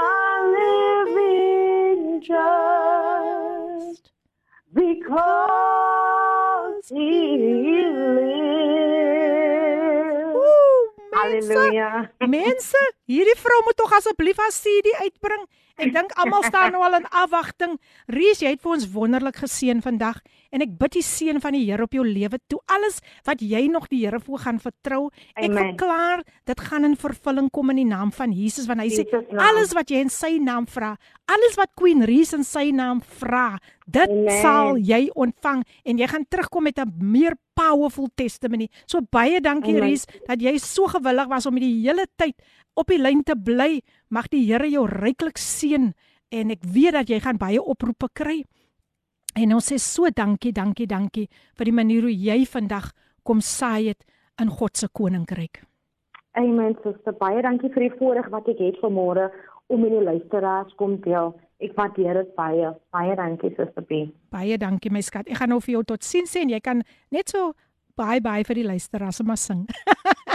[1.06, 4.04] living just.
[4.74, 5.55] Because.
[11.42, 12.10] Hallelujah.
[12.28, 15.46] Mense, hierdie vrou moet tog asseblief haar CD uitbring.
[15.76, 17.76] Ek dink almal staan nou al in afwagting.
[18.12, 20.22] Ries, jy het vir ons wonderlik geseën vandag
[20.56, 22.62] en ek bid die seën van die Here op jou lewe toe.
[22.72, 25.58] Alles wat jy nog die Here voor gaan vertrou, ek Amen.
[25.58, 29.28] verklaar dit gaan in vervulling kom in die naam van Jesus want hy sê Jesus
[29.28, 29.44] naam.
[29.50, 30.96] alles wat jy in sy naam vra,
[31.28, 34.42] alles wat Queen Ries in sy naam vra, dit Amen.
[34.42, 38.70] sal jy ontvang en jy gaan terugkom met 'n meer powerful testimony.
[38.86, 39.80] So baie dankie.
[39.80, 42.36] Ries dat jy so gewillig was om die hele tyd
[42.76, 43.80] op die lyn te bly.
[44.10, 45.94] Mag die Here jou ryklik seën
[46.36, 48.44] en ek weet dat jy gaan baie oproepe kry.
[49.36, 51.28] En ons sê so dankie, dankie, dankie
[51.58, 52.92] vir die manier hoe jy vandag
[53.24, 54.06] kom saai het
[54.42, 55.64] in God se koninkryk.
[56.36, 57.16] Amen, suster.
[57.20, 59.30] Baie dankie vir die voorreg wat ek het vanmôre
[59.72, 61.34] om met die luisteraars kom deel.
[61.64, 62.74] Ek waardeer dit baie.
[62.92, 64.06] Baie dankie, suster B.
[64.36, 65.32] Baie dankie my skat.
[65.32, 66.84] Ek gaan nou vir jou totsiens sê en jy kan
[67.16, 67.54] net so
[67.96, 69.64] bye bye vir die luisteraars maar sing.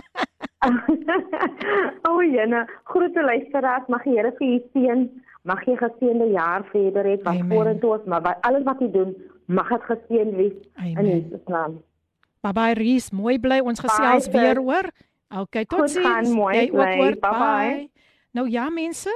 [2.08, 5.04] o, oh, jene, groete luisteraars, mag die Here vir u seën.
[5.48, 9.14] Mag jy geseënde jaar verder hê wat vorentoe is, maar wat, alles wat jy doen,
[9.48, 11.08] mag dit geseën wees in Amen.
[11.08, 11.78] Jesus naam.
[12.44, 14.90] Bye bye Ries, mooi bly ons gesels Bye, weer hoor.
[15.30, 16.28] Okay, totsiens.
[16.28, 17.16] Jy ook hoor.
[17.22, 17.88] Bye-bye.
[18.36, 19.12] Nou ja mense,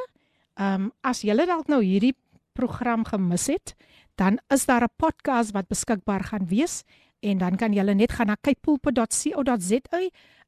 [0.56, 2.14] ehm um, as julle dalk nou hierdie
[2.54, 3.74] program gemis het,
[4.16, 6.84] dan is daar 'n podcast wat beskikbaar gaan wees
[7.20, 10.00] en dan kan julle net gaan na kypulpit.co.za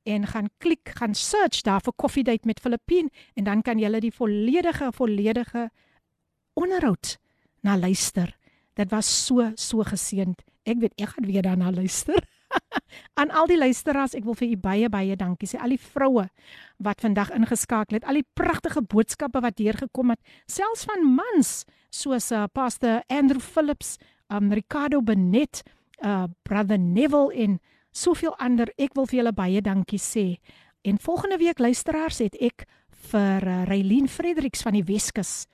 [0.06, 4.00] en gaan klik, gaan search daar vir Coffee Date met Filippien en dan kan julle
[4.00, 5.68] die volledige volledige
[6.54, 7.16] onderhoud
[7.60, 8.36] na luister.
[8.74, 10.42] Dit was so so geseënd.
[10.66, 12.22] Ek weet ek gaan weer daarna luister.
[13.18, 15.58] Aan al die luisteraars, ek wil vir u baie baie dankie sê.
[15.58, 16.28] Al die vroue
[16.82, 22.30] wat vandag ingeskakel het, al die pragtige boodskappe wat deurgekom het, selfs van mans soos
[22.32, 23.96] uh, Pastor Andrew Phillips,
[24.30, 25.62] um Ricardo Benet,
[26.04, 27.58] uh Brother Neville en
[27.96, 28.70] soveel ander.
[28.76, 30.36] Ek wil vir julle baie dankie sê.
[30.86, 32.66] En volgende week luisteraars het ek
[33.10, 35.46] vir uh, Raylene Fredericks van die Weskus,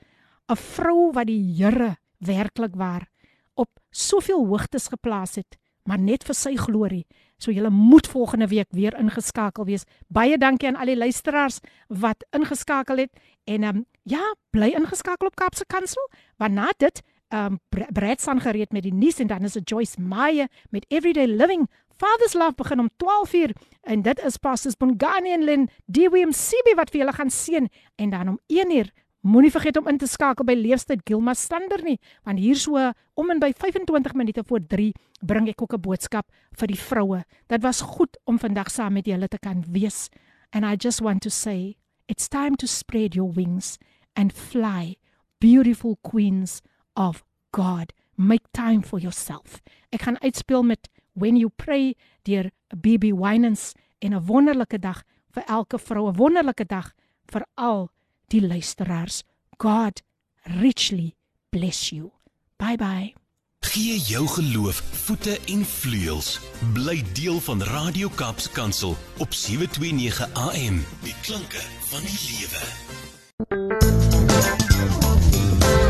[0.51, 3.09] 'n vrou wat die Here werklik waar
[3.55, 7.07] op soveel hoogtes geplaas het, maar net vir sy glorie.
[7.39, 9.85] So julle moet volgende week weer ingeskakel wees.
[10.09, 13.13] Baie dankie aan al die luisteraars wat ingeskakel het
[13.45, 17.03] en ehm um, ja, bly ingeskakel op Kaapse Kansel, want na dit
[17.33, 17.59] ehm um,
[17.93, 21.69] Brad staan gereed met die nuus en dan is dit Joyce Meyer met Everyday Living.
[21.97, 23.53] Father's Love begin om 12:00
[23.83, 28.29] en dit is Pastors Bongani en Lynn DWMCB wat vir julle gaan seën en dan
[28.29, 28.91] om 1:00
[29.23, 33.29] Moenie vergeet om in te skakel by Leefstyd Gilma Stander nie, want hier so om
[33.31, 34.89] en by 25 minute voor 3
[35.23, 36.27] bring ek ook 'n boodskap
[36.59, 37.23] vir die vroue.
[37.47, 40.09] Dit was goed om vandag saam met julle te kan wees.
[40.51, 41.77] And I just want to say,
[42.09, 43.79] it's time to spread your wings
[44.17, 44.97] and fly,
[45.39, 46.61] beautiful queens
[46.95, 47.93] of God.
[48.17, 49.63] Make time for yourself.
[49.91, 55.45] Ek gaan uitspeel met When You Pray deur BB Winans en 'n wonderlike dag vir
[55.47, 56.93] elke vrou, 'n wonderlike dag
[57.27, 57.91] vir al
[58.27, 59.23] die luisteraars.
[59.59, 60.03] God
[60.43, 61.15] richly
[61.51, 62.11] bless you.
[62.57, 63.15] Bye bye.
[63.63, 66.41] Gee jou geloof voete en vleuels.
[66.73, 70.85] Bly deel van Radio Kaapse Kansel op 729 AM.
[71.03, 72.61] Die klanke van die lewe.